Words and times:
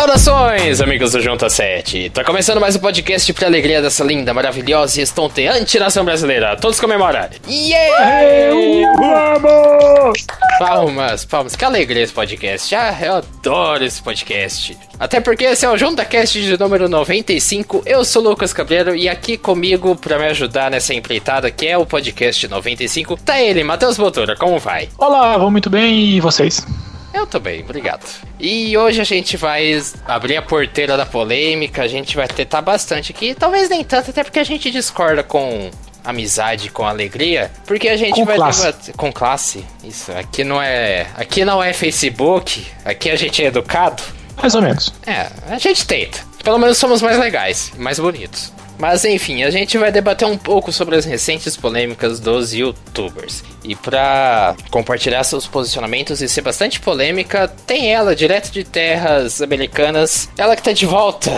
Saudações, 0.00 0.80
amigos 0.80 1.12
do 1.12 1.20
Junta 1.20 1.50
7. 1.50 2.08
Tá 2.08 2.24
começando 2.24 2.58
mais 2.58 2.74
um 2.74 2.78
podcast 2.78 3.30
pra 3.34 3.46
alegria 3.46 3.82
dessa 3.82 4.02
linda, 4.02 4.32
maravilhosa 4.32 4.98
e 4.98 5.02
estonteante 5.02 5.78
nação 5.78 6.06
brasileira. 6.06 6.56
Todos 6.56 6.80
comemorarem. 6.80 7.38
Yeah! 7.46 8.50
Vamos! 8.96 10.26
Palmas, 10.58 11.26
palmas. 11.26 11.54
Que 11.54 11.66
alegria 11.66 12.02
esse 12.02 12.14
podcast. 12.14 12.74
Ah, 12.74 12.96
eu 12.98 13.16
adoro 13.16 13.84
esse 13.84 14.02
podcast. 14.02 14.74
Até 14.98 15.20
porque 15.20 15.44
esse 15.44 15.66
é 15.66 15.68
o 15.68 15.76
JuntaCast 15.76 16.40
de 16.40 16.58
número 16.58 16.88
95. 16.88 17.82
Eu 17.84 18.02
sou 18.02 18.24
o 18.24 18.28
Lucas 18.30 18.54
Cabreiro 18.54 18.96
e 18.96 19.06
aqui 19.06 19.36
comigo 19.36 19.94
pra 19.96 20.18
me 20.18 20.28
ajudar 20.28 20.70
nessa 20.70 20.94
empreitada 20.94 21.50
que 21.50 21.66
é 21.66 21.76
o 21.76 21.84
podcast 21.84 22.48
95 22.48 23.18
tá 23.18 23.38
ele, 23.38 23.62
Matheus 23.62 23.98
Botura. 23.98 24.34
Como 24.34 24.58
vai? 24.58 24.88
Olá, 24.96 25.36
vou 25.36 25.50
muito 25.50 25.68
bem 25.68 26.16
e 26.16 26.20
vocês? 26.20 26.66
Eu 27.12 27.26
também, 27.26 27.60
obrigado. 27.62 28.04
E 28.38 28.76
hoje 28.76 29.00
a 29.00 29.04
gente 29.04 29.36
vai 29.36 29.80
abrir 30.06 30.36
a 30.36 30.42
porteira 30.42 30.96
da 30.96 31.04
polêmica, 31.04 31.82
a 31.82 31.88
gente 31.88 32.16
vai 32.16 32.28
tentar 32.28 32.62
bastante 32.62 33.12
aqui, 33.12 33.34
talvez 33.34 33.68
nem 33.68 33.82
tanto, 33.84 34.10
até 34.10 34.22
porque 34.22 34.38
a 34.38 34.44
gente 34.44 34.70
discorda 34.70 35.22
com 35.22 35.70
amizade, 36.04 36.70
com 36.70 36.84
alegria, 36.84 37.50
porque 37.66 37.88
a 37.88 37.96
gente 37.96 38.14
Com 38.14 38.24
vai 38.24 38.36
classe. 38.36 38.60
debater 38.64 38.94
com 38.96 39.12
classe. 39.12 39.64
Isso, 39.84 40.10
aqui 40.12 40.44
não 40.44 40.60
é, 40.62 41.06
aqui 41.16 41.44
não 41.44 41.62
é 41.62 41.72
Facebook, 41.72 42.66
aqui 42.84 43.10
a 43.10 43.16
gente 43.16 43.42
é 43.42 43.46
educado. 43.46 44.02
Mais 44.40 44.54
ou 44.54 44.62
menos. 44.62 44.94
É, 45.06 45.26
a 45.48 45.58
gente 45.58 45.86
tenta. 45.86 46.18
Pelo 46.42 46.58
menos 46.58 46.78
somos 46.78 47.02
mais 47.02 47.18
legais, 47.18 47.72
mais 47.76 47.98
bonitos. 47.98 48.52
Mas 48.80 49.04
enfim, 49.04 49.42
a 49.42 49.50
gente 49.50 49.76
vai 49.76 49.92
debater 49.92 50.26
um 50.26 50.38
pouco 50.38 50.72
sobre 50.72 50.96
as 50.96 51.04
recentes 51.04 51.54
polêmicas 51.54 52.18
dos 52.18 52.54
youtubers. 52.54 53.44
E 53.62 53.76
pra 53.76 54.56
compartilhar 54.70 55.22
seus 55.22 55.46
posicionamentos 55.46 56.22
e 56.22 56.28
ser 56.28 56.40
bastante 56.40 56.80
polêmica, 56.80 57.46
tem 57.66 57.92
ela, 57.92 58.16
direto 58.16 58.50
de 58.50 58.64
terras 58.64 59.42
americanas. 59.42 60.30
Ela 60.38 60.56
que 60.56 60.62
tá 60.62 60.72
de 60.72 60.86
volta. 60.86 61.30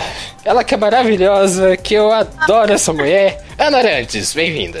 Ela 0.45 0.63
que 0.63 0.73
é 0.73 0.77
maravilhosa, 0.77 1.75
que 1.75 1.93
eu 1.93 2.13
adoro 2.13 2.71
essa 2.71 2.93
mulher. 2.93 3.43
Ana 3.59 3.79
Arantes, 3.79 4.33
bem-vinda. 4.33 4.79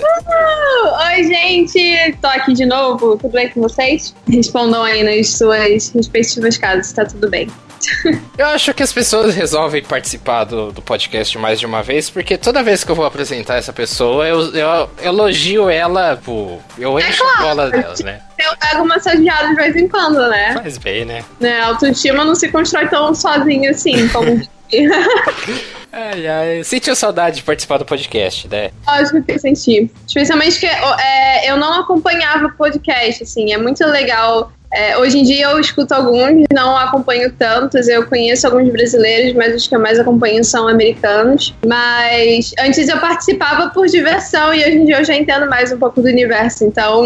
Oi, 1.07 1.23
gente! 1.25 2.17
Tô 2.21 2.27
aqui 2.27 2.53
de 2.53 2.65
novo. 2.65 3.17
Tudo 3.17 3.33
bem 3.33 3.49
com 3.49 3.61
vocês? 3.61 4.15
Respondam 4.29 4.83
aí 4.83 5.03
nas 5.03 5.31
suas 5.31 5.89
respectivas 5.89 6.57
casas, 6.57 6.93
tá 6.93 7.03
tudo 7.05 7.29
bem. 7.29 7.49
Eu 8.37 8.47
acho 8.47 8.73
que 8.73 8.83
as 8.83 8.91
pessoas 8.91 9.35
resolvem 9.35 9.83
participar 9.83 10.43
do, 10.43 10.71
do 10.71 10.81
podcast 10.81 11.37
mais 11.37 11.59
de 11.59 11.65
uma 11.65 11.83
vez, 11.83 12.09
porque 12.09 12.37
toda 12.37 12.63
vez 12.63 12.83
que 12.83 12.91
eu 12.91 12.95
vou 12.95 13.05
apresentar 13.05 13.55
essa 13.55 13.71
pessoa, 13.71 14.27
eu, 14.27 14.53
eu 14.55 14.89
elogio 15.01 15.69
ela, 15.69 16.19
pô, 16.23 16.59
eu 16.77 16.99
encho 16.99 17.23
a 17.23 17.41
bola 17.41 17.69
delas, 17.69 17.99
né? 18.01 18.21
Eu 18.39 18.57
pego 18.57 18.83
uma 18.83 18.95
massageada 18.95 19.49
de 19.49 19.55
vez 19.55 19.75
em 19.75 19.87
quando, 19.87 20.27
né? 20.29 20.53
Faz 20.53 20.77
bem, 20.77 21.05
né? 21.05 21.23
né? 21.39 21.61
A 21.61 21.67
autoestima 21.67 22.25
não 22.25 22.35
se 22.35 22.49
constrói 22.49 22.87
tão 22.87 23.13
sozinho 23.13 23.69
assim, 23.69 24.07
como. 24.09 24.41
Ai, 25.95 26.25
ai, 26.25 26.63
sentiu 26.63 26.95
saudade 26.95 27.35
de 27.35 27.43
participar 27.43 27.77
do 27.77 27.85
podcast, 27.85 28.47
né? 28.47 28.71
Lógico 28.87 29.21
que 29.21 29.31
eu 29.31 29.37
senti. 29.37 29.91
Especialmente 30.07 30.59
que 30.59 30.65
é, 30.65 31.51
eu 31.51 31.55
não 31.55 31.81
acompanhava 31.81 32.49
podcast, 32.49 33.21
assim. 33.21 33.53
É 33.53 33.59
muito 33.59 33.85
legal. 33.85 34.51
É, 34.73 34.97
hoje 34.97 35.19
em 35.19 35.23
dia 35.23 35.51
eu 35.51 35.59
escuto 35.59 35.93
alguns, 35.93 36.45
não 36.51 36.75
acompanho 36.75 37.31
tantos. 37.31 37.87
Eu 37.87 38.07
conheço 38.07 38.47
alguns 38.47 38.71
brasileiros, 38.71 39.33
mas 39.33 39.55
os 39.55 39.67
que 39.67 39.75
eu 39.75 39.79
mais 39.79 39.99
acompanho 39.99 40.43
são 40.43 40.67
americanos. 40.67 41.53
Mas 41.65 42.53
antes 42.59 42.87
eu 42.87 42.99
participava 42.99 43.69
por 43.69 43.85
diversão 43.85 44.53
e 44.53 44.59
hoje 44.59 44.77
em 44.77 44.85
dia 44.85 44.99
eu 44.99 45.05
já 45.05 45.15
entendo 45.15 45.47
mais 45.47 45.71
um 45.71 45.77
pouco 45.77 46.01
do 46.01 46.07
universo. 46.07 46.65
Então 46.65 47.05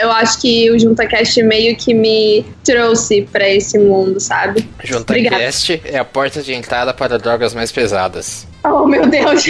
eu 0.00 0.10
acho 0.12 0.40
que 0.40 0.70
o 0.70 0.78
JuntaCast 0.78 1.42
meio 1.42 1.76
que 1.76 1.92
me 1.92 2.44
trouxe 2.64 3.22
pra 3.30 3.48
esse 3.48 3.78
mundo, 3.78 4.18
sabe? 4.18 4.66
JuntaCast 4.82 5.82
é 5.84 5.98
a 5.98 6.04
porta 6.04 6.40
de 6.40 6.54
entrada 6.54 6.94
para 6.94 7.18
drogas 7.18 7.52
mais 7.52 7.70
pesadas. 7.70 8.46
Oh, 8.64 8.86
meu 8.86 9.06
Deus! 9.06 9.44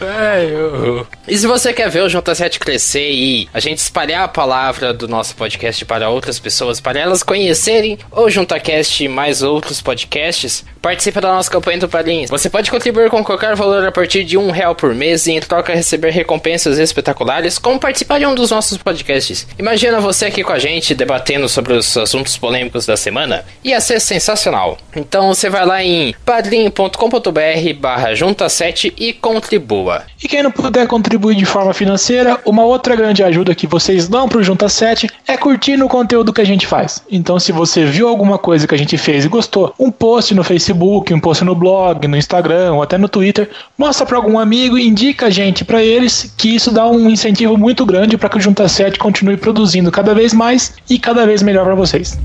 Ai, 0.00 0.46
eu- 0.50 1.06
E 1.26 1.36
se 1.36 1.46
você 1.46 1.72
quer 1.72 1.88
ver 1.90 2.02
o 2.02 2.06
J7 2.06 2.58
crescer 2.58 3.10
e 3.10 3.48
a 3.52 3.58
gente 3.60 3.78
espalhar 3.78 4.22
a 4.24 4.28
palavra 4.28 4.92
do 4.92 5.08
nosso 5.08 5.34
podcast 5.34 5.84
para 5.84 6.08
outras 6.08 6.38
pessoas, 6.38 6.80
para 6.80 7.00
elas 7.00 7.22
conhecerem 7.22 7.98
o 8.12 8.28
JuntaCast 8.30 9.04
e 9.04 9.08
mais 9.08 9.42
outros 9.42 9.80
podcasts, 9.82 10.64
participe 10.80 11.20
da 11.20 11.32
nossa 11.32 11.50
campanha 11.50 11.78
do 11.78 11.88
Padrinhos. 11.88 12.30
Você 12.30 12.48
pode 12.50 12.70
contribuir 12.70 13.10
com 13.10 13.24
qualquer 13.24 13.56
valor 13.56 13.84
a 13.86 13.90
partir 13.92 14.22
de 14.24 14.36
um 14.38 14.50
real 14.50 14.74
por 14.74 14.94
mês 14.94 15.26
e 15.26 15.32
em 15.32 15.40
troca 15.40 15.74
receber 15.74 16.10
recompensas 16.10 16.78
espetaculares, 16.78 17.58
como 17.58 17.80
participar 17.80 18.18
de 18.18 18.26
um 18.26 18.34
dos 18.34 18.50
nossos 18.50 18.76
podcasts. 18.78 19.46
Imagina 19.58 19.98
você 20.00 20.26
aqui 20.26 20.44
com 20.44 20.52
a 20.52 20.58
gente 20.58 20.94
debatendo 20.94 21.48
sobre 21.48 21.72
os 21.72 21.96
assuntos 21.96 22.36
polêmicos 22.36 22.86
da 22.86 22.96
semana. 22.96 23.44
Ia 23.64 23.80
ser 23.80 23.98
sensacional. 24.00 24.78
Então 24.94 25.28
você 25.34 25.48
vai 25.48 25.64
lá 25.66 25.82
em 25.82 26.14
padrim.com.br 26.24 27.63
barra 27.72 28.12
junta7 28.12 28.92
e 28.96 29.12
contribua. 29.12 30.02
E 30.22 30.28
quem 30.28 30.42
não 30.42 30.50
puder 30.50 30.86
contribuir 30.86 31.36
de 31.36 31.44
forma 31.44 31.72
financeira, 31.72 32.38
uma 32.44 32.64
outra 32.64 32.96
grande 32.96 33.22
ajuda 33.22 33.54
que 33.54 33.66
vocês 33.66 34.08
dão 34.08 34.28
pro 34.28 34.42
Junta 34.42 34.68
7 34.68 35.08
é 35.26 35.36
curtir 35.36 35.82
o 35.82 35.88
conteúdo 35.88 36.32
que 36.32 36.40
a 36.40 36.46
gente 36.46 36.66
faz. 36.66 37.02
Então, 37.10 37.38
se 37.38 37.52
você 37.52 37.84
viu 37.84 38.08
alguma 38.08 38.38
coisa 38.38 38.66
que 38.66 38.74
a 38.74 38.78
gente 38.78 38.96
fez 38.98 39.24
e 39.24 39.28
gostou, 39.28 39.74
um 39.78 39.90
post 39.90 40.34
no 40.34 40.44
Facebook, 40.44 41.12
um 41.12 41.20
post 41.20 41.44
no 41.44 41.54
blog, 41.54 42.06
no 42.06 42.16
Instagram 42.16 42.74
ou 42.74 42.82
até 42.82 42.98
no 42.98 43.08
Twitter, 43.08 43.50
mostra 43.76 44.06
para 44.06 44.16
algum 44.16 44.38
amigo 44.38 44.78
e 44.78 44.86
indica 44.86 45.26
a 45.26 45.30
gente 45.30 45.64
para 45.64 45.82
eles, 45.82 46.34
que 46.36 46.54
isso 46.54 46.70
dá 46.70 46.86
um 46.86 47.08
incentivo 47.08 47.56
muito 47.56 47.84
grande 47.86 48.16
para 48.16 48.28
que 48.28 48.38
o 48.38 48.40
Junta 48.40 48.68
7 48.68 48.98
continue 48.98 49.36
produzindo 49.36 49.90
cada 49.90 50.14
vez 50.14 50.32
mais 50.32 50.74
e 50.88 50.98
cada 50.98 51.26
vez 51.26 51.42
melhor 51.42 51.64
para 51.64 51.74
vocês. 51.74 52.18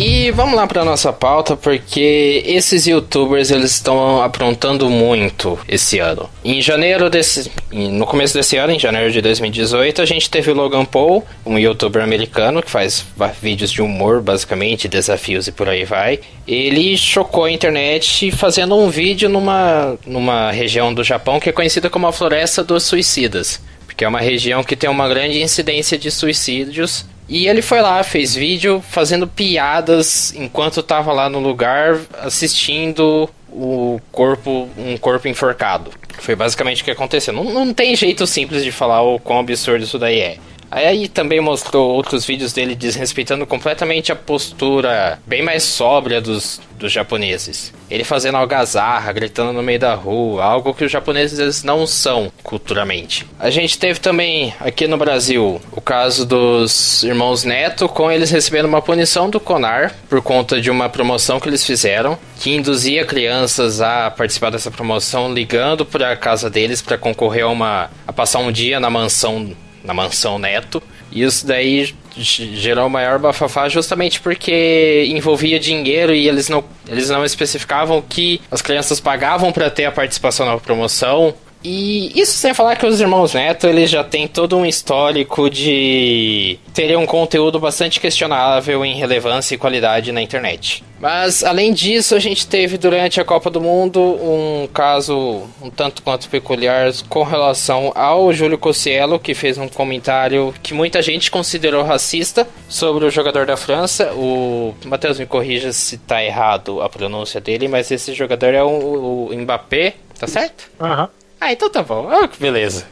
E 0.00 0.30
vamos 0.30 0.54
lá 0.54 0.64
para 0.64 0.84
nossa 0.84 1.12
pauta, 1.12 1.56
porque 1.56 2.44
esses 2.46 2.86
youtubers 2.86 3.50
eles 3.50 3.72
estão 3.72 4.22
aprontando 4.22 4.88
muito 4.88 5.58
esse 5.66 5.98
ano. 5.98 6.30
Em 6.44 6.62
janeiro 6.62 7.10
desse, 7.10 7.50
no 7.72 8.06
começo 8.06 8.32
desse 8.32 8.56
ano, 8.56 8.72
em 8.72 8.78
janeiro 8.78 9.10
de 9.10 9.20
2018, 9.20 10.00
a 10.00 10.04
gente 10.04 10.30
teve 10.30 10.52
o 10.52 10.54
Logan 10.54 10.84
Paul, 10.84 11.26
um 11.44 11.58
youtuber 11.58 12.00
americano 12.00 12.62
que 12.62 12.70
faz 12.70 13.04
vídeos 13.42 13.72
de 13.72 13.82
humor, 13.82 14.22
basicamente, 14.22 14.86
desafios 14.86 15.48
e 15.48 15.52
por 15.52 15.68
aí 15.68 15.84
vai. 15.84 16.20
Ele 16.46 16.96
chocou 16.96 17.46
a 17.46 17.50
internet 17.50 18.30
fazendo 18.30 18.76
um 18.76 18.88
vídeo 18.90 19.28
numa, 19.28 19.98
numa 20.06 20.52
região 20.52 20.94
do 20.94 21.02
Japão 21.02 21.40
que 21.40 21.48
é 21.48 21.52
conhecida 21.52 21.90
como 21.90 22.06
a 22.06 22.12
Floresta 22.12 22.62
dos 22.62 22.84
Suicidas. 22.84 23.60
Porque 23.84 24.04
é 24.04 24.08
uma 24.08 24.20
região 24.20 24.62
que 24.62 24.76
tem 24.76 24.88
uma 24.88 25.08
grande 25.08 25.42
incidência 25.42 25.98
de 25.98 26.08
suicídios. 26.08 27.04
E 27.28 27.46
ele 27.46 27.60
foi 27.60 27.82
lá, 27.82 28.02
fez 28.02 28.34
vídeo 28.34 28.82
fazendo 28.88 29.26
piadas 29.26 30.32
enquanto 30.34 30.82
tava 30.82 31.12
lá 31.12 31.28
no 31.28 31.38
lugar 31.38 32.00
assistindo 32.22 33.28
o 33.50 34.00
corpo, 34.10 34.68
um 34.78 34.96
corpo 34.96 35.28
enforcado. 35.28 35.90
Foi 36.20 36.34
basicamente 36.34 36.82
o 36.82 36.84
que 36.84 36.90
aconteceu. 36.90 37.34
Não, 37.34 37.44
não 37.44 37.74
tem 37.74 37.94
jeito 37.94 38.26
simples 38.26 38.64
de 38.64 38.72
falar 38.72 39.02
o 39.02 39.18
quão 39.18 39.40
absurdo 39.40 39.84
isso 39.84 39.98
daí 39.98 40.20
é. 40.20 40.36
Aí 40.70 41.08
também 41.08 41.40
mostrou 41.40 41.90
outros 41.90 42.24
vídeos 42.26 42.52
dele 42.52 42.74
desrespeitando 42.74 43.46
completamente 43.46 44.12
a 44.12 44.16
postura 44.16 45.18
bem 45.26 45.42
mais 45.42 45.62
sóbria 45.62 46.20
dos, 46.20 46.60
dos 46.78 46.92
japoneses. 46.92 47.72
Ele 47.90 48.04
fazendo 48.04 48.36
algazarra, 48.36 49.12
gritando 49.12 49.52
no 49.52 49.62
meio 49.62 49.78
da 49.78 49.94
rua, 49.94 50.44
algo 50.44 50.74
que 50.74 50.84
os 50.84 50.92
japoneses 50.92 51.62
não 51.62 51.86
são 51.86 52.30
culturalmente. 52.42 53.26
A 53.38 53.50
gente 53.50 53.78
teve 53.78 53.98
também 53.98 54.52
aqui 54.60 54.86
no 54.86 54.98
Brasil 54.98 55.60
o 55.72 55.80
caso 55.80 56.26
dos 56.26 57.02
irmãos 57.02 57.44
Neto, 57.44 57.88
com 57.88 58.10
eles 58.10 58.30
recebendo 58.30 58.66
uma 58.66 58.82
punição 58.82 59.30
do 59.30 59.40
Conar 59.40 59.94
por 60.08 60.20
conta 60.20 60.60
de 60.60 60.70
uma 60.70 60.88
promoção 60.88 61.40
que 61.40 61.48
eles 61.48 61.64
fizeram, 61.64 62.18
que 62.38 62.54
induzia 62.54 63.06
crianças 63.06 63.80
a 63.80 64.10
participar 64.10 64.50
dessa 64.50 64.70
promoção 64.70 65.32
ligando 65.32 65.86
para 65.86 66.12
a 66.12 66.16
casa 66.16 66.50
deles 66.50 66.82
para 66.82 66.98
concorrer 66.98 67.44
a 67.44 67.48
uma 67.48 67.90
a 68.06 68.12
passar 68.12 68.40
um 68.40 68.52
dia 68.52 68.78
na 68.78 68.90
mansão 68.90 69.56
na 69.82 69.94
mansão 69.94 70.38
Neto. 70.38 70.82
E 71.10 71.22
isso 71.22 71.46
daí 71.46 71.94
gerou 72.16 72.88
maior 72.88 73.18
bafafá 73.18 73.68
justamente 73.68 74.20
porque 74.20 75.06
envolvia 75.08 75.58
dinheiro 75.58 76.14
e 76.14 76.28
eles 76.28 76.48
não, 76.48 76.64
eles 76.86 77.08
não 77.08 77.24
especificavam 77.24 78.02
que 78.02 78.40
as 78.50 78.60
crianças 78.60 79.00
pagavam 79.00 79.52
para 79.52 79.70
ter 79.70 79.84
a 79.84 79.92
participação 79.92 80.44
na 80.46 80.58
promoção. 80.58 81.34
E 81.70 82.18
isso 82.18 82.32
sem 82.32 82.54
falar 82.54 82.76
que 82.76 82.86
os 82.86 82.98
irmãos 82.98 83.34
Neto 83.34 83.66
eles 83.66 83.90
já 83.90 84.02
têm 84.02 84.26
todo 84.26 84.56
um 84.56 84.64
histórico 84.64 85.50
de 85.50 86.58
terem 86.72 86.96
um 86.96 87.04
conteúdo 87.04 87.60
bastante 87.60 88.00
questionável 88.00 88.82
em 88.86 88.94
relevância 88.94 89.54
e 89.54 89.58
qualidade 89.58 90.10
na 90.10 90.22
internet. 90.22 90.82
Mas 90.98 91.44
além 91.44 91.74
disso, 91.74 92.14
a 92.14 92.18
gente 92.18 92.46
teve 92.46 92.78
durante 92.78 93.20
a 93.20 93.24
Copa 93.24 93.50
do 93.50 93.60
Mundo 93.60 94.00
um 94.00 94.66
caso 94.72 95.42
um 95.60 95.68
tanto 95.68 96.02
quanto 96.02 96.30
peculiar 96.30 96.90
com 97.06 97.22
relação 97.22 97.92
ao 97.94 98.32
Júlio 98.32 98.56
Cossiello, 98.56 99.18
que 99.18 99.34
fez 99.34 99.58
um 99.58 99.68
comentário 99.68 100.54
que 100.62 100.72
muita 100.72 101.02
gente 101.02 101.30
considerou 101.30 101.84
racista 101.84 102.48
sobre 102.66 103.04
o 103.04 103.10
jogador 103.10 103.44
da 103.44 103.58
França. 103.58 104.10
O 104.14 104.74
Matheus 104.86 105.18
me 105.18 105.26
corrija 105.26 105.70
se 105.74 105.98
tá 105.98 106.24
errado 106.24 106.80
a 106.80 106.88
pronúncia 106.88 107.42
dele, 107.42 107.68
mas 107.68 107.90
esse 107.90 108.14
jogador 108.14 108.54
é 108.54 108.62
o, 108.62 109.28
o 109.30 109.34
Mbappé, 109.34 109.96
tá 110.18 110.26
certo? 110.26 110.70
Aham. 110.80 111.10
Ah, 111.40 111.52
então 111.52 111.70
tá 111.70 111.82
bom. 111.82 112.08
Ah, 112.10 112.26
que 112.28 112.38
beleza. 112.40 112.86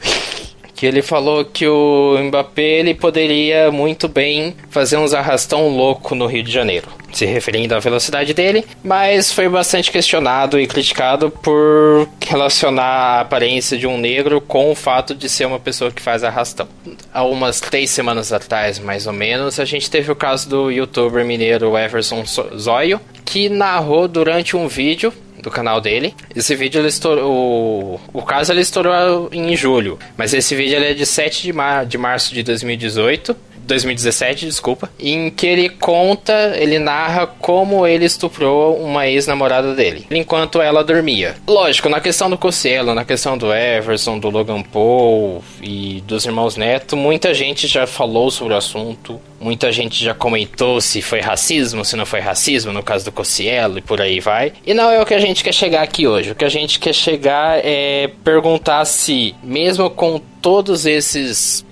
que 0.75 0.85
ele 0.85 1.01
falou 1.01 1.43
que 1.43 1.67
o 1.67 2.15
Mbappé 2.25 2.61
ele 2.61 2.93
poderia 2.93 3.71
muito 3.71 4.07
bem 4.07 4.55
fazer 4.69 4.95
uns 4.97 5.11
arrastão 5.11 5.69
louco 5.69 6.13
no 6.13 6.27
Rio 6.27 6.43
de 6.43 6.51
Janeiro, 6.51 6.87
se 7.11 7.25
referindo 7.25 7.73
à 7.73 7.79
velocidade 7.79 8.31
dele, 8.31 8.63
mas 8.83 9.33
foi 9.33 9.49
bastante 9.49 9.91
questionado 9.91 10.59
e 10.59 10.67
criticado 10.67 11.31
por 11.31 12.07
relacionar 12.23 12.83
a 12.83 13.21
aparência 13.21 13.75
de 13.75 13.87
um 13.87 13.97
negro 13.97 14.39
com 14.39 14.69
o 14.71 14.75
fato 14.75 15.15
de 15.15 15.27
ser 15.27 15.45
uma 15.47 15.59
pessoa 15.59 15.89
que 15.89 15.99
faz 15.99 16.23
arrastão. 16.23 16.67
Há 17.11 17.23
umas 17.23 17.59
três 17.59 17.89
semanas 17.89 18.31
atrás, 18.31 18.77
mais 18.77 19.07
ou 19.07 19.13
menos, 19.13 19.59
a 19.59 19.65
gente 19.65 19.89
teve 19.89 20.11
o 20.11 20.15
caso 20.15 20.47
do 20.47 20.69
youtuber 20.69 21.25
mineiro 21.25 21.75
Everson 21.75 22.23
Zóio, 22.55 23.01
que 23.25 23.49
narrou 23.49 24.07
durante 24.07 24.55
um 24.55 24.67
vídeo 24.67 25.11
do 25.47 25.51
canal 25.51 25.79
dele. 25.81 26.13
Esse 26.35 26.55
vídeo 26.55 26.79
ele 26.79 26.89
estourou. 26.89 27.99
O, 28.13 28.21
caso 28.21 28.51
ele 28.51 28.61
estourou 28.61 29.29
em 29.31 29.55
julho. 29.55 29.97
Mas 30.15 30.33
esse 30.33 30.55
vídeo 30.55 30.75
ele 30.75 30.91
é 30.91 30.93
de 30.93 31.05
7 31.05 31.43
de, 31.43 31.53
mar, 31.53 31.85
de 31.85 31.97
março 31.97 32.33
de 32.33 32.43
2018. 32.43 33.35
2017, 33.67 34.45
desculpa, 34.45 34.89
em 34.97 35.29
que 35.29 35.45
ele 35.45 35.69
conta, 35.69 36.55
ele 36.55 36.79
narra 36.79 37.27
como 37.27 37.85
ele 37.85 38.05
estuprou 38.05 38.77
uma 38.77 39.07
ex-namorada 39.07 39.75
dele, 39.75 40.07
enquanto 40.09 40.61
ela 40.61 40.83
dormia. 40.85 41.35
Lógico, 41.45 41.89
na 41.89 41.99
questão 41.99 42.29
do 42.29 42.37
Cossielo, 42.37 42.95
na 42.95 43.03
questão 43.03 43.37
do 43.37 43.53
Everson, 43.53 44.17
do 44.17 44.29
Logan 44.29 44.63
Paul 44.63 45.43
e 45.61 46.01
dos 46.07 46.25
irmãos 46.25 46.55
Neto, 46.55 46.95
muita 46.95 47.33
gente 47.33 47.67
já 47.67 47.85
falou 47.85 48.31
sobre 48.31 48.53
o 48.53 48.57
assunto, 48.57 49.19
muita 49.39 49.71
gente 49.71 50.03
já 50.03 50.13
comentou 50.13 50.81
se 50.81 51.01
foi 51.01 51.19
racismo, 51.19 51.85
se 51.85 51.95
não 51.95 52.05
foi 52.05 52.19
racismo, 52.19 52.71
no 52.71 52.83
caso 52.83 53.05
do 53.05 53.11
Cossielo 53.11 53.77
e 53.77 53.81
por 53.81 54.01
aí 54.01 54.19
vai. 54.19 54.53
E 54.65 54.73
não 54.73 54.89
é 54.89 55.01
o 55.01 55.05
que 55.05 55.13
a 55.13 55.19
gente 55.19 55.43
quer 55.43 55.53
chegar 55.53 55.81
aqui 55.81 56.07
hoje. 56.07 56.31
O 56.31 56.35
que 56.35 56.45
a 56.45 56.49
gente 56.49 56.79
quer 56.79 56.93
chegar 56.93 57.59
é 57.63 58.09
perguntar 58.23 58.85
se, 58.85 59.35
mesmo 59.43 59.89
com 59.89 60.19
todos 60.41 60.85
esses, 60.85 61.65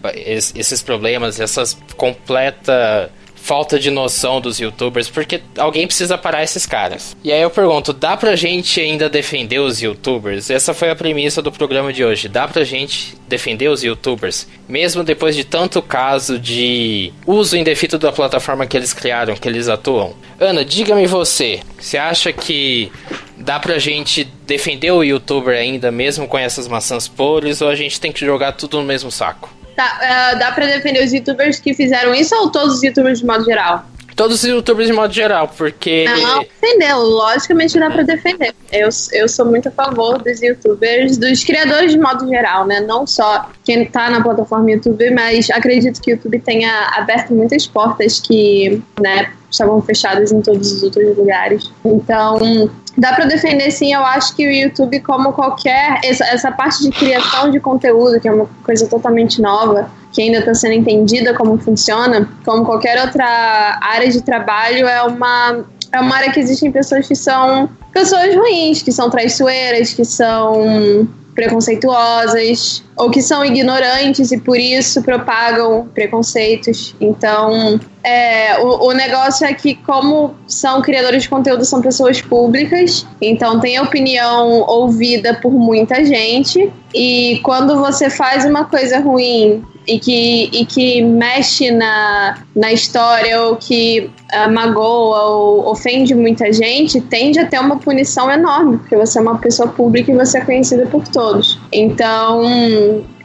esses 0.55 0.81
problemas, 0.81 1.39
essas 1.39 1.77
completa 1.95 3.11
falta 3.45 3.77
de 3.77 3.91
noção 3.91 4.41
dos 4.41 4.59
youtubers, 4.59 5.07
porque 5.07 5.39
alguém 5.55 5.85
precisa 5.85 6.17
parar 6.17 6.43
esses 6.43 6.65
caras. 6.65 7.15
E 7.23 7.31
aí 7.31 7.41
eu 7.43 7.49
pergunto, 7.51 7.93
dá 7.93 8.17
pra 8.17 8.35
gente 8.35 8.81
ainda 8.81 9.07
defender 9.07 9.59
os 9.59 9.79
youtubers? 9.79 10.49
Essa 10.49 10.73
foi 10.73 10.89
a 10.89 10.95
premissa 10.95 11.43
do 11.43 11.51
programa 11.51 11.93
de 11.93 12.03
hoje. 12.03 12.27
Dá 12.27 12.47
pra 12.47 12.63
gente 12.63 13.15
defender 13.29 13.67
os 13.67 13.83
youtubers, 13.83 14.47
mesmo 14.67 15.03
depois 15.03 15.35
de 15.35 15.43
tanto 15.43 15.79
caso 15.79 16.39
de 16.39 17.13
uso 17.27 17.55
indefito 17.55 17.99
da 17.99 18.11
plataforma 18.11 18.65
que 18.65 18.75
eles 18.75 18.93
criaram, 18.93 19.35
que 19.35 19.47
eles 19.47 19.69
atuam? 19.69 20.15
Ana, 20.39 20.65
diga-me 20.65 21.05
você, 21.05 21.59
você 21.79 21.99
acha 21.99 22.33
que 22.33 22.91
dá 23.37 23.59
pra 23.59 23.77
gente 23.77 24.23
defender 24.47 24.91
o 24.91 25.03
youtuber 25.03 25.55
ainda, 25.55 25.91
mesmo 25.91 26.27
com 26.27 26.37
essas 26.37 26.67
maçãs 26.67 27.07
podres, 27.07 27.61
ou 27.61 27.69
a 27.69 27.75
gente 27.75 27.99
tem 28.01 28.11
que 28.11 28.25
jogar 28.25 28.53
tudo 28.53 28.77
no 28.77 28.83
mesmo 28.83 29.11
saco? 29.11 29.54
Tá, 29.75 30.33
uh, 30.33 30.39
dá 30.39 30.51
pra 30.51 30.65
defender 30.65 31.03
os 31.03 31.11
youtubers 31.11 31.59
que 31.59 31.73
fizeram 31.73 32.13
isso 32.13 32.33
ou 32.35 32.49
todos 32.49 32.75
os 32.75 32.83
youtubers 32.83 33.19
de 33.19 33.25
modo 33.25 33.43
geral? 33.43 33.85
Todos 34.15 34.37
os 34.37 34.43
youtubers 34.45 34.87
de 34.87 34.93
modo 34.93 35.13
geral, 35.13 35.51
porque. 35.57 36.05
Não, 36.05 36.21
não 36.21 36.39
defender, 36.39 36.93
logicamente 36.93 37.77
dá 37.77 37.89
pra 37.89 38.03
defender. 38.03 38.55
Eu, 38.71 38.87
eu 39.11 39.27
sou 39.27 39.45
muito 39.45 39.67
a 39.67 39.71
favor 39.71 40.21
dos 40.21 40.41
youtubers, 40.41 41.17
dos 41.17 41.43
criadores 41.43 41.91
de 41.91 41.99
modo 41.99 42.25
geral, 42.25 42.65
né? 42.65 42.79
Não 42.79 43.05
só 43.05 43.49
quem 43.65 43.85
tá 43.85 44.09
na 44.09 44.23
plataforma 44.23 44.71
YouTube, 44.71 45.11
mas 45.11 45.49
acredito 45.49 46.01
que 46.01 46.11
o 46.11 46.15
YouTube 46.15 46.39
tenha 46.39 46.91
aberto 46.93 47.33
muitas 47.33 47.67
portas 47.67 48.21
que, 48.21 48.81
né, 49.01 49.33
estavam 49.51 49.81
fechadas 49.81 50.31
em 50.31 50.41
todos 50.41 50.71
os 50.71 50.83
outros 50.83 51.17
lugares. 51.17 51.69
Então, 51.83 52.69
dá 52.97 53.13
para 53.13 53.25
defender 53.25 53.71
sim. 53.71 53.93
Eu 53.93 54.05
acho 54.05 54.35
que 54.35 54.47
o 54.47 54.51
YouTube, 54.51 54.99
como 55.01 55.33
qualquer. 55.33 55.99
Essa, 56.03 56.25
essa 56.25 56.51
parte 56.51 56.83
de 56.83 56.91
criação 56.91 57.49
de 57.49 57.59
conteúdo, 57.59 58.19
que 58.19 58.27
é 58.27 58.31
uma 58.31 58.47
coisa 58.63 58.87
totalmente 58.87 59.41
nova, 59.41 59.89
que 60.11 60.21
ainda 60.21 60.39
está 60.39 60.53
sendo 60.53 60.73
entendida 60.73 61.33
como 61.33 61.57
funciona, 61.57 62.29
como 62.45 62.65
qualquer 62.65 63.01
outra 63.01 63.77
área 63.81 64.09
de 64.09 64.21
trabalho, 64.21 64.87
é 64.87 65.01
uma. 65.03 65.65
É 65.91 65.99
uma 65.99 66.15
área 66.17 66.31
que 66.31 66.39
existem 66.39 66.71
pessoas 66.71 67.07
que 67.07 67.15
são 67.15 67.69
pessoas 67.93 68.35
ruins, 68.35 68.81
que 68.81 68.91
são 68.91 69.09
traiçoeiras, 69.09 69.93
que 69.93 70.03
são 70.03 71.07
preconceituosas 71.35 72.81
ou 72.95 73.11
que 73.11 73.21
são 73.21 73.43
ignorantes 73.43 74.31
e 74.31 74.39
por 74.39 74.57
isso 74.57 75.03
propagam 75.03 75.87
preconceitos. 75.93 76.95
Então, 76.99 77.79
é, 78.01 78.57
o, 78.61 78.87
o, 78.87 78.91
negócio 78.93 79.45
é 79.45 79.53
que, 79.53 79.75
como 79.75 80.33
são 80.47 80.81
criadores 80.81 81.23
de 81.23 81.29
conteúdo, 81.29 81.65
são 81.65 81.81
pessoas 81.81 82.21
públicas, 82.21 83.05
então 83.21 83.59
tem 83.59 83.79
opinião 83.79 84.63
ouvida 84.67 85.33
por 85.33 85.51
muita 85.51 86.05
gente. 86.05 86.71
E 86.93 87.41
quando 87.43 87.77
você 87.77 88.09
faz 88.09 88.45
uma 88.45 88.63
coisa 88.65 88.99
ruim 88.99 89.61
e 89.87 89.99
que, 89.99 90.49
e 90.51 90.65
que 90.65 91.01
mexe 91.01 91.71
na, 91.71 92.37
na 92.55 92.71
história 92.71 93.41
ou 93.43 93.55
que 93.55 94.09
uh, 94.33 94.51
magoa 94.51 95.23
ou 95.23 95.69
ofende 95.69 96.13
muita 96.15 96.51
gente, 96.51 97.01
tende 97.01 97.39
a 97.39 97.45
ter 97.45 97.59
uma 97.59 97.77
punição 97.77 98.31
enorme, 98.31 98.77
porque 98.77 98.95
você 98.95 99.19
é 99.19 99.21
uma 99.21 99.37
pessoa 99.37 99.69
pública 99.69 100.11
e 100.11 100.15
você 100.15 100.39
é 100.39 100.41
conhecida 100.41 100.85
por 100.87 101.07
todos. 101.07 101.59
Então, 101.71 102.41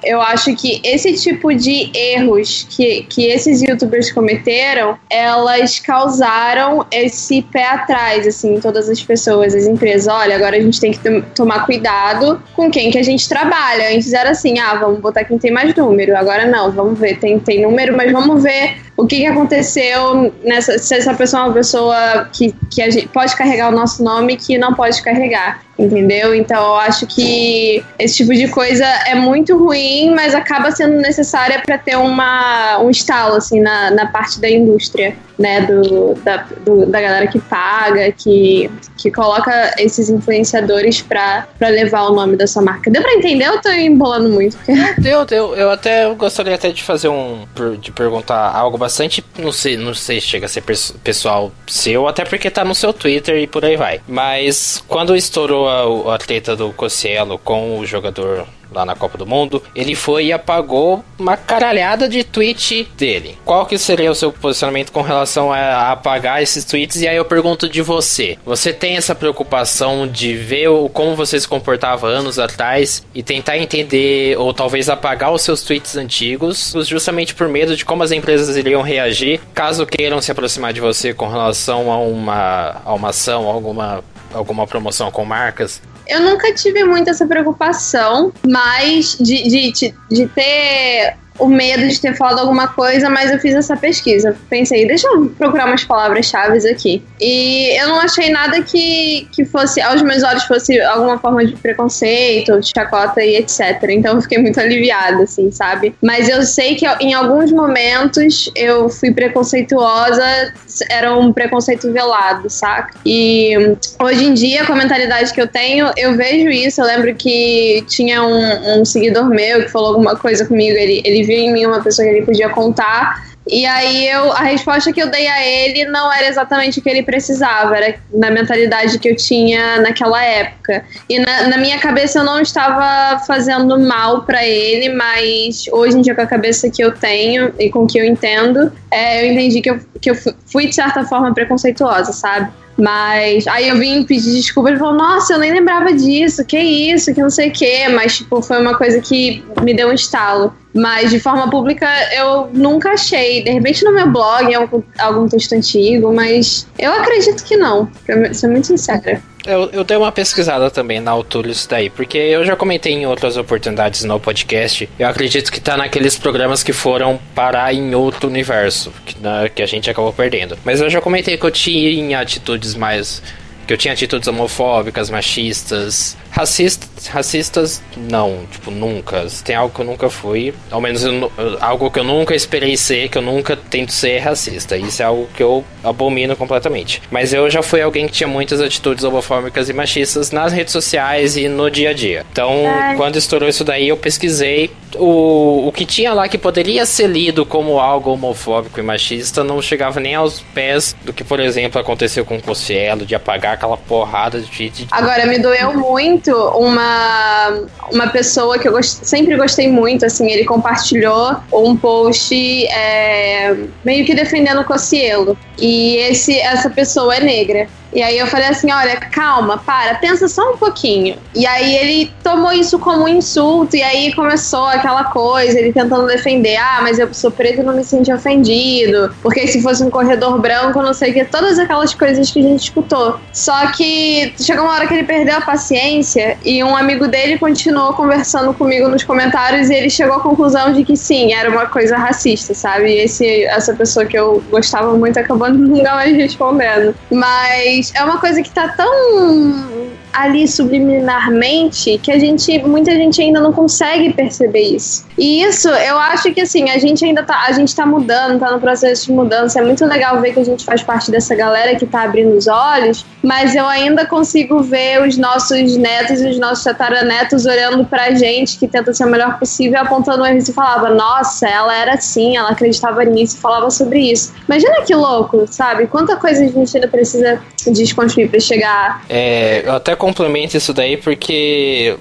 eu 0.03 0.21
acho 0.21 0.55
que 0.57 0.81
esse 0.85 1.15
tipo 1.15 1.55
de 1.55 1.91
erros 1.95 2.67
que, 2.69 3.03
que 3.03 3.27
esses 3.27 3.63
youtubers 3.63 4.13
cometeram, 4.13 4.99
elas 5.09 5.79
causaram 5.79 6.87
esse 6.91 7.43
pé 7.43 7.67
atrás, 7.67 8.27
assim, 8.27 8.55
em 8.55 8.61
todas 8.61 8.89
as 8.89 9.03
pessoas, 9.03 9.55
as 9.55 9.67
empresas. 9.67 10.13
Olha, 10.13 10.37
agora 10.37 10.57
a 10.57 10.61
gente 10.61 10.81
tem 10.81 10.93
que 10.93 11.23
tomar 11.35 11.67
cuidado 11.67 12.43
com 12.55 12.71
quem 12.71 12.91
que 12.91 12.99
a 12.99 13.03
gente 13.03 13.29
trabalha. 13.29 13.95
Antes 13.95 14.13
era 14.13 14.31
assim, 14.31 14.59
ah, 14.59 14.75
vamos 14.75 15.01
botar 15.01 15.25
quem 15.25 15.39
tem 15.39 15.51
mais 15.51 15.75
número. 15.75 16.17
Agora 16.17 16.47
não, 16.47 16.71
vamos 16.71 16.99
ver, 16.99 17.19
tem, 17.19 17.39
tem 17.39 17.63
número, 17.63 17.97
mas 17.97 18.11
vamos 18.13 18.43
ver 18.43 18.77
o 19.01 19.07
que, 19.07 19.17
que 19.17 19.27
aconteceu 19.27 20.33
nessa, 20.45 20.79
se 20.79 20.95
essa 20.95 21.15
pessoa 21.15 21.43
é 21.43 21.47
uma 21.47 21.55
pessoa 21.55 22.29
que, 22.33 22.55
que 22.71 22.83
a 22.83 22.91
gente 22.91 23.09
pode 23.09 23.35
carregar 23.35 23.73
o 23.73 23.73
nosso 23.73 24.05
nome 24.05 24.37
que 24.37 24.59
não 24.59 24.75
pode 24.75 25.03
carregar, 25.03 25.63
entendeu? 25.79 26.35
Então 26.35 26.63
eu 26.63 26.77
acho 26.77 27.07
que 27.07 27.83
esse 27.99 28.17
tipo 28.17 28.35
de 28.35 28.49
coisa 28.49 28.85
é 29.07 29.15
muito 29.15 29.57
ruim, 29.57 30.13
mas 30.15 30.35
acaba 30.35 30.71
sendo 30.71 30.97
necessária 30.97 31.63
para 31.65 31.79
ter 31.79 31.97
uma, 31.97 32.79
um 32.81 32.91
estalo 32.91 33.37
assim 33.37 33.61
na, 33.61 33.91
na 33.91 34.07
parte 34.07 34.39
da 34.39 34.51
indústria 34.51 35.17
né, 35.41 35.63
do, 35.63 36.15
da, 36.17 36.47
do, 36.67 36.85
da 36.85 37.01
galera 37.01 37.27
que 37.27 37.41
paga, 37.41 38.13
que, 38.13 38.71
que 38.99 39.11
coloca 39.11 39.75
esses 39.79 40.11
influenciadores 40.11 41.01
pra, 41.01 41.49
pra 41.59 41.69
levar 41.69 42.03
o 42.03 42.15
nome 42.15 42.37
da 42.37 42.47
sua 42.47 42.61
marca. 42.61 42.91
Deu 42.91 43.01
pra 43.01 43.15
entender 43.15 43.49
ou 43.49 43.59
tô 43.59 43.71
embolando 43.71 44.29
muito? 44.29 44.59
Deu, 45.01 45.25
deu. 45.25 45.55
Eu 45.57 45.71
até 45.71 46.13
gostaria 46.15 46.55
até 46.55 46.71
de 46.71 46.83
fazer 46.83 47.09
um. 47.09 47.47
de 47.81 47.91
perguntar 47.91 48.55
algo 48.55 48.77
bastante. 48.77 49.25
Não 49.39 49.51
sei, 49.51 49.79
não 49.79 49.95
sei 49.95 50.21
se 50.21 50.27
chega 50.27 50.45
a 50.45 50.49
ser 50.49 50.63
pessoal 51.03 51.51
seu, 51.67 52.07
até 52.07 52.25
porque 52.25 52.51
tá 52.51 52.63
no 52.65 52.75
seu 52.75 52.93
Twitter 52.93 53.37
e 53.37 53.47
por 53.47 53.65
aí 53.65 53.77
vai. 53.77 54.01
Mas 54.07 54.85
quando 54.87 55.17
estourou 55.17 55.69
a, 56.11 56.17
a 56.17 56.19
treta 56.19 56.55
do 56.55 56.71
Cossielo 56.73 57.39
com 57.39 57.79
o 57.79 57.87
jogador 57.87 58.47
lá 58.73 58.85
na 58.85 58.95
Copa 58.95 59.19
do 59.19 59.27
Mundo, 59.27 59.63
ele 59.75 59.95
foi 59.95 60.27
e 60.27 60.33
apagou 60.33 61.05
uma 61.19 61.37
caralhada 61.37 62.09
de 62.09 62.25
tweet 62.25 62.89
dele. 62.97 63.39
Qual 63.45 63.67
que 63.67 63.79
seria 63.79 64.11
o 64.11 64.15
seu 64.15 64.33
posicionamento 64.33 64.93
com 64.93 65.03
relação 65.03 65.53
a 65.53 65.93
apagar 65.93 66.43
esses 66.43 66.65
tweets? 66.65 67.03
E 67.03 67.09
aí 67.09 67.17
eu 67.17 67.25
pergunto 67.25 67.69
de 67.69 67.83
você. 67.83 68.39
Você 68.45 68.73
tem 68.73 68.97
essa 68.97 69.15
preocupação 69.15 70.07
de 70.07 70.35
ver 70.35 70.69
como 70.93 71.15
você 71.15 71.39
se 71.39 71.49
comportava 71.49 72.07
anos 72.07 72.39
atrás 72.39 73.07
e 73.15 73.23
tentar 73.23 73.59
entender 73.59 74.39
ou 74.39 74.53
talvez 74.53 74.89
apagar 74.89 75.33
os 75.33 75.43
seus 75.43 75.63
tweets 75.63 75.97
antigos, 75.97 76.75
justamente 76.87 77.35
por 77.35 77.49
medo 77.49 77.77
de 77.77 77.85
como 77.85 78.03
as 78.03 78.13
empresas 78.13 78.57
iriam 78.57 78.83
reagir 78.83 79.41
caso 79.55 79.87
queiram 79.87 80.21
se 80.21 80.31
aproximar 80.31 80.73
de 80.73 80.81
você 80.81 81.13
com 81.13 81.29
relação 81.29 81.91
a 81.91 81.99
uma, 81.99 82.81
a 82.85 82.95
uma 82.95 83.11
ação, 83.11 83.47
alguma 83.47 84.03
alguma 84.33 84.67
promoção 84.67 85.11
com 85.11 85.25
marcas? 85.25 85.83
Eu 86.11 86.21
nunca 86.23 86.53
tive 86.53 86.83
muito 86.83 87.09
essa 87.09 87.25
preocupação, 87.25 88.33
mas 88.45 89.17
de, 89.21 89.49
de, 89.49 89.95
de 90.11 90.27
ter 90.27 91.17
o 91.41 91.49
medo 91.49 91.89
de 91.89 92.01
ter 92.01 92.15
falado 92.17 92.41
alguma 92.41 92.69
coisa, 92.69 93.09
mas 93.09 93.31
eu 93.31 93.39
fiz 93.39 93.55
essa 93.55 93.77
pesquisa. 93.77 94.37
Pensei, 94.49 94.87
deixa 94.87 95.09
eu 95.09 95.27
procurar 95.31 95.67
umas 95.67 95.85
palavras-chave 95.85 96.51
aqui. 96.69 97.03
E 97.21 97.81
eu 97.81 97.89
não 97.89 98.01
achei 98.01 98.31
nada 98.31 98.63
que, 98.63 99.29
que 99.33 99.45
fosse, 99.45 99.81
aos 99.81 100.03
meus 100.03 100.23
olhos, 100.23 100.45
fosse 100.45 100.81
alguma 100.81 101.19
forma 101.19 101.45
de 101.45 101.55
preconceito, 101.57 102.61
de 102.61 102.71
chacota 102.75 103.23
e 103.23 103.37
etc. 103.37 103.83
Então 103.91 104.17
eu 104.17 104.23
fiquei 104.23 104.39
muito 104.39 104.61
aliviada, 104.61 105.23
assim, 105.23 105.51
sabe? 105.51 105.95
Mas 106.03 106.29
eu 106.29 106.43
sei 106.43 106.75
que 106.75 106.87
em 107.01 107.15
alguns 107.15 107.51
momentos 107.53 108.51
eu 108.55 108.89
fui 108.89 109.13
preconceituosa, 109.13 110.53
era 110.91 111.17
um 111.17 111.33
preconceito 111.33 111.91
velado, 111.93 112.51
saca? 112.51 112.95
E 113.05 113.77
hoje 114.03 114.25
em 114.25 114.35
dia, 114.35 114.65
com 114.67 114.73
a 114.73 114.77
mentalidade 114.77 115.33
que 115.33 115.41
eu 115.41 115.49
tenho, 115.49 115.91
eu 115.97 116.17
vejo 116.17 116.49
isso. 116.49 116.81
Eu 116.81 116.87
lembro 116.87 117.15
que 117.15 117.85
tinha 117.89 118.23
um, 118.23 118.81
um 118.81 118.85
seguidor 118.85 119.29
meu 119.29 119.63
que 119.63 119.69
falou 119.69 119.89
alguma 119.89 120.17
coisa 120.17 120.45
comigo, 120.45 120.77
ele, 120.77 121.03
ele 121.05 121.23
em 121.37 121.53
mim 121.53 121.67
uma 121.67 121.83
pessoa 121.83 122.07
que 122.07 122.15
ele 122.15 122.27
podia 122.27 122.49
contar. 122.49 123.31
E 123.47 123.67
aí 123.67 124.07
eu, 124.07 124.33
a 124.33 124.43
resposta 124.43 124.93
que 124.93 125.03
eu 125.03 125.11
dei 125.11 125.27
a 125.27 125.45
ele 125.45 125.87
não 125.87 126.13
era 126.13 126.29
exatamente 126.29 126.79
o 126.79 126.83
que 126.83 126.89
ele 126.89 127.03
precisava, 127.03 127.77
era 127.77 127.99
na 128.13 128.31
mentalidade 128.31 128.99
que 128.99 129.09
eu 129.09 129.17
tinha 129.17 129.81
naquela 129.81 130.23
época. 130.23 130.85
E 131.09 131.19
na, 131.19 131.49
na 131.49 131.57
minha 131.57 131.79
cabeça 131.79 132.21
eu 132.21 132.25
não 132.25 132.41
estava 132.41 133.19
fazendo 133.25 133.79
mal 133.81 134.23
para 134.23 134.47
ele, 134.47 134.91
mas 134.95 135.65
hoje 135.73 135.99
em 135.99 136.03
dia 136.03 136.15
com 136.15 136.21
a 136.21 136.27
cabeça 136.27 136.71
que 136.71 136.83
eu 136.83 136.93
tenho 136.93 137.53
e 137.59 137.71
com 137.71 137.87
que 137.87 137.99
eu 137.99 138.05
entendo, 138.05 138.71
é, 138.91 139.27
eu 139.27 139.33
entendi 139.33 139.61
que 139.61 139.71
eu, 139.71 139.81
que 140.01 140.11
eu 140.11 140.15
fui 140.47 140.69
de 140.69 140.75
certa 140.75 141.05
forma 141.05 141.35
preconceituosa, 141.35 142.13
sabe? 142.13 142.53
Mas 142.81 143.47
aí 143.47 143.69
eu 143.69 143.79
vim 143.79 144.05
pedir 144.05 144.33
desculpa, 144.33 144.71
ele 144.71 144.79
falou, 144.79 144.95
nossa, 144.95 145.35
eu 145.35 145.39
nem 145.39 145.53
lembrava 145.53 145.93
disso, 145.93 146.45
que 146.45 146.59
isso, 146.59 147.13
que 147.15 147.21
não 147.21 147.31
sei 147.31 147.49
o 147.49 147.53
quê. 147.53 147.89
Mas, 147.89 148.19
tipo, 148.19 148.41
foi 148.41 148.61
uma 148.61 148.75
coisa 148.75 149.01
que 149.01 149.45
me 149.63 149.75
deu 149.75 149.89
um 149.89 149.93
estalo. 149.93 150.55
Mas 150.75 151.11
de 151.11 151.19
forma 151.19 151.51
pública 151.51 151.89
eu 152.15 152.49
nunca 152.53 152.91
achei. 152.91 153.43
De 153.43 153.51
repente 153.51 153.85
no 153.85 153.93
meu 153.93 154.09
blog, 154.11 154.55
algum, 154.55 154.83
algum 154.99 155.29
texto 155.29 155.53
antigo, 155.55 156.13
mas 156.13 156.67
eu 156.79 156.93
acredito 156.93 157.45
que 157.45 157.57
não, 157.57 157.87
pra 158.07 158.33
ser 158.33 158.49
muito 158.49 158.69
sincera. 158.69 159.21
Eu, 159.47 159.71
eu 159.73 159.85
dei 159.85 159.97
uma 159.97 160.13
pesquisada 160.13 160.71
também 160.71 161.01
na 161.01 161.11
altura 161.11 161.49
disso 161.49 161.69
daí, 161.69 161.89
porque 161.89 162.19
eu 162.19 162.45
já 162.45 162.55
comentei 162.55 162.93
em 162.93 163.07
outras 163.07 163.37
oportunidades 163.37 164.05
no 164.05 164.21
podcast. 164.21 164.89
Eu 164.99 165.09
acredito 165.09 165.51
que 165.51 165.61
tá 165.61 165.77
naqueles 165.77 166.19
programas 166.19 166.63
que 166.63 166.73
foram 166.73 167.19
parar 167.35 167.73
em 167.73 167.95
outro 167.95 168.29
universo, 168.29 168.93
que, 169.07 169.21
na, 169.21 169.49
que 169.49 169.63
a 169.63 169.67
gente 169.67 169.89
acabou 169.89 170.13
perdendo. 170.13 170.59
Mas 170.65 170.81
eu 170.81 170.91
já 170.91 171.01
comentei 171.01 171.37
que 171.37 171.45
eu 171.45 171.51
tinha 171.51 172.21
atitudes 172.21 172.75
mais. 172.75 173.23
Que 173.71 173.75
eu 173.75 173.79
tinha 173.79 173.95
atitudes 173.95 174.27
homofóbicas, 174.27 175.09
machistas, 175.11 176.17
Racistas, 176.31 177.09
racistas, 177.09 177.83
não, 177.97 178.47
tipo, 178.51 178.71
nunca. 178.71 179.27
Tem 179.45 179.57
algo 179.57 179.75
que 179.75 179.81
eu 179.81 179.85
nunca 179.85 180.09
fui, 180.09 180.55
ao 180.71 180.81
menos 180.81 181.03
eu, 181.03 181.31
algo 181.61 181.91
que 181.91 181.99
eu 181.99 182.05
nunca 182.05 182.37
esperei 182.37 182.77
ser, 182.77 183.09
que 183.09 183.19
eu 183.19 183.23
nunca 183.23 183.57
tento 183.57 183.93
ser 183.93 184.21
racista. 184.21 184.77
Isso 184.77 185.03
é 185.03 185.05
algo 185.05 185.29
que 185.35 185.43
eu 185.43 185.65
abomino 185.83 186.37
completamente. 186.37 187.03
Mas 187.11 187.33
eu 187.33 187.51
já 187.51 187.63
fui 187.63 187.83
alguém 187.83 188.07
que 188.07 188.13
tinha 188.13 188.29
muitas 188.29 188.61
atitudes 188.61 189.03
homofóbicas 189.03 189.69
e 189.69 189.73
machistas 189.73 190.31
nas 190.31 190.53
redes 190.53 190.73
sociais 190.73 191.37
e 191.37 191.49
no 191.49 191.69
dia 191.69 191.91
a 191.91 191.93
dia. 191.93 192.25
Então, 192.31 192.63
Ai. 192.65 192.97
quando 192.97 193.17
estourou 193.17 193.49
isso 193.49 193.65
daí, 193.65 193.89
eu 193.89 193.97
pesquisei 193.97 194.71
o, 194.95 195.67
o 195.67 195.73
que 195.73 195.85
tinha 195.85 196.13
lá 196.13 196.29
que 196.29 196.39
poderia 196.39 196.87
ser 196.87 197.09
lido 197.09 197.45
como 197.45 197.81
algo 197.81 198.13
homofóbico 198.13 198.79
e 198.79 198.83
machista 198.83 199.43
não 199.43 199.61
chegava 199.61 199.99
nem 199.99 200.15
aos 200.15 200.41
pés 200.55 200.95
do 201.05 201.13
que, 201.13 201.25
por 201.25 201.41
exemplo, 201.41 201.81
aconteceu 201.81 202.25
com 202.25 202.37
o 202.37 202.43
Cossielo, 202.43 203.05
de 203.05 203.17
apagar 203.17 203.59
aquela 203.61 203.77
porrada 203.77 204.41
de. 204.41 204.71
de... 204.71 204.87
Agora, 204.91 205.27
me 205.27 205.39
doeu 205.39 205.75
muito 205.75 206.35
uma, 206.35 207.63
uma 207.93 208.07
pessoa 208.09 208.59
que 208.59 208.67
eu 208.67 208.73
gost, 208.73 209.05
sempre 209.05 209.37
gostei 209.37 209.69
muito, 209.69 210.07
assim, 210.07 210.31
ele 210.31 210.45
compartilhou 210.45 211.37
um 211.53 211.77
post 211.77 212.35
é, 212.69 213.55
meio 213.85 214.07
que 214.07 214.15
defendendo 214.15 214.63
o 214.63 214.65
Cocielo. 214.65 215.37
E 215.59 215.97
esse, 215.97 216.39
essa 216.39 216.71
pessoa 216.71 217.15
é 217.15 217.21
negra. 217.21 217.69
E 217.93 218.03
aí 218.03 218.19
eu 218.19 218.27
falei 218.27 218.49
assim, 218.49 218.71
olha, 218.71 218.97
calma, 218.97 219.59
para, 219.59 219.97
pensa 219.97 220.29
só 220.29 220.53
um 220.53 220.57
pouquinho. 220.57 221.17
E 221.35 221.47
aí 221.47 221.75
ele 221.75 222.13
tomou 222.23 222.53
isso 222.53 222.79
como 222.79 223.05
um 223.05 223.09
insulto, 223.09 223.77
e 223.77 223.83
aí 223.83 224.13
começou 224.15 224.65
aquela 224.67 225.05
coisa, 225.05 225.59
ele 225.59 225.73
tentando 225.73 226.07
defender, 226.07 226.57
ah, 226.57 226.81
mas 226.83 226.99
eu 226.99 227.13
sou 227.13 227.31
preto 227.31 227.61
e 227.61 227.63
não 227.63 227.75
me 227.75 227.85
senti 227.85 228.13
ofendido, 228.13 229.15
porque 229.23 229.47
se 229.47 229.61
fosse 229.63 229.83
um 229.83 229.91
corredor 229.91 230.39
branco, 230.39 230.81
não 230.83 230.95
sei 230.95 231.11
o 231.11 231.15
que, 231.15 231.25
todas 231.25 231.59
aquelas 231.59 231.95
coisas 231.95 232.31
que 232.31 232.41
a 232.41 232.43
gente 232.43 232.65
escutou. 232.65 233.19
Só 233.33 233.69
que 233.73 234.33
chegou 234.41 234.65
uma 234.65 234.75
hora 234.75 234.87
que 234.87 234.95
ele 234.95 235.05
perdeu 235.05 235.37
a 235.37 235.41
paciência 235.41 236.37
e 236.45 236.63
um 236.63 236.77
amigo 236.77 237.09
dele 237.09 237.39
continuou 237.39 237.93
conversando 237.95 238.55
comigo 238.55 238.89
nos 238.89 239.03
comentários 239.03 239.69
e 239.69 239.75
ele 239.75 239.91
chegou 239.91 240.17
à 240.17 240.21
conclusão 240.21 240.73
de 240.73 240.85
que 240.85 240.97
sim, 240.97 241.33
era 241.33 241.51
uma 241.51 241.67
coisa 241.67 241.97
racista, 241.97 242.55
sabe? 242.55 242.91
E 242.93 242.99
esse, 243.01 243.45
essa 243.45 243.75
pessoa 243.75 244.07
que 244.07 244.19
eu 244.19 244.43
gostava 244.51 244.93
muito 244.97 245.19
acabou 245.19 245.49
nunca 245.53 245.95
mais 245.95 246.17
respondendo. 246.17 246.95
Mas 247.11 247.80
é 247.95 248.05
uma 248.05 248.19
coisa 248.19 248.43
que 248.43 248.51
tá 248.51 248.69
tão 248.69 249.91
ali 250.13 250.47
subliminarmente 250.47 251.99
que 251.99 252.11
a 252.11 252.19
gente, 252.19 252.59
muita 252.61 252.93
gente 252.93 253.21
ainda 253.21 253.41
não 253.41 253.53
consegue 253.53 254.13
perceber 254.13 254.63
isso. 254.63 255.07
E 255.17 255.43
isso, 255.43 255.69
eu 255.69 255.99
acho 255.99 256.33
que 256.33 256.41
assim, 256.41 256.71
a 256.71 256.79
gente 256.79 257.05
ainda 257.05 257.23
tá, 257.23 257.45
a 257.47 257.53
gente 257.53 257.75
tá 257.75 257.85
mudando, 257.85 258.39
tá 258.39 258.51
no 258.51 258.61
processo 258.61 259.07
de 259.07 259.13
mudança. 259.13 259.61
É 259.61 259.63
muito 259.63 259.85
legal 259.85 260.21
ver 260.21 260.33
que 260.33 260.41
a 260.41 260.45
gente 260.45 260.65
faz 260.65 260.83
parte 260.83 261.11
dessa 261.11 261.35
galera 261.35 261.77
que 261.77 261.87
tá 261.87 262.03
abrindo 262.03 262.35
os 262.35 262.47
olhos, 262.47 263.05
mas 263.23 263.55
eu 263.55 263.67
ainda 263.67 264.07
consigo 264.07 264.63
ver 264.63 265.03
os 265.03 265.17
nossos 265.17 265.77
netos 265.77 266.21
e 266.21 266.29
os 266.29 266.39
nossos 266.39 266.65
tataranetos 266.65 267.47
olhando 267.47 267.85
pra 267.85 268.13
gente, 268.13 268.59
que 268.59 268.67
tenta 268.67 268.93
ser 268.93 269.05
o 269.05 269.09
melhor 269.09 269.39
possível, 269.39 269.81
apontando 269.81 270.25
erros 270.25 270.49
e 270.49 270.53
falava, 270.53 270.91
nossa, 270.91 271.47
ela 271.49 271.77
era 271.77 271.95
assim, 271.95 272.37
ela 272.37 272.51
acreditava 272.51 273.05
nisso, 273.05 273.39
falava 273.39 273.71
sobre 273.71 274.01
isso. 274.11 274.33
Imagina 274.49 274.83
que 274.83 274.95
louco, 274.95 275.47
sabe? 275.51 275.87
Quanta 275.87 276.17
coisa 276.17 276.45
a 276.45 276.49
gente 276.49 276.77
ainda 276.77 276.89
precisa 276.89 277.41
desconstruir 277.67 278.31
pra 278.31 278.41
chegar. 278.41 279.05
É, 279.09 279.63
eu 279.67 279.75
até 279.75 279.95
complemento 280.01 280.57
isso 280.57 280.73
daí 280.73 280.97
porque 280.97 281.97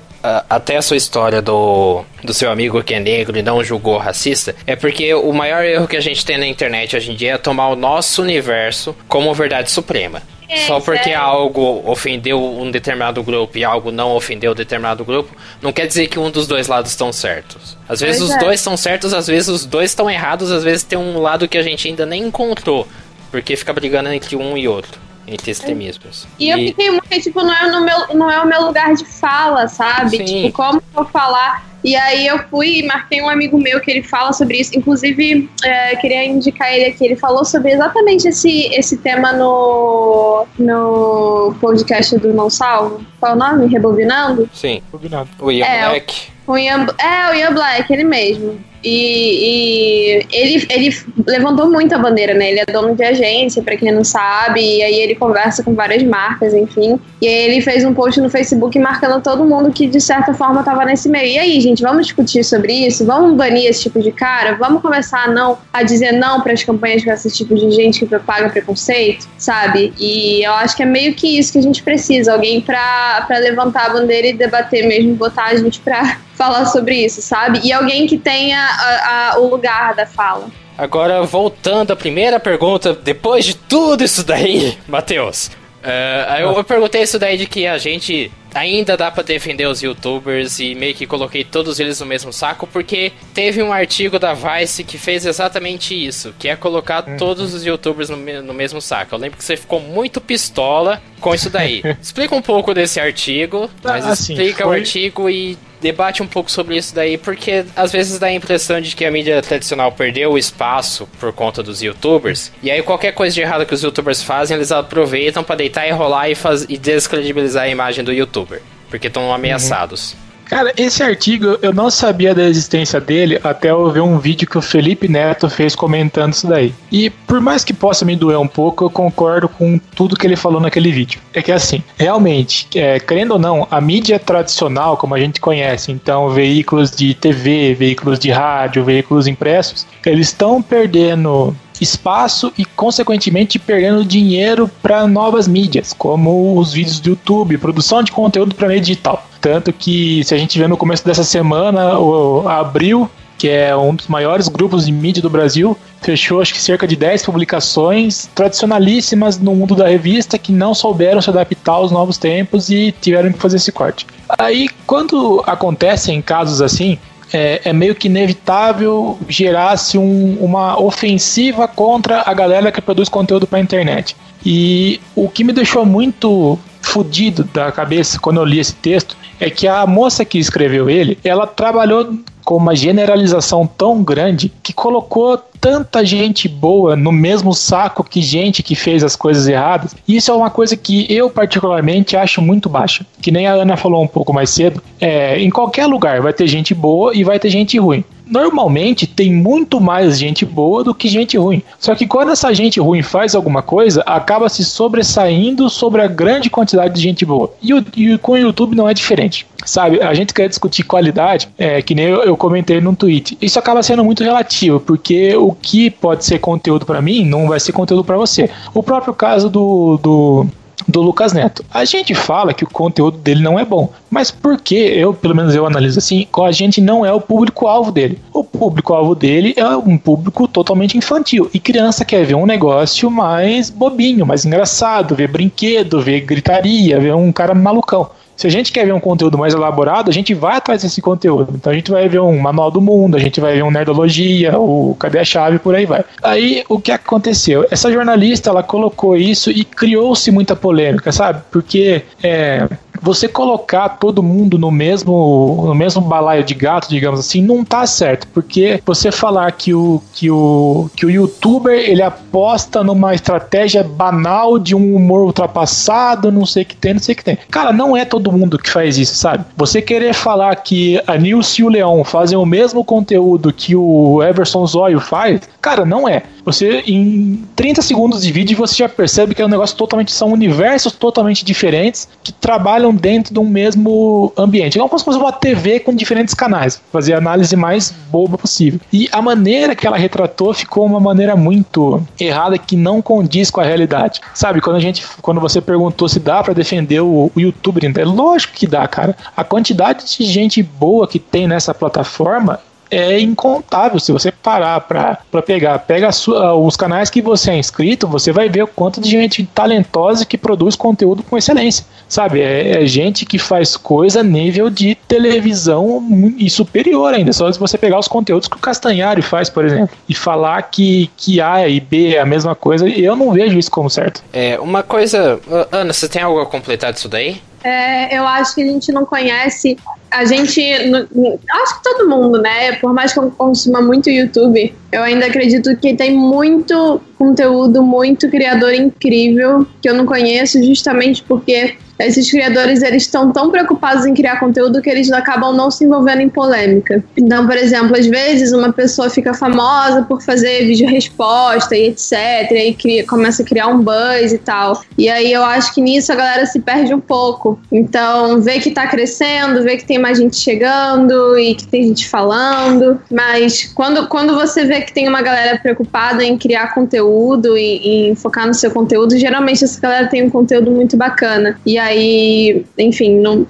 até 0.50 0.78
a 0.78 0.82
sua 0.82 0.98
história 0.98 1.42
do, 1.42 2.04
do 2.24 2.34
seu 2.34 2.52
amigo 2.52 2.84
que 2.84 2.94
é 2.94 3.00
negro 3.00 3.38
e 3.38 3.42
não 3.42 3.64
julgou 3.64 3.98
racista, 3.98 4.56
é 4.68 4.76
porque 4.76 5.14
o 5.14 5.32
maior 5.32 5.64
erro 5.64 5.88
que 5.88 5.96
a 5.96 6.02
gente 6.02 6.26
tem 6.26 6.38
na 6.38 6.48
internet 6.48 6.96
hoje 6.96 7.12
em 7.12 7.16
dia 7.16 7.34
é 7.34 7.38
tomar 7.38 7.70
o 7.70 7.76
nosso 7.76 8.22
universo 8.22 8.96
como 9.08 9.34
verdade 9.34 9.72
suprema. 9.72 10.22
É, 10.50 10.66
Só 10.66 10.80
porque 10.80 11.12
é. 11.12 11.16
algo 11.16 11.84
ofendeu 11.86 12.44
um 12.44 12.72
determinado 12.72 13.22
grupo 13.22 13.56
e 13.58 13.64
algo 13.64 13.92
não 13.92 14.16
ofendeu 14.16 14.52
um 14.52 14.56
determinado 14.56 15.06
grupo, 15.06 15.34
não 15.62 15.72
quer 15.72 15.86
dizer 15.86 16.08
que 16.08 16.18
um 16.18 16.32
dos 16.32 16.48
dois 16.48 16.68
lados 16.68 16.92
estão 16.92 17.14
certos. 17.14 17.78
Às 17.88 18.00
vezes 18.00 18.18
pois 18.18 18.32
os 18.32 18.36
é. 18.36 18.40
dois 18.40 18.60
estão 18.60 18.76
certos, 18.76 19.14
às 19.14 19.28
vezes 19.28 19.48
os 19.48 19.66
dois 19.66 19.92
estão 19.92 20.10
errados, 20.10 20.52
às 20.52 20.64
vezes 20.64 20.84
tem 20.84 20.98
um 20.98 21.22
lado 21.22 21.48
que 21.48 21.58
a 21.58 21.62
gente 21.62 21.88
ainda 21.88 22.04
nem 22.06 22.24
encontrou, 22.24 22.88
porque 23.30 23.56
fica 23.56 23.72
brigando 23.72 24.12
entre 24.12 24.36
um 24.36 24.58
e 24.58 24.68
outro 24.68 25.09
entre 25.32 25.52
extremismos. 25.52 26.28
E, 26.38 26.46
e, 26.46 26.50
eu 26.50 26.58
fiquei 26.58 26.92
muito, 26.92 27.22
tipo, 27.22 27.42
não 27.42 27.54
é, 27.54 27.70
no 27.70 27.86
meu, 27.86 28.16
não 28.16 28.32
é 28.32 28.42
o 28.42 28.48
meu 28.48 28.66
lugar 28.66 28.94
de 28.94 29.06
fala, 29.06 29.68
sabe? 29.68 30.18
Sim. 30.18 30.26
Tipo, 30.26 30.52
como 30.54 30.80
eu 30.80 30.84
vou 30.94 31.06
falar? 31.06 31.70
E 31.84 31.96
aí 31.96 32.28
eu 32.28 32.40
fui 32.50 32.80
e 32.80 32.86
marquei 32.86 33.22
um 33.22 33.30
amigo 33.30 33.58
meu 33.58 33.80
que 33.80 33.90
ele 33.90 34.04
fala 34.04 34.34
sobre 34.34 34.58
isso. 34.58 34.78
Inclusive, 34.78 35.50
é, 35.64 35.96
queria 35.96 36.26
indicar 36.26 36.74
ele 36.74 36.86
aqui. 36.86 37.06
Ele 37.06 37.16
falou 37.16 37.46
sobre 37.46 37.72
exatamente 37.72 38.28
esse, 38.28 38.66
esse 38.74 38.98
tema 38.98 39.32
no, 39.32 40.46
no 40.58 41.56
podcast 41.62 42.18
do 42.18 42.34
Não 42.34 42.50
Salvo. 42.50 43.06
Qual 43.20 43.32
é 43.32 43.36
o 43.36 43.38
nome? 43.38 43.68
Rebobinando? 43.68 44.50
Sim, 44.54 44.82
Rebobinando. 44.92 45.30
O 45.40 45.52
Ian 45.52 45.66
é, 45.66 45.90
Black. 45.90 46.28
O 46.46 46.58
Ian, 46.58 46.88
é, 46.98 47.32
o 47.32 47.34
Ian 47.36 47.54
Black, 47.54 47.94
ele 47.94 48.04
mesmo. 48.04 48.60
E, 48.84 50.22
e, 50.22 50.28
ele, 50.32 50.68
ele 50.70 50.98
levantou 51.28 51.70
muito 51.70 51.94
a 51.94 51.98
bandeira, 51.98 52.34
né? 52.34 52.52
Ele 52.52 52.60
é 52.60 52.66
dono 52.72 52.96
de 52.96 53.04
agência, 53.04 53.62
para 53.62 53.76
quem 53.76 53.92
não 53.92 54.04
sabe, 54.04 54.62
e 54.62 54.84
aí 54.84 55.00
ele 55.00 55.16
conversa 55.16 55.64
com 55.64 55.74
várias 55.74 56.04
marcas, 56.04 56.54
enfim. 56.54 57.00
E 57.22 57.28
aí 57.28 57.50
ele 57.50 57.62
fez 57.62 57.84
um 57.84 57.94
post 57.94 58.20
no 58.22 58.30
Facebook 58.30 58.78
marcando 58.80 59.22
todo 59.22 59.46
mundo 59.46 59.72
que 59.72 59.88
de 59.88 60.00
certa 60.00 60.34
forma 60.34 60.64
tava 60.64 60.86
nesse 60.86 61.10
meio. 61.10 61.34
E 61.34 61.40
aí, 61.40 61.62
gente, 61.62 61.82
vamos 61.82 62.08
discutir 62.08 62.44
sobre 62.44 62.74
isso? 62.74 63.06
Vamos 63.06 63.36
banir 63.36 63.70
esse 63.70 63.84
tipo 63.84 64.00
de 64.00 64.12
cara? 64.12 64.56
Vamos 64.56 64.82
começar 64.82 65.26
a 65.26 65.32
não 65.32 65.58
a 65.74 65.84
dizer 65.84 66.14
não 66.14 66.42
para 66.42 66.54
as 66.54 66.64
campanhas 66.64 67.04
com 67.04 67.12
esse 67.12 67.30
tipo 67.32 67.56
de 67.56 67.72
gente 67.72 68.00
que 68.00 68.06
propaga 68.06 68.50
preconceito, 68.50 69.28
sabe? 69.38 69.94
E 70.00 70.44
eu 70.44 70.54
acho 70.54 70.76
que 70.76 70.84
é 70.84 70.86
meio 70.86 71.14
que 71.14 71.38
isso 71.38 71.52
que 71.52 71.60
a 71.60 71.64
gente 71.64 71.84
precisa, 71.84 72.34
alguém 72.34 72.62
para 72.62 73.28
levantar 73.40 73.88
a 73.88 73.90
bandeira 73.94 74.28
e 74.28 74.34
debater 74.34 74.88
mesmo, 74.88 75.16
botar 75.16 75.46
a 75.46 75.56
gente 75.56 75.80
pra 75.82 76.18
falar 76.40 76.66
sobre 76.68 76.96
isso, 76.96 77.22
sabe? 77.22 77.60
E 77.66 77.74
alguém 77.74 78.08
que 78.08 78.18
tenha 78.18 78.58
a, 78.58 79.34
a, 79.34 79.40
o 79.40 79.50
lugar 79.50 79.94
da 79.94 80.06
fala. 80.06 80.48
Agora, 80.78 81.22
voltando 81.24 81.92
à 81.92 81.96
primeira 81.98 82.40
pergunta, 82.40 82.94
depois 82.94 83.44
de 83.44 83.56
tudo 83.56 84.06
isso 84.06 84.24
daí, 84.24 84.78
Matheus, 84.88 85.52
Uh, 85.80 86.42
eu, 86.42 86.52
eu, 86.58 86.64
perguntei 86.66 87.04
isso 87.04 87.18
daí 87.18 87.38
de 87.38 87.46
que 87.46 87.66
a 87.66 87.78
gente 87.78 88.30
ainda 88.54 88.98
dá 88.98 89.10
para 89.10 89.24
defender 89.24 89.66
os 89.66 89.82
youtubers 89.82 90.60
e 90.60 90.76
meio 90.76 90.94
que 90.94 91.08
coloquei 91.08 91.46
todos 91.46 91.80
eles 91.80 92.02
no 92.02 92.06
mesmo 92.06 92.34
saco 92.34 92.68
porque 92.68 93.14
teve 93.34 93.64
um 93.64 93.72
artigo 93.72 94.20
da 94.20 94.34
Vice 94.34 94.84
que 94.84 94.98
fez 94.98 95.26
exatamente 95.26 95.94
isso, 95.96 96.36
que 96.38 96.50
é 96.50 96.56
colocar 96.58 97.08
uhum. 97.08 97.16
todos 97.16 97.54
os 97.54 97.66
youtubers 97.66 98.10
no, 98.10 98.18
no, 98.18 98.54
mesmo 98.54 98.82
saco. 98.82 99.16
Eu 99.16 99.20
lembro 99.20 99.38
que 99.38 99.44
você 99.44 99.56
ficou 99.56 99.80
muito 99.80 100.20
pistola 100.20 101.02
com 101.22 101.34
isso 101.34 101.50
daí. 101.50 101.82
explica 102.02 102.36
um 102.36 102.42
pouco 102.42 102.74
desse 102.74 103.00
artigo, 103.00 103.70
mas 103.82 104.06
assim, 104.06 104.34
explica 104.34 104.66
foi... 104.66 104.76
o 104.76 104.80
artigo 104.80 105.30
e 105.30 105.58
debate 105.82 106.22
um 106.22 106.28
pouco 106.28 106.52
sobre 106.52 106.78
isso 106.78 106.94
daí, 106.94 107.18
porque 107.18 107.66
às 107.76 107.92
vezes 107.92 108.20
dá 108.20 108.28
a 108.28 108.34
impressão 108.34 108.80
de 108.82 108.96
que 108.96 109.06
a 109.06 109.12
mídia 109.12 109.42
tradicional 109.42 109.92
perdeu 109.92 110.32
o 110.32 110.38
espaço 110.38 111.08
por 111.20 111.34
conta 111.34 111.64
dos 111.64 111.82
youtubers, 111.82 112.52
e 112.62 112.70
aí 112.70 112.82
qualquer 112.82 113.14
coisa 113.14 113.34
de 113.34 113.42
errado 113.42 113.66
que 113.66 113.74
os 113.74 113.84
youtubers 113.84 114.22
fazem, 114.24 114.56
eles 114.56 114.72
aproveitam 114.72 115.44
para 115.44 115.56
deitar 115.56 115.88
e 115.88 115.92
rolar 115.92 116.30
e, 116.30 116.36
faz, 116.36 116.66
e 116.68 116.78
descredibilizar 116.78 117.64
a 117.64 117.70
imagem 117.70 118.04
do 118.04 118.14
youtuber, 118.14 118.62
porque 118.90 119.08
estão 119.08 119.34
ameaçados. 119.34 120.14
Uhum. 120.14 120.29
Cara, 120.50 120.74
esse 120.76 121.04
artigo 121.04 121.60
eu 121.62 121.72
não 121.72 121.92
sabia 121.92 122.34
da 122.34 122.44
existência 122.44 123.00
dele 123.00 123.40
até 123.44 123.70
eu 123.70 123.92
ver 123.92 124.02
um 124.02 124.18
vídeo 124.18 124.50
que 124.50 124.58
o 124.58 124.62
Felipe 124.64 125.08
Neto 125.08 125.48
fez 125.48 125.76
comentando 125.76 126.34
isso 126.34 126.48
daí. 126.48 126.74
E 126.92 127.12
por 127.12 127.40
mais 127.40 127.64
que 127.64 127.72
possa 127.72 128.04
me 128.04 128.16
doer 128.16 128.40
um 128.40 128.48
pouco, 128.48 128.86
eu 128.86 128.90
concordo 128.90 129.48
com 129.48 129.80
tudo 129.96 130.16
que 130.16 130.26
ele 130.26 130.36
falou 130.36 130.60
naquele 130.60 130.92
vídeo. 130.92 131.22
É 131.36 131.44
que 131.44 131.52
assim, 131.52 131.84
realmente, 131.96 132.68
é, 132.74 133.00
querendo 133.00 133.34
ou 133.34 133.40
não, 133.40 133.68
a 133.70 133.80
mídia 133.80 134.18
tradicional, 134.18 134.98
como 134.98 135.14
a 135.14 135.20
gente 135.20 135.40
conhece, 135.40 135.92
então 135.92 136.30
veículos 136.30 136.90
de 136.90 137.14
TV, 137.14 137.76
veículos 137.76 138.18
de 138.18 138.32
rádio, 138.32 138.84
veículos 138.84 139.28
impressos, 139.28 139.86
eles 140.04 140.30
estão 140.30 140.64
perdendo 140.64 141.56
espaço 141.80 142.52
e, 142.58 142.66
consequentemente, 142.66 143.60
perdendo 143.60 144.04
dinheiro 144.04 144.70
para 144.82 145.08
novas 145.08 145.48
mídias, 145.48 145.94
como 145.94 146.58
os 146.58 146.74
vídeos 146.74 147.00
do 147.00 147.12
YouTube, 147.12 147.58
produção 147.60 148.02
de 148.02 148.12
conteúdo 148.12 148.56
para 148.56 148.68
meio 148.68 148.82
digital. 148.82 149.29
Tanto 149.42 149.72
que, 149.72 150.24
se 150.24 150.34
a 150.34 150.38
gente 150.38 150.58
vê 150.60 150.68
no 150.68 150.78
começo 150.78 151.06
dessa 151.06 151.24
semana, 151.24 151.98
o 151.98 152.48
Abril, 152.48 153.10
que 153.38 153.48
é 153.48 153.76
um 153.76 153.96
dos 153.96 154.08
maiores 154.08 154.50
grupos 154.50 154.86
de 154.86 154.92
mídia 154.92 155.22
do 155.22 155.30
Brasil, 155.30 155.78
fechou 156.02 156.42
acho 156.42 156.54
que 156.54 156.62
cerca 156.62 156.86
de 156.86 156.96
10 156.96 157.26
publicações 157.26 158.30
tradicionalíssimas 158.36 159.40
no 159.40 159.56
mundo 159.56 159.76
da 159.76 159.88
revista 159.88 160.38
que 160.38 160.52
não 160.52 160.74
souberam 160.74 161.22
se 161.22 161.30
adaptar 161.30 161.74
aos 161.74 161.92
novos 161.92 162.18
tempos 162.18 162.70
e 162.70 162.94
tiveram 163.00 163.32
que 163.32 163.40
fazer 163.40 163.58
esse 163.58 163.72
corte. 163.72 164.06
Aí, 164.38 164.68
quando 164.86 165.42
acontecem 165.48 166.22
casos 166.22 166.62
assim, 166.62 166.98
é, 167.32 167.62
é 167.64 167.74
meio 167.74 167.96
que 167.96 168.08
inevitável 168.08 169.18
gerasse 169.28 169.98
um, 169.98 170.38
uma 170.42 170.80
ofensiva 170.82 171.68
contra 171.68 172.24
a 172.26 172.34
galera 172.34 172.72
que 172.72 172.82
produz 172.82 173.08
conteúdo 173.08 173.48
para 173.48 173.60
a 173.60 173.62
internet. 173.62 174.16
E 174.46 175.00
o 175.16 175.30
que 175.30 175.44
me 175.44 175.54
deixou 175.54 175.86
muito 175.86 176.58
fudido 176.82 177.44
da 177.44 177.72
cabeça 177.72 178.20
quando 178.20 178.38
eu 178.38 178.46
li 178.46 178.60
esse 178.60 178.74
texto 178.74 179.16
é 179.40 179.50
que 179.50 179.68
a 179.68 179.86
moça 179.86 180.26
que 180.26 180.38
escreveu 180.38 180.90
ele, 180.90 181.18
ela 181.24 181.48
trabalhou 181.48 182.14
com 182.44 182.56
uma 182.56 182.76
generalização 182.76 183.68
tão 183.68 184.04
grande 184.04 184.52
que 184.64 184.74
colocou 184.74 185.38
tanta 185.62 186.04
gente 186.04 186.48
boa 186.48 186.96
no 186.96 187.12
mesmo 187.12 187.54
saco 187.54 188.04
que 188.04 188.22
gente 188.22 188.64
que 188.64 188.76
fez 188.76 189.04
as 189.04 189.16
coisas 189.16 189.48
erradas. 189.48 189.96
Isso 190.08 190.32
é 190.32 190.34
uma 190.34 190.50
coisa 190.50 190.76
que 190.76 191.06
eu 191.14 191.30
particularmente 191.30 192.18
acho 192.18 192.42
muito 192.42 192.68
baixa. 192.68 193.06
Que 193.22 193.30
nem 193.30 193.46
a 193.46 193.54
Ana 193.54 193.78
falou 193.78 194.02
um 194.02 194.08
pouco 194.08 194.34
mais 194.34 194.50
cedo, 194.50 194.82
é, 195.00 195.40
em 195.40 195.50
qualquer 195.50 195.86
lugar 195.86 196.22
vai 196.22 196.34
ter 196.34 196.48
gente 196.48 196.74
boa 196.74 197.14
e 197.16 197.24
vai 197.24 197.38
ter 197.38 197.50
gente 197.50 197.78
ruim 197.78 198.04
normalmente 198.30 199.08
tem 199.08 199.34
muito 199.34 199.82
mais 199.82 200.18
gente 200.18 200.46
boa 200.46 200.84
do 200.84 200.94
que 200.94 201.08
gente 201.08 201.38
ruim. 201.38 201.64
Só 201.80 201.96
que 201.96 202.06
quando 202.06 202.32
essa 202.32 202.54
gente 202.54 202.80
ruim 202.80 203.02
faz 203.02 203.36
alguma 203.36 203.62
coisa, 203.62 204.02
acaba 204.06 204.48
se 204.48 204.64
sobressaindo 204.64 205.70
sobre 205.70 206.02
a 206.02 206.08
grande 206.08 206.50
quantidade 206.50 206.94
de 206.94 207.02
gente 207.02 207.26
boa. 207.26 207.52
E, 207.62 207.74
o, 207.74 207.86
e 207.96 208.18
com 208.20 208.34
o 208.34 208.38
YouTube 208.38 208.76
não 208.76 208.88
é 208.88 208.94
diferente. 208.94 209.48
Sabe, 209.66 210.02
a 210.02 210.14
gente 210.14 210.34
quer 210.34 210.48
discutir 210.48 210.84
qualidade, 210.84 211.50
é, 211.58 211.82
que 211.82 211.94
nem 211.94 212.06
eu, 212.06 212.24
eu 212.24 212.38
comentei 212.38 212.80
num 212.80 212.96
tweet. 212.96 213.38
Isso 213.42 213.60
acaba 213.60 213.84
sendo 213.84 214.04
muito 214.04 214.24
relativo, 214.24 214.80
porque 214.80 215.36
o 215.36 215.52
que 215.52 215.90
pode 215.90 216.24
ser 216.24 216.40
conteúdo 216.40 216.86
para 216.86 217.02
mim 217.02 217.26
não 217.26 217.48
vai 217.48 217.60
ser 217.60 217.72
conteúdo 217.72 218.04
para 218.04 218.18
você. 218.18 218.50
O 218.74 218.82
próprio 218.82 219.14
caso 219.14 219.50
do, 219.50 219.98
do 219.98 220.48
do 220.88 221.02
Lucas 221.02 221.34
Neto. 221.34 221.64
A 221.72 221.86
gente 221.86 222.16
fala 222.16 222.54
que 222.54 222.64
o 222.64 222.70
conteúdo 222.70 223.18
dele 223.18 223.42
não 223.42 223.60
é 223.60 223.66
bom, 223.66 223.92
mas 224.10 224.32
por 224.32 224.60
que 224.60 224.76
eu, 224.76 225.14
pelo 225.14 225.36
menos 225.36 225.54
eu 225.56 225.66
analiso 225.66 226.00
assim, 226.00 226.28
a 226.44 226.52
gente 226.52 226.82
não 226.82 227.06
é 227.06 227.14
o 227.14 227.22
público-alvo 227.22 227.92
dele? 227.92 228.20
O 228.34 228.44
público-alvo 228.44 229.16
dele 229.16 229.54
é 229.58 229.68
um 229.76 229.98
público 229.98 230.48
totalmente 230.48 230.98
infantil. 230.98 231.50
E 231.54 231.60
criança 231.60 232.06
quer 232.06 232.26
ver 232.26 232.36
um 232.36 232.46
negócio 232.46 233.10
mais 233.12 233.70
bobinho, 233.70 234.26
mais 234.26 234.46
engraçado, 234.46 235.16
ver 235.16 235.28
brinquedo, 235.28 236.02
ver 236.02 236.22
gritaria, 236.22 237.00
ver 237.00 237.14
um 237.14 237.32
cara 237.32 237.54
malucão. 237.54 238.10
Se 238.40 238.48
a 238.48 238.50
gente 238.50 238.72
quer 238.72 238.86
ver 238.86 238.94
um 238.94 239.02
conteúdo 239.02 239.38
mais 239.38 239.54
elaborado, 239.54 240.10
a 240.10 240.14
gente 240.14 240.34
vai 240.34 240.56
atrás 240.56 240.82
desse 240.82 241.02
conteúdo. 241.02 241.52
Então 241.56 241.74
a 241.74 241.76
gente 241.76 241.92
vai 241.92 242.08
ver 242.08 242.22
um 242.22 242.40
manual 242.40 242.72
do 242.72 242.80
mundo, 242.80 243.18
a 243.18 243.20
gente 243.20 243.42
vai 243.42 243.56
ver 243.56 243.64
um 243.64 243.70
nerdologia, 243.70 244.58
o 244.58 244.96
cadê 244.98 245.20
a 245.20 245.26
chave, 245.26 245.60
por 245.60 245.76
aí 245.76 245.86
vai. 245.86 246.06
Aí 246.24 246.64
o 246.70 246.80
que 246.80 246.90
aconteceu? 246.90 247.68
Essa 247.70 247.92
jornalista 247.92 248.50
ela 248.50 248.64
colocou 248.64 249.18
isso 249.18 249.52
e 249.52 249.66
criou-se 249.66 250.32
muita 250.32 250.56
polêmica, 250.56 251.12
sabe? 251.12 251.42
Porque 251.52 252.04
é, 252.24 252.66
você 253.02 253.28
colocar 253.28 253.90
todo 253.90 254.24
mundo 254.24 254.58
no 254.58 254.72
mesmo 254.72 255.64
no 255.66 255.76
mesmo 255.76 256.02
balaio 256.02 256.44
de 256.44 256.54
gato, 256.54 256.90
digamos 256.90 257.20
assim, 257.20 257.42
não 257.42 257.64
tá 257.64 257.86
certo, 257.86 258.28
porque 258.34 258.82
você 258.86 259.12
falar 259.12 259.52
que 259.52 259.74
o 259.74 260.02
que 260.14 260.30
o 260.30 260.90
que 260.96 261.06
o 261.06 261.10
youtuber 261.10 261.78
ele 261.78 262.02
aposta 262.02 262.84
numa 262.84 263.14
estratégia 263.14 263.84
banal 263.84 264.60
de 264.60 264.76
um 264.76 264.96
humor 264.96 265.22
ultrapassado, 265.22 266.32
não 266.32 266.46
sei 266.46 266.64
o 266.64 266.66
que 266.66 266.76
tem, 266.76 266.94
não 266.94 267.02
sei 267.02 267.14
o 267.14 267.16
que 267.16 267.24
tem. 267.24 267.38
Cara, 267.50 267.72
não 267.72 267.96
é 267.96 268.06
todo 268.06 268.32
mundo 268.32 268.58
que 268.58 268.70
faz 268.70 268.98
isso, 268.98 269.16
sabe? 269.16 269.46
Você 269.56 269.82
querer 269.82 270.14
falar 270.14 270.56
que 270.56 271.02
a 271.08 271.18
Nilce 271.18 271.62
e 271.62 271.64
o 271.66 271.70
Leão 271.70 272.04
fazem 272.04 272.38
o 272.38 272.46
mesmo 272.46 272.84
conteúdo 272.84 273.54
que 273.54 273.76
o 273.76 274.22
Everson 274.24 274.66
Zóio 274.66 275.00
faz, 275.00 275.42
cara, 275.62 275.86
não 275.86 276.08
é. 276.08 276.24
Você 276.46 276.84
em 276.88 277.44
30 277.56 277.82
segundos 277.82 278.24
de 278.24 278.32
vídeo 278.32 278.58
você 278.58 278.76
já 278.76 278.90
percebe 278.90 279.36
que 279.36 279.42
é 279.42 279.46
um 279.46 279.50
negócio 279.50 279.76
totalmente 279.78 280.12
são 280.12 280.32
universos 280.32 280.94
totalmente 280.94 281.46
diferentes 281.46 282.08
que 282.24 282.32
trabalham 282.32 282.89
dentro 282.94 283.34
de 283.34 283.40
um 283.40 283.48
mesmo 283.48 284.34
ambiente. 284.38 284.78
É 284.78 284.82
como 284.82 284.98
se 284.98 285.06
fosse 285.06 285.18
uma 285.18 285.32
TV 285.32 285.80
com 285.80 285.94
diferentes 285.94 286.34
canais, 286.34 286.82
fazer 286.92 287.14
a 287.14 287.18
análise 287.18 287.56
mais 287.56 287.94
boba 288.12 288.38
possível. 288.38 288.80
E 288.92 289.08
a 289.12 289.22
maneira 289.22 289.76
que 289.76 289.86
ela 289.86 289.98
retratou 289.98 290.54
ficou 290.54 290.86
uma 290.86 291.00
maneira 291.00 291.36
muito 291.36 292.02
errada 292.20 292.58
que 292.58 292.76
não 292.76 293.02
condiz 293.02 293.50
com 293.50 293.62
a 293.62 293.64
realidade. 293.64 294.22
Sabe, 294.34 294.62
quando 294.62 294.78
a 294.78 294.80
gente, 294.80 295.06
quando 295.22 295.40
você 295.40 295.62
perguntou 295.62 296.08
se 296.08 296.20
dá 296.20 296.44
para 296.44 296.54
defender 296.54 297.02
o, 297.02 297.32
o 297.36 297.40
youtuber, 297.40 297.80
é 297.96 298.06
lógico 298.06 298.54
que 298.54 298.68
dá, 298.68 298.88
cara. 298.88 299.16
A 299.36 299.44
quantidade 299.44 300.06
de 300.06 300.24
gente 300.26 300.62
boa 300.62 301.08
que 301.08 301.20
tem 301.20 301.48
nessa 301.48 301.74
plataforma 301.74 302.60
é 302.90 303.20
incontável. 303.20 304.00
Se 304.00 304.12
você 304.12 304.32
parar 304.32 304.82
para 304.82 305.42
pegar, 305.42 305.80
pega 305.80 306.12
sua, 306.12 306.54
os 306.56 306.76
canais 306.76 307.10
que 307.10 307.22
você 307.22 307.52
é 307.52 307.58
inscrito, 307.58 308.08
você 308.08 308.32
vai 308.32 308.50
ver 308.50 308.64
o 308.64 308.68
quanto 308.68 309.02
de 309.02 309.10
gente 309.10 309.46
talentosa 309.46 310.26
que 310.26 310.38
produz 310.38 310.76
conteúdo 310.76 311.24
com 311.24 311.38
excelência. 311.38 311.86
Sabe? 312.08 312.42
É, 312.42 312.84
é 312.84 312.86
gente 312.86 313.26
que 313.26 313.38
faz 313.38 313.78
coisa 313.78 314.24
nível 314.24 314.70
de 314.70 314.96
televisão 314.96 316.04
e 316.38 316.50
superior 316.50 317.14
ainda. 317.14 317.32
Só 317.34 317.52
se 317.52 317.60
você 317.60 317.78
pegar 317.78 318.00
os 318.00 318.08
conteúdos 318.08 318.48
que 318.48 318.58
o 318.58 318.60
Castanhari 318.60 319.22
faz, 319.22 319.50
por 319.50 319.66
exemplo, 319.66 319.96
e 320.08 320.14
falar 320.14 320.62
que, 320.64 321.10
que 321.16 321.40
A 321.40 321.68
e 321.68 321.80
B 321.80 322.16
é 322.16 322.20
a 322.20 322.26
mesma 322.26 322.56
coisa, 322.56 322.88
eu 322.88 323.16
não 323.16 323.32
vejo 323.32 323.58
isso 323.58 323.72
como 323.72 323.90
certo. 323.90 324.24
É, 324.34 324.60
uma 324.60 324.84
coisa. 324.84 325.40
Ana, 325.72 325.94
você 325.94 326.08
tem 326.08 326.22
algo 326.22 326.40
a 326.40 326.46
completar 326.46 326.94
disso 326.94 327.08
daí? 327.08 327.42
É, 327.64 328.18
eu 328.18 328.26
acho 328.26 328.56
que 328.56 328.62
a 328.62 328.66
gente 328.66 328.92
não 328.92 329.06
conhece. 329.06 329.78
A 330.12 330.26
gente. 330.26 330.62
Acho 330.62 331.78
que 331.78 331.84
todo 331.84 332.10
mundo, 332.10 332.42
né? 332.42 332.74
Por 332.74 332.94
mais 332.94 333.14
que 333.14 333.20
eu 333.20 333.30
consuma 333.32 333.82
muito 333.82 334.10
YouTube, 334.10 334.74
eu 334.92 335.04
ainda 335.04 335.26
acredito 335.26 335.76
que 335.78 335.94
tem 335.94 336.16
muito 336.16 337.02
conteúdo, 337.18 337.84
muito 337.84 338.30
criador 338.30 338.74
incrível 338.74 339.68
que 339.82 339.90
eu 339.90 339.94
não 339.94 340.06
conheço, 340.06 340.64
justamente 340.64 341.24
porque 341.24 341.76
esses 342.00 342.32
criadores 342.32 342.82
eles 342.82 343.04
estão 343.04 343.32
tão 343.32 343.52
preocupados 343.52 344.06
em 344.06 344.14
criar 344.14 344.40
conteúdo 344.40 344.82
que 344.82 344.90
eles 344.90 345.12
acabam 345.12 345.54
não 345.54 345.70
se 345.70 345.84
envolvendo 345.84 346.22
em 346.22 346.30
polêmica. 346.30 347.04
Então, 347.18 347.46
por 347.46 347.58
exemplo, 347.58 347.96
às 347.96 348.08
vezes 348.08 348.54
uma 348.54 348.72
pessoa 348.72 349.10
fica 349.10 349.34
famosa 349.34 350.04
por 350.04 350.22
fazer 350.22 350.66
vídeo 350.66 350.88
resposta 350.88 351.76
e 351.76 351.88
etc. 351.88 352.12
E 352.52 352.56
aí 352.56 352.74
cria, 352.74 353.06
começa 353.06 353.44
a 353.44 353.46
criar 353.46 353.68
um 353.68 353.82
buzz 353.82 354.32
e 354.32 354.38
tal. 354.38 354.82
E 354.98 355.10
aí 355.10 355.32
eu 355.32 355.44
acho 355.44 355.74
que 355.74 355.82
nisso 355.82 356.12
a 356.12 356.16
galera 356.16 356.46
se 356.46 356.60
perde 356.60 356.94
um 356.94 357.00
pouco. 357.00 357.60
Então, 357.72 358.42
vê 358.42 358.60
que 358.60 358.72
tá 358.72 358.88
crescendo, 358.88 359.62
vê 359.64 359.76
que 359.76 359.86
tem 359.86 360.00
mais 360.00 360.18
gente 360.18 360.38
chegando 360.38 361.38
e 361.38 361.56
que 361.56 361.68
tem 361.68 361.84
gente 361.84 362.08
falando. 362.08 363.00
Mas 363.12 363.72
quando, 363.76 364.08
quando 364.08 364.36
você 364.36 364.64
vê 364.64 364.82
que 364.82 364.94
tem 364.94 365.08
uma 365.08 365.22
galera 365.22 365.60
preocupada 365.60 366.24
em 366.24 366.38
criar 366.38 366.74
conteúdo 366.74 367.58
e 367.58 368.10
em 368.10 368.16
focar 368.16 368.48
no 368.48 368.54
seu 368.54 368.72
conteúdo, 368.72 369.18
geralmente 369.18 369.64
essa 369.66 369.80
galera 369.82 370.08
tem 370.08 370.24
um 370.24 370.30
conteúdo 370.30 370.72
muito 370.72 370.96
bacana. 370.96 371.60
E 371.66 371.78
aí 371.78 371.89
aí, 371.90 372.66
enfim, 372.78 373.20
não, 373.20 373.46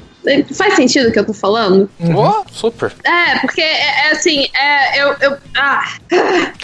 Faz 0.54 0.76
sentido 0.76 1.08
o 1.08 1.12
que 1.12 1.20
eu 1.20 1.26
tô 1.26 1.34
falando? 1.34 1.90
Uhum. 2.00 2.16
Oh, 2.18 2.44
super. 2.52 2.92
É, 3.06 3.40
porque 3.40 3.62
é, 3.62 4.08
é 4.08 4.12
assim, 4.12 4.48
é, 4.54 5.02
eu, 5.02 5.16
eu. 5.22 5.38
Ah. 5.56 5.96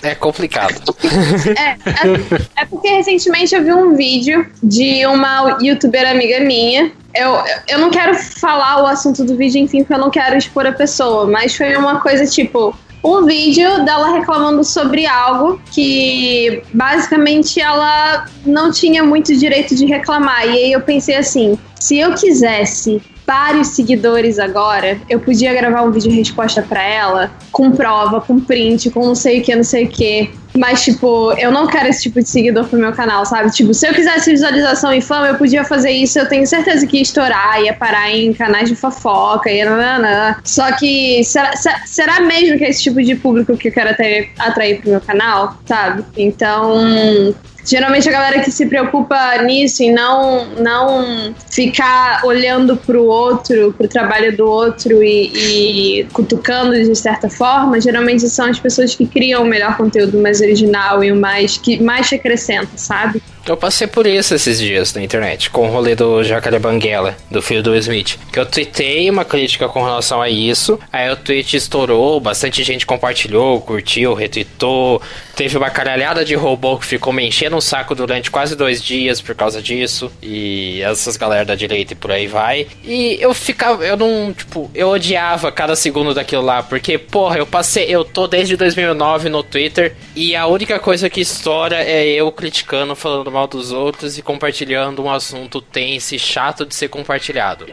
É 0.04 0.14
complicado. 0.14 0.76
é, 1.58 1.70
é, 1.72 2.62
é, 2.62 2.66
porque 2.66 2.90
recentemente 2.90 3.56
eu 3.56 3.64
vi 3.64 3.72
um 3.72 3.96
vídeo 3.96 4.46
de 4.62 5.06
uma 5.06 5.58
youtuber 5.62 6.08
amiga 6.08 6.42
minha. 6.42 6.92
Eu, 7.16 7.42
eu 7.70 7.80
não 7.80 7.90
quero 7.90 8.14
falar 8.16 8.84
o 8.84 8.88
assunto 8.88 9.24
do 9.24 9.38
vídeo, 9.38 9.62
enfim, 9.62 9.80
porque 9.80 9.94
eu 9.94 10.00
não 10.00 10.12
quero 10.12 10.36
expor 10.36 10.68
a 10.68 10.74
pessoa, 10.74 11.26
mas 11.26 11.56
foi 11.56 11.78
uma 11.78 12.02
coisa 12.02 12.26
tipo 12.26 12.78
um 13.06 13.24
vídeo 13.24 13.86
dela 13.86 14.18
reclamando 14.18 14.64
sobre 14.64 15.06
algo 15.06 15.62
que 15.72 16.64
basicamente 16.74 17.62
ela 17.62 18.26
não 18.44 18.72
tinha 18.72 19.04
muito 19.04 19.36
direito 19.36 19.76
de 19.76 19.86
reclamar. 19.86 20.48
E 20.48 20.52
aí 20.52 20.72
eu 20.72 20.82
pensei 20.82 21.16
assim: 21.16 21.58
se 21.80 22.00
eu 22.00 22.16
quisesse 22.16 23.02
vários 23.26 23.70
seguidores 23.70 24.38
agora, 24.38 25.00
eu 25.10 25.20
podia 25.20 25.54
gravar 25.54 25.82
um 25.82 25.92
vídeo 25.92 26.12
resposta 26.12 26.62
para 26.62 26.84
ela 26.84 27.32
com 27.52 27.72
prova, 27.72 28.22
com 28.22 28.40
print, 28.40 28.90
com 28.92 29.06
não 29.06 29.16
sei 29.16 29.42
o 29.42 29.44
que, 29.44 29.56
não 29.56 29.64
sei 29.64 29.86
o 29.86 29.90
que. 29.90 30.32
Mas, 30.58 30.84
tipo, 30.86 31.34
eu 31.34 31.52
não 31.52 31.68
quero 31.68 31.90
esse 31.90 32.04
tipo 32.04 32.22
de 32.22 32.30
seguidor 32.30 32.66
pro 32.66 32.80
meu 32.80 32.94
canal, 32.94 33.26
sabe? 33.26 33.52
Tipo, 33.52 33.74
se 33.74 33.88
eu 33.88 33.94
quisesse 33.94 34.32
visualização 34.32 34.94
e 34.94 35.02
fama, 35.02 35.28
eu 35.28 35.36
podia 35.36 35.66
fazer 35.66 35.92
isso, 35.92 36.18
eu 36.18 36.30
tenho 36.30 36.48
certeza 36.48 36.88
que 36.88 36.96
ia 36.96 37.04
estourar, 37.04 37.62
ia 37.62 37.74
parar 37.74 38.10
em 38.10 38.34
canais 38.34 38.70
de 38.70 38.76
fofoca, 38.76 39.52
ia 39.52 39.70
nananã. 39.70 40.38
Só 40.46 40.72
que, 40.78 41.22
será, 41.26 41.52
será 41.86 42.22
mesmo 42.22 42.58
que 42.58 42.64
é 42.64 42.70
esse 42.70 42.84
tipo 42.84 43.04
de 43.04 43.16
público 43.16 43.58
que 43.58 43.68
eu 43.68 43.72
quero 43.72 43.90
atrair, 43.90 44.30
atrair 44.40 44.80
pro 44.80 44.92
meu 44.92 45.02
canal, 45.02 45.58
sabe? 45.66 46.06
Então, 46.16 47.36
Geralmente 47.66 48.08
a 48.08 48.12
galera 48.12 48.40
que 48.42 48.52
se 48.52 48.68
preocupa 48.68 49.42
nisso 49.42 49.82
e 49.82 49.92
não, 49.92 50.46
não 50.60 51.34
ficar 51.50 52.24
olhando 52.24 52.78
pro 52.78 53.06
outro, 53.06 53.74
pro 53.74 53.88
trabalho 53.88 54.38
do 54.38 54.46
outro 54.46 55.04
e, 55.04 56.00
e 56.00 56.04
cutucando 56.14 56.72
de 56.72 56.96
certa 56.96 57.28
forma, 57.28 57.82
geralmente 57.82 58.30
são 58.30 58.46
as 58.46 58.60
pessoas 58.60 58.94
que 58.94 59.08
criam 59.08 59.42
o 59.42 59.46
melhor 59.46 59.76
conteúdo 59.78 60.22
mais 60.22 60.42
original 60.42 61.04
e 61.04 61.12
o 61.12 61.16
mais 61.16 61.58
que 61.58 61.82
mais 61.82 62.14
acrescenta, 62.14 62.78
sabe? 62.78 63.22
Eu 63.48 63.56
passei 63.56 63.86
por 63.86 64.08
isso 64.08 64.34
esses 64.34 64.58
dias 64.58 64.92
na 64.96 65.04
internet, 65.04 65.52
com 65.52 65.68
o 65.68 65.72
rolê 65.72 65.96
do 65.96 66.24
Jacaré 66.24 66.58
Banguela, 66.58 67.16
do 67.30 67.44
filho 67.44 67.62
do 67.62 67.76
Smith. 67.76 68.18
Que 68.34 68.40
eu 68.40 68.46
tuitei 68.46 69.08
uma 69.08 69.24
crítica 69.24 69.70
com 69.70 69.84
relação 69.84 70.20
a 70.20 70.28
isso, 70.28 70.80
aí 70.92 71.12
o 71.12 71.16
tweet 71.16 71.56
estourou, 71.56 72.20
bastante 72.20 72.64
gente 72.64 72.88
compartilhou, 72.88 73.62
curtiu, 73.62 74.16
retweetou. 74.16 75.00
Teve 75.36 75.58
uma 75.58 75.70
caralhada 75.70 76.26
de 76.26 76.34
robô 76.34 76.80
que 76.80 76.88
ficou 76.88 77.14
me 77.14 77.28
enchendo 77.28 77.56
um 77.56 77.62
saco 77.62 77.94
durante 77.94 78.32
quase 78.32 78.56
dois 78.56 78.82
dias 78.82 79.22
por 79.22 79.36
causa 79.36 79.62
disso. 79.62 80.12
E 80.24 80.82
essas 80.82 81.16
galera 81.16 81.46
da 81.46 81.54
direita 81.54 81.94
e 81.94 81.96
por 81.96 82.12
aí 82.12 82.26
vai. 82.26 82.66
E 82.84 83.18
eu 83.22 83.32
ficava, 83.34 83.86
eu 83.86 83.96
não, 83.96 84.34
tipo, 84.34 84.72
eu 84.74 84.90
odiava 84.90 85.52
cada 85.52 85.76
segundo 85.76 86.16
daquilo 86.16 86.42
lá, 86.42 86.64
porque, 86.64 86.98
porra, 86.98 87.38
eu 87.38 87.46
passei, 87.46 87.86
eu 87.88 88.04
tô 88.04 88.26
desde 88.28 88.58
2009 88.58 89.30
no 89.30 89.44
Twitter 89.44 89.96
e 90.16 90.36
a 90.36 90.48
única 90.48 90.80
coisa 90.80 91.12
que 91.12 91.22
estoura 91.22 91.76
é 91.84 92.08
eu 92.08 92.32
criticando, 92.32 92.96
falando 92.96 93.35
mal 93.36 93.48
dos 93.48 93.74
outros 93.74 94.18
e 94.18 94.22
compartilhando 94.22 95.04
um 95.04 95.12
assunto 95.12 95.62
tenso 95.62 96.16
e 96.16 96.20
chato 96.20 96.66
de 96.66 96.74
ser 96.74 96.88
compartilhado. 96.88 97.66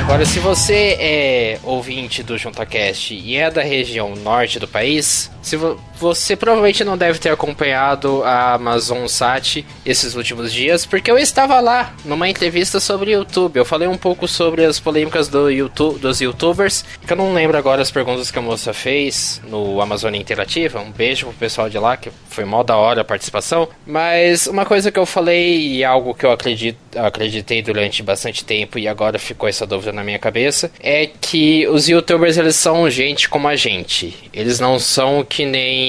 Agora, 0.00 0.24
se 0.24 0.38
você 0.38 0.96
é 0.98 1.60
ouvinte 1.62 2.22
do 2.22 2.38
JuntaCast 2.38 3.12
e 3.12 3.36
é 3.36 3.50
da 3.50 3.62
região 3.62 4.16
norte 4.16 4.58
do 4.58 4.66
país, 4.66 5.30
se 5.42 5.54
vo 5.54 5.78
você 5.98 6.36
provavelmente 6.36 6.84
não 6.84 6.96
deve 6.96 7.18
ter 7.18 7.30
acompanhado 7.30 8.22
a 8.24 8.54
Amazon 8.54 9.06
Sat 9.06 9.64
esses 9.84 10.14
últimos 10.14 10.52
dias, 10.52 10.86
porque 10.86 11.10
eu 11.10 11.18
estava 11.18 11.60
lá 11.60 11.94
numa 12.04 12.28
entrevista 12.28 12.78
sobre 12.80 13.12
YouTube. 13.12 13.56
Eu 13.56 13.64
falei 13.64 13.88
um 13.88 13.96
pouco 13.96 14.28
sobre 14.28 14.64
as 14.64 14.78
polêmicas 14.78 15.28
do 15.28 15.50
YouTube, 15.50 15.98
dos 15.98 16.20
YouTubers, 16.20 16.84
que 17.06 17.12
eu 17.12 17.16
não 17.16 17.32
lembro 17.32 17.56
agora 17.56 17.82
as 17.82 17.90
perguntas 17.90 18.30
que 18.30 18.38
a 18.38 18.42
moça 18.42 18.72
fez 18.72 19.40
no 19.48 19.80
Amazônia 19.80 20.20
Interativa. 20.20 20.80
Um 20.80 20.90
beijo 20.90 21.26
pro 21.26 21.34
pessoal 21.34 21.68
de 21.68 21.78
lá, 21.78 21.96
que 21.96 22.10
foi 22.28 22.44
mó 22.44 22.62
da 22.62 22.76
hora 22.76 23.00
a 23.00 23.04
participação. 23.04 23.68
Mas 23.86 24.46
uma 24.46 24.64
coisa 24.64 24.92
que 24.92 24.98
eu 24.98 25.06
falei 25.06 25.78
e 25.78 25.84
algo 25.84 26.14
que 26.14 26.24
eu 26.24 26.30
acredito, 26.30 26.78
acreditei 26.96 27.62
durante 27.62 28.02
bastante 28.02 28.44
tempo 28.44 28.78
e 28.78 28.86
agora 28.86 29.18
ficou 29.18 29.48
essa 29.48 29.66
dúvida 29.66 29.92
na 29.92 30.04
minha 30.04 30.18
cabeça 30.18 30.70
é 30.80 31.06
que 31.06 31.66
os 31.68 31.88
YouTubers 31.88 32.36
eles 32.36 32.56
são 32.56 32.88
gente 32.88 33.28
como 33.28 33.48
a 33.48 33.56
gente. 33.56 34.16
Eles 34.32 34.60
não 34.60 34.78
são 34.78 35.24
que 35.24 35.44
nem 35.44 35.87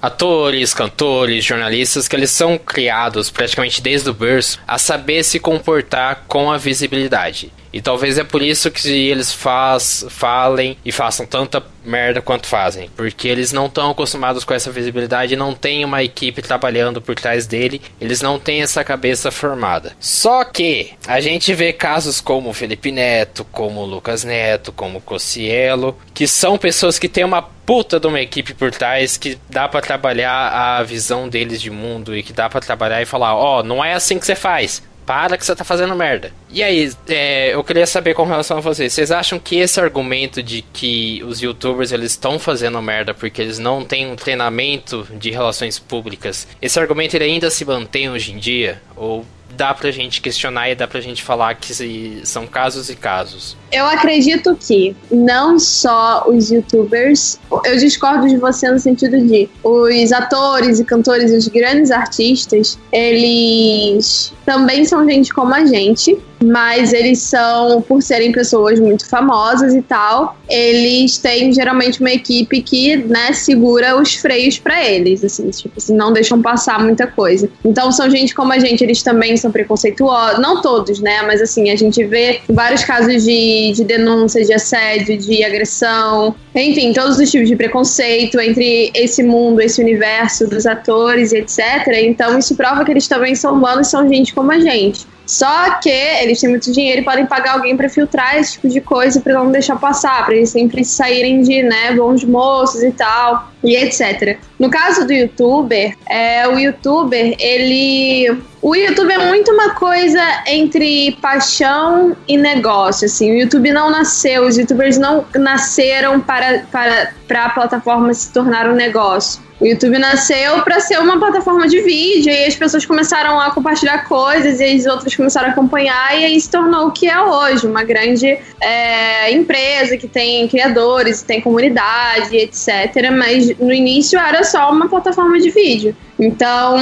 atores, 0.00 0.74
cantores, 0.74 1.44
jornalistas, 1.44 2.08
que 2.08 2.16
eles 2.16 2.30
são 2.30 2.58
criados 2.58 3.30
praticamente 3.30 3.80
desde 3.80 4.10
o 4.10 4.14
berço 4.14 4.58
a 4.66 4.78
saber 4.78 5.22
se 5.22 5.38
comportar 5.38 6.24
com 6.26 6.50
a 6.50 6.58
visibilidade. 6.58 7.52
E 7.72 7.80
talvez 7.80 8.18
é 8.18 8.24
por 8.24 8.42
isso 8.42 8.70
que 8.70 8.88
eles 8.88 9.32
faz, 9.32 10.04
falem 10.10 10.76
e 10.84 10.92
façam 10.92 11.24
tanta 11.24 11.62
merda 11.84 12.20
quanto 12.20 12.46
fazem. 12.46 12.90
Porque 12.94 13.26
eles 13.26 13.52
não 13.52 13.66
estão 13.66 13.90
acostumados 13.90 14.44
com 14.44 14.54
essa 14.54 14.70
visibilidade, 14.70 15.36
não 15.36 15.54
tem 15.54 15.84
uma 15.84 16.02
equipe 16.02 16.42
trabalhando 16.42 17.00
por 17.00 17.14
trás 17.14 17.46
dele, 17.46 17.80
eles 18.00 18.20
não 18.20 18.38
têm 18.38 18.62
essa 18.62 18.84
cabeça 18.84 19.30
formada. 19.30 19.92
Só 19.98 20.44
que 20.44 20.92
a 21.06 21.20
gente 21.20 21.54
vê 21.54 21.72
casos 21.72 22.20
como 22.20 22.52
Felipe 22.52 22.92
Neto, 22.92 23.44
como 23.50 23.84
Lucas 23.84 24.22
Neto, 24.22 24.72
como 24.72 25.00
Cocielo, 25.00 25.96
que 26.12 26.26
são 26.26 26.58
pessoas 26.58 26.98
que 26.98 27.08
têm 27.08 27.24
uma 27.24 27.42
puta 27.42 27.98
de 27.98 28.06
uma 28.06 28.20
equipe 28.20 28.54
por 28.54 28.70
trás 28.70 29.16
que 29.16 29.38
dá 29.48 29.68
para 29.68 29.80
trabalhar 29.80 30.48
a 30.48 30.82
visão 30.82 31.28
deles 31.28 31.60
de 31.60 31.70
mundo 31.70 32.16
e 32.16 32.22
que 32.22 32.32
dá 32.32 32.48
para 32.50 32.60
trabalhar 32.60 33.00
e 33.00 33.06
falar, 33.06 33.34
ó, 33.34 33.60
oh, 33.60 33.62
não 33.62 33.84
é 33.84 33.94
assim 33.94 34.18
que 34.18 34.26
você 34.26 34.34
faz 34.34 34.82
para 35.06 35.36
que 35.36 35.44
você 35.44 35.54
tá 35.54 35.64
fazendo 35.64 35.94
merda. 35.94 36.32
E 36.50 36.62
aí, 36.62 36.92
é, 37.08 37.54
eu 37.54 37.64
queria 37.64 37.86
saber 37.86 38.14
com 38.14 38.24
relação 38.24 38.58
a 38.58 38.60
vocês, 38.60 38.92
vocês 38.92 39.10
acham 39.10 39.38
que 39.38 39.56
esse 39.56 39.80
argumento 39.80 40.42
de 40.42 40.62
que 40.62 41.22
os 41.24 41.40
youtubers 41.40 41.92
eles 41.92 42.12
estão 42.12 42.38
fazendo 42.38 42.80
merda 42.80 43.14
porque 43.14 43.42
eles 43.42 43.58
não 43.58 43.84
têm 43.84 44.10
um 44.10 44.16
treinamento 44.16 45.06
de 45.12 45.30
relações 45.30 45.78
públicas, 45.78 46.46
esse 46.60 46.78
argumento 46.78 47.14
ele 47.14 47.24
ainda 47.24 47.50
se 47.50 47.64
mantém 47.64 48.10
hoje 48.10 48.32
em 48.32 48.38
dia? 48.38 48.80
Ou 48.96 49.24
dá 49.56 49.74
pra 49.74 49.90
gente 49.90 50.20
questionar 50.20 50.70
e 50.70 50.74
dá 50.74 50.88
pra 50.88 51.00
gente 51.00 51.22
falar 51.22 51.54
que 51.54 52.22
são 52.24 52.46
casos 52.46 52.88
e 52.90 52.96
casos. 52.96 53.56
Eu 53.72 53.86
acredito 53.86 54.54
que 54.54 54.94
não 55.10 55.58
só 55.58 56.24
os 56.28 56.50
youtubers, 56.50 57.38
eu 57.64 57.76
discordo 57.78 58.28
de 58.28 58.36
você 58.36 58.70
no 58.70 58.78
sentido 58.78 59.18
de 59.18 59.48
os 59.64 60.12
atores 60.12 60.78
e 60.78 60.84
cantores, 60.84 61.32
os 61.32 61.48
grandes 61.48 61.90
artistas, 61.90 62.78
eles 62.92 64.32
também 64.44 64.84
são 64.84 65.08
gente 65.08 65.32
como 65.32 65.54
a 65.54 65.64
gente, 65.64 66.18
mas 66.42 66.92
eles 66.92 67.20
são, 67.20 67.80
por 67.82 68.02
serem 68.02 68.32
pessoas 68.32 68.80
muito 68.80 69.08
famosas 69.08 69.74
e 69.74 69.82
tal, 69.82 70.36
eles 70.48 71.16
têm 71.18 71.52
geralmente 71.52 72.00
uma 72.00 72.10
equipe 72.10 72.60
que, 72.60 72.96
né, 72.96 73.32
segura 73.32 73.96
os 73.96 74.14
freios 74.14 74.58
para 74.58 74.84
eles, 74.84 75.24
assim, 75.24 75.48
tipo, 75.50 75.74
assim, 75.78 75.94
não 75.94 76.12
deixam 76.12 76.42
passar 76.42 76.82
muita 76.82 77.06
coisa. 77.06 77.48
Então 77.64 77.92
são 77.92 78.10
gente 78.10 78.34
como 78.34 78.52
a 78.52 78.58
gente, 78.58 78.82
eles 78.82 79.02
também 79.02 79.36
são 79.36 79.52
preconceituosos, 79.52 80.40
não 80.40 80.60
todos, 80.60 81.00
né, 81.00 81.22
mas 81.22 81.40
assim, 81.40 81.70
a 81.70 81.76
gente 81.76 82.04
vê 82.04 82.40
vários 82.48 82.84
casos 82.84 83.22
de, 83.24 83.61
de 83.70 83.84
denúncia, 83.84 84.44
de 84.44 84.52
assédio, 84.52 85.16
de 85.18 85.44
agressão, 85.44 86.34
enfim, 86.54 86.92
todos 86.92 87.18
os 87.18 87.30
tipos 87.30 87.48
de 87.48 87.54
preconceito 87.54 88.40
entre 88.40 88.90
esse 88.94 89.22
mundo, 89.22 89.60
esse 89.60 89.80
universo 89.80 90.48
dos 90.48 90.66
atores 90.66 91.32
e 91.32 91.38
etc. 91.38 91.86
Então 92.02 92.38
isso 92.38 92.56
prova 92.56 92.84
que 92.84 92.90
eles 92.90 93.06
também 93.06 93.34
são 93.34 93.54
humanos, 93.54 93.88
são 93.88 94.08
gente 94.08 94.34
como 94.34 94.50
a 94.50 94.58
gente. 94.58 95.06
Só 95.26 95.78
que 95.80 95.88
eles 95.88 96.40
têm 96.40 96.50
muito 96.50 96.72
dinheiro 96.72 97.00
e 97.00 97.04
podem 97.04 97.26
pagar 97.26 97.52
alguém 97.52 97.76
para 97.76 97.88
filtrar 97.88 98.36
esse 98.38 98.54
tipo 98.54 98.68
de 98.68 98.80
coisa 98.80 99.20
para 99.20 99.34
não 99.34 99.52
deixar 99.52 99.76
passar, 99.76 100.24
para 100.24 100.34
eles 100.34 100.50
sempre 100.50 100.84
saírem 100.84 101.42
de, 101.42 101.62
né, 101.62 101.92
bons 101.92 102.24
moços 102.24 102.82
e 102.82 102.90
tal, 102.90 103.51
e 103.62 103.76
etc. 103.76 104.38
No 104.58 104.70
caso 104.70 105.06
do 105.06 105.12
youtuber, 105.12 105.96
é, 106.08 106.46
o 106.48 106.58
youtuber, 106.58 107.34
ele. 107.38 108.36
O 108.60 108.76
YouTube 108.76 109.12
é 109.12 109.18
muito 109.18 109.50
uma 109.50 109.74
coisa 109.74 110.20
entre 110.46 111.18
paixão 111.20 112.16
e 112.28 112.36
negócio, 112.36 113.06
assim. 113.06 113.32
O 113.32 113.34
YouTube 113.34 113.72
não 113.72 113.90
nasceu, 113.90 114.46
os 114.46 114.56
youtubers 114.56 114.98
não 114.98 115.24
nasceram 115.34 116.20
para, 116.20 116.60
para, 116.70 117.12
para 117.26 117.46
a 117.46 117.50
plataforma 117.50 118.14
se 118.14 118.32
tornar 118.32 118.68
um 118.68 118.74
negócio. 118.74 119.42
O 119.62 119.64
YouTube 119.64 119.96
nasceu 119.96 120.60
para 120.62 120.80
ser 120.80 120.98
uma 120.98 121.20
plataforma 121.20 121.68
de 121.68 121.80
vídeo 121.82 122.32
e 122.32 122.46
as 122.46 122.56
pessoas 122.56 122.84
começaram 122.84 123.38
a 123.38 123.52
compartilhar 123.52 124.08
coisas 124.08 124.58
e 124.58 124.64
as 124.64 124.86
outras 124.86 125.14
começaram 125.14 125.50
a 125.50 125.52
acompanhar 125.52 126.18
e 126.18 126.24
aí 126.24 126.40
se 126.40 126.50
tornou 126.50 126.88
o 126.88 126.90
que 126.90 127.08
é 127.08 127.20
hoje, 127.20 127.64
uma 127.64 127.84
grande 127.84 128.36
é, 128.60 129.30
empresa 129.30 129.96
que 129.96 130.08
tem 130.08 130.48
criadores, 130.48 131.22
tem 131.22 131.40
comunidade, 131.40 132.36
etc. 132.36 133.12
Mas 133.16 133.51
no 133.58 133.72
início 133.72 134.18
era 134.18 134.44
só 134.44 134.70
uma 134.70 134.88
plataforma 134.88 135.38
de 135.38 135.50
vídeo. 135.50 135.96
Então, 136.18 136.76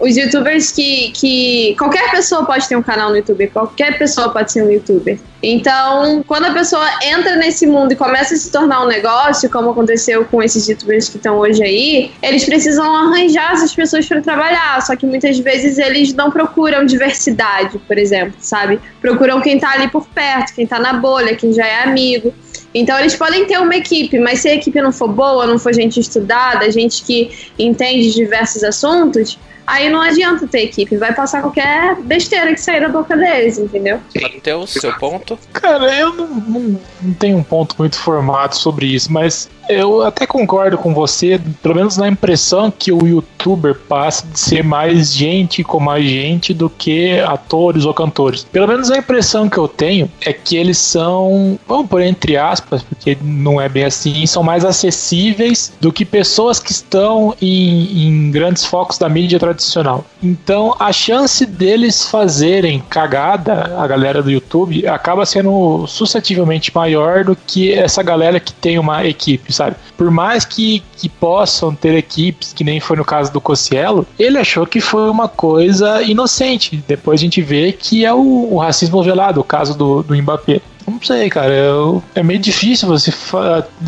os 0.00 0.16
youtubers 0.16 0.72
que, 0.72 1.12
que. 1.12 1.76
Qualquer 1.78 2.10
pessoa 2.10 2.44
pode 2.44 2.68
ter 2.68 2.76
um 2.76 2.82
canal 2.82 3.10
no 3.10 3.16
YouTube, 3.16 3.46
qualquer 3.48 3.96
pessoa 3.96 4.30
pode 4.30 4.50
ser 4.50 4.64
um 4.64 4.70
youtuber. 4.70 5.18
Então, 5.42 6.24
quando 6.26 6.46
a 6.46 6.52
pessoa 6.52 6.88
entra 7.02 7.36
nesse 7.36 7.66
mundo 7.66 7.92
e 7.92 7.96
começa 7.96 8.34
a 8.34 8.36
se 8.36 8.50
tornar 8.50 8.84
um 8.84 8.86
negócio, 8.86 9.50
como 9.50 9.70
aconteceu 9.70 10.24
com 10.24 10.42
esses 10.42 10.66
youtubers 10.68 11.08
que 11.08 11.16
estão 11.16 11.38
hoje 11.38 11.62
aí, 11.62 12.12
eles 12.22 12.44
precisam 12.44 12.94
arranjar 12.94 13.52
essas 13.52 13.74
pessoas 13.74 14.06
para 14.06 14.20
trabalhar. 14.20 14.80
Só 14.82 14.96
que 14.96 15.06
muitas 15.06 15.38
vezes 15.38 15.78
eles 15.78 16.14
não 16.14 16.30
procuram 16.30 16.84
diversidade, 16.84 17.78
por 17.78 17.98
exemplo, 17.98 18.34
sabe? 18.40 18.80
Procuram 19.00 19.40
quem 19.40 19.58
tá 19.58 19.72
ali 19.72 19.88
por 19.88 20.06
perto, 20.08 20.54
quem 20.54 20.66
tá 20.66 20.78
na 20.78 20.94
bolha, 20.94 21.36
quem 21.36 21.52
já 21.52 21.66
é 21.66 21.84
amigo. 21.84 22.32
Então 22.74 22.98
eles 22.98 23.14
podem 23.14 23.46
ter 23.46 23.58
uma 23.58 23.76
equipe, 23.76 24.18
mas 24.18 24.40
se 24.40 24.48
a 24.48 24.54
equipe 24.54 24.80
não 24.80 24.92
for 24.92 25.08
boa, 25.08 25.46
não 25.46 25.58
for 25.58 25.74
gente 25.74 26.00
estudada, 26.00 26.70
gente 26.70 27.02
que 27.02 27.30
entende 27.58 28.12
diversos 28.12 28.64
assuntos, 28.64 29.38
aí 29.66 29.88
não 29.88 30.00
adianta 30.00 30.46
ter 30.46 30.64
equipe, 30.64 30.96
vai 30.96 31.14
passar 31.14 31.40
qualquer 31.40 31.96
besteira 32.02 32.52
que 32.52 32.60
sair 32.60 32.80
da 32.80 32.88
boca 32.88 33.16
deles, 33.16 33.58
entendeu? 33.58 34.00
Mateus, 34.20 34.70
seu 34.70 34.92
ponto? 34.94 35.38
Cara, 35.52 35.94
eu 35.94 36.14
não, 36.14 36.26
não, 36.26 36.80
não 37.00 37.14
tenho 37.14 37.38
um 37.38 37.42
ponto 37.42 37.74
muito 37.78 37.96
formado 37.96 38.54
sobre 38.54 38.86
isso, 38.86 39.12
mas 39.12 39.48
eu 39.68 40.02
até 40.02 40.26
concordo 40.26 40.76
com 40.76 40.92
você, 40.92 41.40
pelo 41.62 41.74
menos 41.74 41.96
na 41.96 42.08
impressão 42.08 42.70
que 42.70 42.92
o 42.92 43.06
youtuber 43.06 43.74
passa 43.88 44.26
de 44.26 44.38
ser 44.38 44.64
mais 44.64 45.12
gente 45.12 45.62
com 45.62 45.78
mais 45.78 46.04
gente 46.04 46.52
do 46.52 46.68
que 46.68 47.20
atores 47.20 47.84
ou 47.84 47.94
cantores. 47.94 48.44
Pelo 48.44 48.66
menos 48.66 48.90
a 48.90 48.98
impressão 48.98 49.48
que 49.48 49.58
eu 49.58 49.68
tenho 49.68 50.10
é 50.20 50.32
que 50.32 50.56
eles 50.56 50.78
são, 50.78 51.58
vamos 51.66 51.88
por 51.88 52.00
entre 52.00 52.36
aspas, 52.36 52.61
porque 52.68 53.16
não 53.22 53.60
é 53.60 53.68
bem 53.68 53.84
assim, 53.84 54.26
são 54.26 54.42
mais 54.42 54.64
acessíveis 54.64 55.72
do 55.80 55.92
que 55.92 56.04
pessoas 56.04 56.58
que 56.58 56.72
estão 56.72 57.34
em, 57.40 58.06
em 58.06 58.30
grandes 58.30 58.64
focos 58.64 58.98
da 58.98 59.08
mídia 59.08 59.38
tradicional. 59.38 60.04
Então 60.22 60.74
a 60.78 60.92
chance 60.92 61.46
deles 61.46 62.06
fazerem 62.06 62.82
cagada, 62.88 63.74
a 63.78 63.86
galera 63.86 64.22
do 64.22 64.30
YouTube, 64.30 64.86
acaba 64.86 65.24
sendo 65.24 65.86
suscetivelmente 65.86 66.74
maior 66.74 67.24
do 67.24 67.36
que 67.36 67.72
essa 67.72 68.02
galera 68.02 68.40
que 68.40 68.52
tem 68.52 68.78
uma 68.78 69.04
equipe 69.04 69.52
sabe? 69.52 69.76
Por 69.96 70.10
mais 70.10 70.44
que, 70.44 70.82
que 70.96 71.08
possam 71.08 71.74
ter 71.74 71.94
equipes, 71.94 72.52
que 72.52 72.64
nem 72.64 72.80
foi 72.80 72.96
no 72.96 73.04
caso 73.04 73.32
do 73.32 73.40
Cossielo, 73.40 74.06
ele 74.18 74.38
achou 74.38 74.66
que 74.66 74.80
foi 74.80 75.08
uma 75.08 75.28
coisa 75.28 76.02
inocente. 76.02 76.82
Depois 76.86 77.20
a 77.20 77.22
gente 77.22 77.40
vê 77.40 77.72
que 77.72 78.04
é 78.04 78.12
o, 78.12 78.48
o 78.52 78.58
racismo 78.58 79.02
velado, 79.02 79.40
o 79.40 79.44
caso 79.44 79.76
do, 79.76 80.02
do 80.02 80.16
Mbappé. 80.16 80.60
Não 80.86 81.00
sei, 81.00 81.28
cara. 81.28 81.52
Eu, 81.52 82.02
é 82.14 82.22
meio 82.22 82.38
difícil 82.38 82.88
você 82.88 83.12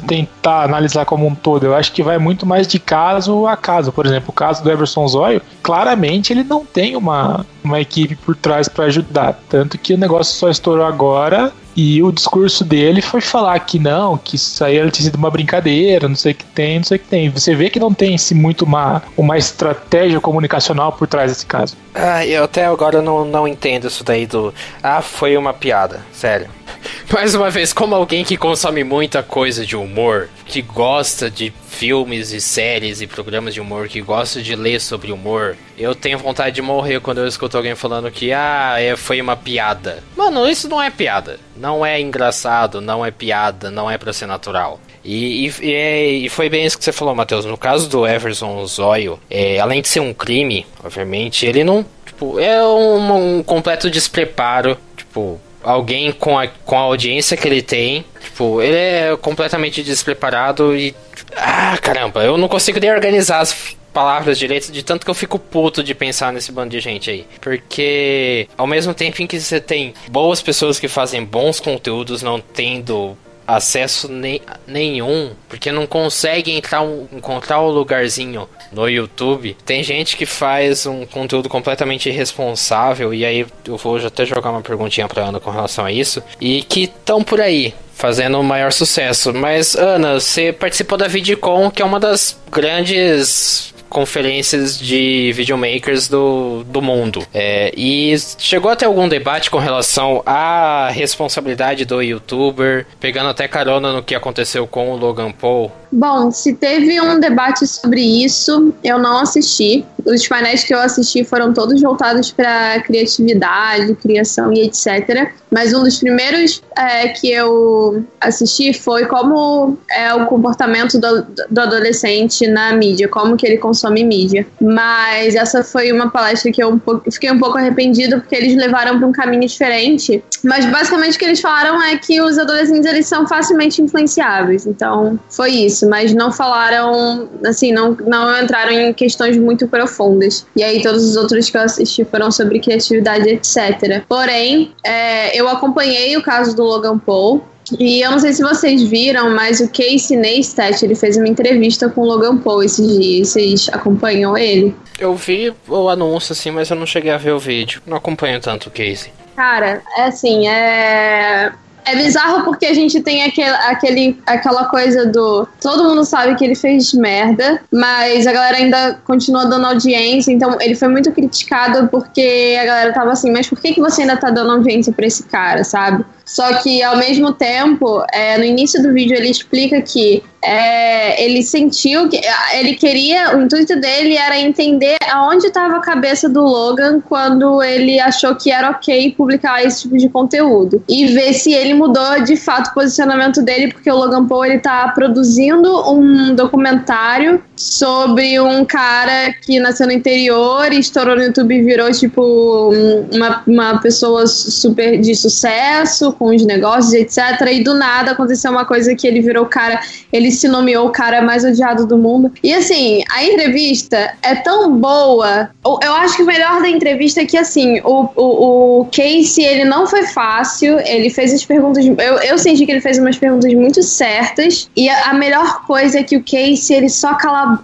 tentar 0.06 0.64
analisar 0.64 1.04
como 1.04 1.26
um 1.26 1.34
todo. 1.34 1.64
Eu 1.64 1.74
acho 1.74 1.92
que 1.92 2.02
vai 2.02 2.18
muito 2.18 2.46
mais 2.46 2.66
de 2.66 2.78
caso 2.78 3.46
a 3.46 3.56
caso. 3.56 3.92
Por 3.92 4.06
exemplo, 4.06 4.30
o 4.30 4.32
caso 4.32 4.62
do 4.62 4.70
Everson 4.70 5.06
Zóio, 5.08 5.42
claramente 5.62 6.32
ele 6.32 6.44
não 6.44 6.64
tem 6.64 6.96
uma, 6.96 7.44
uma 7.62 7.80
equipe 7.80 8.16
por 8.16 8.36
trás 8.36 8.68
para 8.68 8.84
ajudar. 8.86 9.38
Tanto 9.48 9.78
que 9.78 9.94
o 9.94 9.98
negócio 9.98 10.34
só 10.34 10.48
estourou 10.48 10.84
agora 10.84 11.52
e 11.76 12.02
o 12.02 12.12
discurso 12.12 12.64
dele 12.64 13.02
foi 13.02 13.20
falar 13.20 13.58
que 13.60 13.78
não, 13.78 14.16
que 14.16 14.36
isso 14.36 14.64
aí 14.64 14.78
tinha 14.90 15.06
sido 15.06 15.16
uma 15.16 15.30
brincadeira, 15.30 16.08
não 16.08 16.16
sei 16.16 16.32
o 16.32 16.34
que 16.34 16.44
tem, 16.44 16.78
não 16.78 16.84
sei 16.84 16.96
o 16.96 17.00
que 17.00 17.06
tem. 17.06 17.28
Você 17.30 17.54
vê 17.54 17.68
que 17.68 17.80
não 17.80 17.92
tem 17.92 18.16
se 18.16 18.34
muito 18.34 18.64
uma, 18.64 19.02
uma 19.16 19.36
estratégia 19.36 20.20
comunicacional 20.20 20.92
por 20.92 21.08
trás 21.08 21.30
desse 21.30 21.46
caso. 21.46 21.76
Ah, 21.94 22.24
eu 22.26 22.44
até 22.44 22.66
agora 22.66 23.02
não, 23.02 23.24
não 23.24 23.48
entendo 23.48 23.88
isso 23.88 24.04
daí 24.04 24.26
do. 24.26 24.54
Ah, 24.82 25.02
foi 25.02 25.36
uma 25.36 25.52
piada, 25.52 26.00
sério. 26.12 26.48
Mais 27.12 27.34
uma 27.34 27.50
vez, 27.50 27.72
como 27.72 27.94
alguém 27.94 28.24
que 28.24 28.36
consome 28.36 28.84
muita 28.84 29.22
coisa 29.22 29.64
de 29.64 29.76
humor, 29.76 30.28
que 30.46 30.62
gosta 30.62 31.30
de 31.30 31.52
filmes 31.74 32.32
e 32.32 32.40
séries 32.40 33.00
e 33.00 33.06
programas 33.06 33.52
de 33.52 33.60
humor, 33.60 33.88
que 33.88 34.00
gosta 34.00 34.40
de 34.40 34.54
ler 34.54 34.80
sobre 34.80 35.12
humor, 35.12 35.56
eu 35.76 35.94
tenho 35.94 36.18
vontade 36.18 36.54
de 36.54 36.62
morrer 36.62 37.00
quando 37.00 37.18
eu 37.18 37.26
escuto 37.26 37.56
alguém 37.56 37.74
falando 37.74 38.10
que, 38.10 38.32
ah, 38.32 38.76
é, 38.78 38.96
foi 38.96 39.20
uma 39.20 39.36
piada. 39.36 40.02
Mano, 40.16 40.48
isso 40.48 40.68
não 40.68 40.80
é 40.80 40.90
piada. 40.90 41.38
Não 41.56 41.84
é 41.84 42.00
engraçado, 42.00 42.80
não 42.80 43.04
é 43.04 43.10
piada, 43.10 43.70
não 43.70 43.90
é 43.90 43.98
pra 43.98 44.12
ser 44.12 44.26
natural. 44.26 44.80
E, 45.04 45.46
e, 45.46 46.24
e, 46.24 46.28
foi 46.30 46.48
bem 46.48 46.64
isso 46.64 46.78
que 46.78 46.84
você 46.84 46.92
falou, 46.92 47.14
Matheus. 47.14 47.44
No 47.44 47.58
caso 47.58 47.88
do 47.88 48.06
Everson 48.06 48.64
Zóio, 48.66 49.20
é, 49.28 49.58
além 49.60 49.82
de 49.82 49.88
ser 49.88 50.00
um 50.00 50.14
crime, 50.14 50.66
obviamente, 50.82 51.44
ele 51.44 51.62
não. 51.62 51.84
Tipo, 52.06 52.38
é 52.38 52.62
um, 52.66 53.38
um 53.38 53.42
completo 53.42 53.90
despreparo. 53.90 54.78
Tipo, 54.96 55.38
alguém 55.62 56.12
com 56.12 56.38
a, 56.38 56.46
com 56.46 56.76
a 56.76 56.80
audiência 56.80 57.36
que 57.36 57.46
ele 57.46 57.62
tem, 57.62 58.04
tipo, 58.34 58.60
ele 58.60 58.76
é 58.76 59.16
completamente 59.16 59.82
despreparado 59.82 60.76
e. 60.76 60.94
Ah, 61.36 61.78
caramba, 61.80 62.24
eu 62.24 62.36
não 62.36 62.48
consigo 62.48 62.80
nem 62.80 62.90
organizar 62.90 63.38
as 63.38 63.76
palavras 63.92 64.36
direito 64.36 64.72
de 64.72 64.82
tanto 64.82 65.04
que 65.04 65.10
eu 65.10 65.14
fico 65.14 65.38
puto 65.38 65.82
de 65.82 65.94
pensar 65.94 66.32
nesse 66.32 66.50
bando 66.50 66.70
de 66.70 66.80
gente 66.80 67.08
aí. 67.08 67.24
Porque 67.40 68.48
ao 68.58 68.66
mesmo 68.66 68.92
tempo 68.92 69.22
em 69.22 69.26
que 69.26 69.40
você 69.40 69.60
tem 69.60 69.94
boas 70.08 70.42
pessoas 70.42 70.80
que 70.80 70.88
fazem 70.88 71.24
bons 71.24 71.60
conteúdos 71.60 72.20
não 72.20 72.40
tendo 72.40 73.16
acesso 73.46 74.10
ne 74.10 74.40
nenhum, 74.66 75.32
porque 75.48 75.70
não 75.70 75.86
consegue 75.86 76.52
entrar 76.52 76.82
um, 76.82 77.06
encontrar 77.12 77.60
o 77.60 77.68
um 77.68 77.72
lugarzinho 77.72 78.48
no 78.72 78.88
YouTube. 78.88 79.56
Tem 79.64 79.82
gente 79.82 80.16
que 80.16 80.26
faz 80.26 80.86
um 80.86 81.04
conteúdo 81.06 81.48
completamente 81.48 82.08
irresponsável, 82.08 83.12
e 83.12 83.24
aí 83.24 83.46
eu 83.66 83.76
vou 83.76 83.96
até 83.96 84.24
jogar 84.24 84.50
uma 84.50 84.62
perguntinha 84.62 85.08
pra 85.08 85.24
Ana 85.24 85.40
com 85.40 85.50
relação 85.50 85.84
a 85.84 85.92
isso, 85.92 86.22
e 86.40 86.62
que 86.62 86.84
estão 86.84 87.22
por 87.22 87.40
aí. 87.40 87.74
Fazendo 87.96 88.40
o 88.40 88.42
maior 88.42 88.72
sucesso. 88.72 89.32
Mas, 89.32 89.76
Ana, 89.76 90.14
você 90.14 90.52
participou 90.52 90.98
da 90.98 91.06
VidCon, 91.06 91.70
que 91.70 91.80
é 91.80 91.84
uma 91.84 92.00
das 92.00 92.36
grandes 92.50 93.72
conferências 93.94 94.76
de 94.76 95.30
videomakers 95.32 96.08
do, 96.08 96.64
do 96.64 96.82
mundo. 96.82 97.24
É, 97.32 97.72
e 97.76 98.12
chegou 98.38 98.68
até 98.68 98.84
algum 98.84 99.08
debate 99.08 99.48
com 99.48 99.58
relação 99.58 100.20
à 100.26 100.90
responsabilidade 100.90 101.84
do 101.84 102.02
youtuber, 102.02 102.86
pegando 102.98 103.28
até 103.28 103.46
carona 103.46 103.92
no 103.92 104.02
que 104.02 104.16
aconteceu 104.16 104.66
com 104.66 104.90
o 104.90 104.96
Logan 104.96 105.30
Paul. 105.30 105.70
Bom, 105.96 106.32
se 106.32 106.52
teve 106.54 107.00
um 107.00 107.20
debate 107.20 107.64
sobre 107.68 108.00
isso, 108.00 108.74
eu 108.82 108.98
não 108.98 109.18
assisti. 109.18 109.86
Os 110.04 110.26
painéis 110.26 110.64
que 110.64 110.74
eu 110.74 110.80
assisti 110.80 111.22
foram 111.22 111.54
todos 111.54 111.80
voltados 111.80 112.32
para 112.32 112.80
criatividade, 112.82 113.94
criação 113.94 114.52
e 114.52 114.62
etc. 114.62 115.30
Mas 115.52 115.72
um 115.72 115.84
dos 115.84 116.00
primeiros 116.00 116.60
é, 116.76 117.08
que 117.10 117.30
eu 117.30 118.04
assisti 118.20 118.72
foi 118.72 119.06
como 119.06 119.78
é 119.88 120.12
o 120.12 120.26
comportamento 120.26 120.98
do, 120.98 121.22
do 121.48 121.60
adolescente 121.60 122.44
na 122.48 122.72
mídia, 122.72 123.06
como 123.06 123.36
que 123.36 123.46
ele 123.46 123.58
consome 123.58 124.02
mídia. 124.02 124.44
Mas 124.60 125.36
essa 125.36 125.62
foi 125.62 125.92
uma 125.92 126.10
palestra 126.10 126.50
que 126.50 126.60
eu 126.60 126.70
um 126.70 126.78
pouco, 126.78 127.08
fiquei 127.08 127.30
um 127.30 127.38
pouco 127.38 127.56
arrependido 127.56 128.20
porque 128.20 128.34
eles 128.34 128.56
levaram 128.56 128.98
para 128.98 129.06
um 129.06 129.12
caminho 129.12 129.46
diferente. 129.46 130.24
Mas 130.42 130.66
basicamente 130.66 131.14
o 131.14 131.18
que 131.20 131.24
eles 131.24 131.40
falaram 131.40 131.80
é 131.80 131.96
que 131.96 132.20
os 132.20 132.36
adolescentes 132.36 132.84
eles 132.84 133.06
são 133.06 133.28
facilmente 133.28 133.80
influenciáveis. 133.80 134.66
Então 134.66 135.20
foi 135.30 135.52
isso. 135.52 135.83
Mas 135.84 136.14
não 136.14 136.32
falaram, 136.32 137.28
assim, 137.44 137.72
não, 137.72 137.96
não 138.06 138.42
entraram 138.42 138.72
em 138.72 138.92
questões 138.92 139.36
muito 139.36 139.68
profundas. 139.68 140.46
E 140.56 140.62
aí 140.62 140.82
todos 140.82 141.04
os 141.04 141.16
outros 141.16 141.50
que 141.50 141.56
eu 141.56 141.62
assisti 141.62 142.04
foram 142.04 142.30
sobre 142.30 142.58
criatividade, 142.58 143.28
etc. 143.28 144.02
Porém, 144.08 144.72
é, 144.84 145.38
eu 145.38 145.48
acompanhei 145.48 146.16
o 146.16 146.22
caso 146.22 146.54
do 146.56 146.62
Logan 146.62 146.98
Paul. 146.98 147.44
E 147.78 148.02
eu 148.02 148.10
não 148.10 148.18
sei 148.18 148.32
se 148.34 148.42
vocês 148.42 148.82
viram, 148.82 149.30
mas 149.30 149.60
o 149.60 149.68
Casey 149.68 150.16
Neistat, 150.16 150.84
ele 150.84 150.94
fez 150.94 151.16
uma 151.16 151.26
entrevista 151.26 151.88
com 151.88 152.02
o 152.02 152.04
Logan 152.04 152.36
Paul 152.36 152.62
esses 152.62 152.86
dias. 152.98 153.28
Vocês 153.28 153.70
acompanham 153.72 154.36
ele? 154.36 154.74
Eu 154.98 155.14
vi 155.14 155.52
o 155.66 155.88
anúncio, 155.88 156.32
assim, 156.32 156.50
mas 156.50 156.68
eu 156.70 156.76
não 156.76 156.86
cheguei 156.86 157.10
a 157.10 157.16
ver 157.16 157.32
o 157.32 157.38
vídeo. 157.38 157.80
Não 157.86 157.96
acompanho 157.96 158.38
tanto 158.40 158.68
o 158.68 158.70
Casey. 158.70 159.10
Cara, 159.34 159.82
é 159.96 160.02
assim, 160.02 160.46
é... 160.46 161.52
É 161.84 161.94
bizarro 161.96 162.44
porque 162.44 162.66
a 162.66 162.74
gente 162.74 163.00
tem 163.00 163.22
aquele, 163.22 163.50
aquele, 163.50 164.18
aquela 164.26 164.64
coisa 164.66 165.06
do. 165.06 165.46
Todo 165.60 165.84
mundo 165.84 166.04
sabe 166.04 166.34
que 166.34 166.44
ele 166.44 166.54
fez 166.54 166.92
merda, 166.94 167.60
mas 167.70 168.26
a 168.26 168.32
galera 168.32 168.56
ainda 168.56 169.00
continua 169.04 169.46
dando 169.46 169.66
audiência. 169.66 170.32
Então 170.32 170.56
ele 170.60 170.74
foi 170.74 170.88
muito 170.88 171.12
criticado 171.12 171.88
porque 171.88 172.56
a 172.60 172.64
galera 172.64 172.92
tava 172.92 173.12
assim: 173.12 173.30
mas 173.30 173.48
por 173.48 173.60
que, 173.60 173.74
que 173.74 173.80
você 173.80 174.02
ainda 174.02 174.16
tá 174.16 174.30
dando 174.30 174.52
audiência 174.52 174.92
pra 174.92 175.06
esse 175.06 175.24
cara, 175.24 175.62
sabe? 175.62 176.04
Só 176.24 176.54
que 176.54 176.82
ao 176.82 176.96
mesmo 176.96 177.32
tempo, 177.32 178.02
é, 178.12 178.38
no 178.38 178.44
início 178.44 178.82
do 178.82 178.92
vídeo 178.92 179.16
ele 179.16 179.30
explica 179.30 179.80
que 179.82 180.22
é, 180.44 181.24
ele 181.24 181.42
sentiu 181.42 182.08
que 182.08 182.20
ele 182.52 182.74
queria, 182.74 183.36
o 183.36 183.42
intuito 183.42 183.78
dele 183.80 184.16
era 184.16 184.38
entender 184.38 184.96
aonde 185.10 185.46
estava 185.46 185.76
a 185.76 185.80
cabeça 185.80 186.28
do 186.28 186.42
Logan 186.42 187.00
quando 187.00 187.62
ele 187.62 187.98
achou 187.98 188.34
que 188.34 188.50
era 188.50 188.70
ok 188.70 189.12
publicar 189.16 189.64
esse 189.64 189.82
tipo 189.82 189.96
de 189.96 190.08
conteúdo. 190.08 190.82
E 190.88 191.06
ver 191.06 191.32
se 191.32 191.52
ele 191.52 191.74
mudou 191.74 192.22
de 192.22 192.36
fato 192.36 192.68
o 192.68 192.74
posicionamento 192.74 193.42
dele, 193.42 193.72
porque 193.72 193.90
o 193.90 193.96
Logan 193.96 194.26
Paul 194.26 194.44
ele 194.44 194.58
tá 194.58 194.88
produzindo 194.88 195.90
um 195.90 196.34
documentário 196.34 197.42
sobre 197.56 198.40
um 198.40 198.64
cara 198.64 199.32
que 199.42 199.60
nasceu 199.60 199.86
no 199.86 199.92
interior 199.92 200.72
e 200.72 200.78
estourou 200.78 201.16
no 201.16 201.22
YouTube 201.22 201.54
e 201.54 201.62
virou 201.62 201.90
tipo 201.92 202.72
uma, 203.12 203.42
uma 203.46 203.78
pessoa 203.78 204.26
super 204.26 205.00
de 205.00 205.14
sucesso 205.14 206.12
com 206.12 206.34
os 206.34 206.44
negócios, 206.44 206.92
etc. 206.92 207.48
E 207.52 207.62
do 207.62 207.74
nada 207.74 208.12
aconteceu 208.12 208.50
uma 208.50 208.64
coisa 208.64 208.94
que 208.94 209.06
ele 209.06 209.20
virou 209.20 209.46
cara, 209.46 209.80
ele 210.12 210.30
se 210.30 210.48
nomeou 210.48 210.88
o 210.88 210.90
cara 210.90 211.22
mais 211.22 211.44
odiado 211.44 211.86
do 211.86 211.96
mundo. 211.96 212.32
E 212.42 212.52
assim, 212.52 213.02
a 213.10 213.24
entrevista 213.24 214.14
é 214.22 214.34
tão 214.36 214.76
boa. 214.76 215.50
Eu 215.64 215.92
acho 215.94 216.16
que 216.16 216.22
o 216.22 216.26
melhor 216.26 216.60
da 216.60 216.68
entrevista 216.68 217.22
é 217.22 217.24
que 217.24 217.36
assim, 217.36 217.80
o, 217.84 218.08
o, 218.16 218.80
o 218.80 218.84
Casey, 218.86 219.44
ele 219.44 219.64
não 219.64 219.86
foi 219.86 220.04
fácil, 220.06 220.78
ele 220.80 221.10
fez 221.10 221.32
as 221.32 221.44
perguntas. 221.44 221.84
Eu, 221.86 221.94
eu 221.94 222.38
senti 222.38 222.66
que 222.66 222.72
ele 222.72 222.80
fez 222.80 222.98
umas 222.98 223.16
perguntas 223.16 223.52
muito 223.54 223.82
certas. 223.82 224.68
E 224.76 224.88
a, 224.88 225.10
a 225.10 225.14
melhor 225.14 225.64
coisa 225.66 226.00
é 226.00 226.02
que 226.02 226.16
o 226.16 226.24
Casey, 226.24 226.76
ele 226.76 226.88
só 226.88 227.14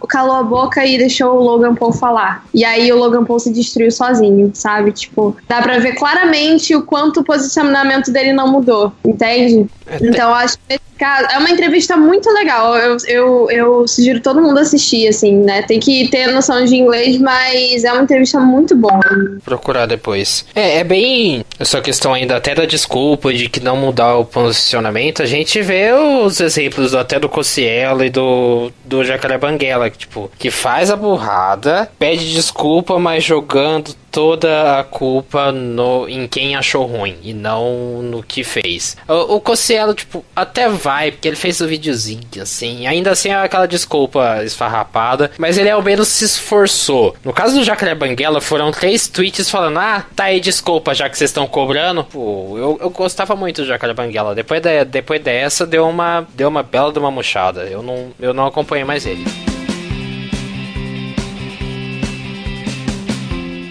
calou 0.08 0.36
a 0.36 0.42
boca 0.42 0.84
e 0.84 0.98
deixou 0.98 1.36
o 1.36 1.42
Logan 1.42 1.74
Paul 1.74 1.92
falar. 1.92 2.44
E 2.52 2.64
aí 2.64 2.92
o 2.92 2.96
Logan 2.96 3.24
Paul 3.24 3.38
se 3.38 3.52
destruiu 3.52 3.90
sozinho, 3.90 4.50
sabe? 4.54 4.92
Tipo, 4.92 5.36
dá 5.48 5.60
pra 5.62 5.78
ver 5.78 5.94
claramente 5.94 6.74
o 6.74 6.82
quanto 6.82 7.20
o 7.20 7.24
posicionamento 7.24 8.12
dele 8.12 8.32
não 8.32 8.50
mudou, 8.50 8.92
entende? 9.04 9.68
Então, 10.00 10.34
acho 10.34 10.56
que 10.68 10.78
caso, 11.00 11.26
é 11.32 11.38
uma 11.38 11.50
entrevista 11.50 11.96
muito 11.96 12.30
legal. 12.30 12.76
Eu, 12.76 12.96
eu, 13.08 13.50
eu 13.50 13.88
sugiro 13.88 14.20
todo 14.20 14.42
mundo 14.42 14.58
assistir, 14.58 15.08
assim, 15.08 15.34
né? 15.34 15.62
Tem 15.62 15.80
que 15.80 16.08
ter 16.10 16.26
noção 16.26 16.62
de 16.62 16.76
inglês, 16.76 17.18
mas 17.18 17.82
é 17.84 17.92
uma 17.92 18.02
entrevista 18.02 18.38
muito 18.38 18.76
boa. 18.76 19.00
Procurar 19.42 19.86
depois. 19.86 20.44
É, 20.54 20.78
é 20.78 20.84
bem 20.84 21.42
essa 21.58 21.80
questão 21.80 22.12
ainda 22.12 22.36
até 22.36 22.54
da 22.54 22.66
desculpa 22.66 23.32
de 23.32 23.48
que 23.48 23.60
não 23.60 23.76
mudar 23.76 24.16
o 24.18 24.26
posicionamento. 24.26 25.22
A 25.22 25.26
gente 25.26 25.62
vê 25.62 25.90
os 25.92 26.38
exemplos 26.38 26.94
até 26.94 27.18
do 27.18 27.28
Cossielo 27.28 28.04
e 28.04 28.10
do, 28.10 28.70
do 28.84 29.02
Jacaré 29.02 29.38
Banguela, 29.38 29.88
que, 29.88 29.98
tipo, 29.98 30.30
que 30.38 30.50
faz 30.50 30.90
a 30.90 30.96
burrada, 30.96 31.90
pede 31.98 32.30
desculpa, 32.34 32.98
mas 32.98 33.24
jogando 33.24 33.94
toda 34.10 34.78
a 34.78 34.84
culpa 34.84 35.52
no, 35.52 36.08
em 36.08 36.26
quem 36.26 36.56
achou 36.56 36.84
ruim 36.84 37.16
e 37.22 37.32
não 37.32 38.02
no 38.02 38.22
que 38.22 38.42
fez. 38.44 38.96
O, 39.08 39.36
o 39.36 39.40
Cossielo, 39.40 39.94
tipo, 39.94 40.24
até 40.34 40.68
vai, 40.68 41.10
porque 41.10 41.28
ele 41.28 41.36
fez 41.36 41.60
o 41.60 41.64
um 41.64 41.68
videozinho, 41.68 42.20
assim. 42.40 42.86
Ainda 42.86 43.10
assim 43.12 43.30
é 43.30 43.34
aquela 43.34 43.66
desculpa 43.66 44.42
esfarrapada, 44.44 45.30
mas 45.38 45.58
ele 45.58 45.70
ao 45.70 45.82
menos 45.82 46.08
se 46.08 46.24
esforçou. 46.24 47.14
No 47.24 47.32
caso 47.32 47.56
do 47.56 47.64
Jacaré 47.64 47.94
Banguela, 47.94 48.40
foram 48.40 48.70
três 48.70 49.08
tweets 49.08 49.50
falando: 49.50 49.78
Ah, 49.78 50.04
tá 50.14 50.24
aí, 50.24 50.40
desculpa, 50.40 50.94
já 50.94 51.08
que 51.08 51.16
vocês 51.16 51.30
estão 51.30 51.46
cobrando. 51.46 52.04
Pô, 52.04 52.56
eu, 52.58 52.78
eu 52.80 52.90
gostava 52.90 53.36
muito 53.36 53.62
do 53.62 53.68
Jacaré 53.68 53.94
Banguela. 53.94 54.34
Depois, 54.34 54.60
de, 54.60 54.84
depois 54.84 55.22
dessa, 55.22 55.66
deu 55.66 55.88
uma, 55.88 56.26
deu 56.34 56.48
uma 56.48 56.62
bela 56.62 56.92
de 56.92 56.98
uma 56.98 57.10
murchada. 57.10 57.62
Eu 57.62 57.82
não, 57.82 58.08
eu 58.18 58.34
não 58.34 58.46
acompanhei 58.46 58.84
mais 58.84 59.06
ele. 59.06 59.24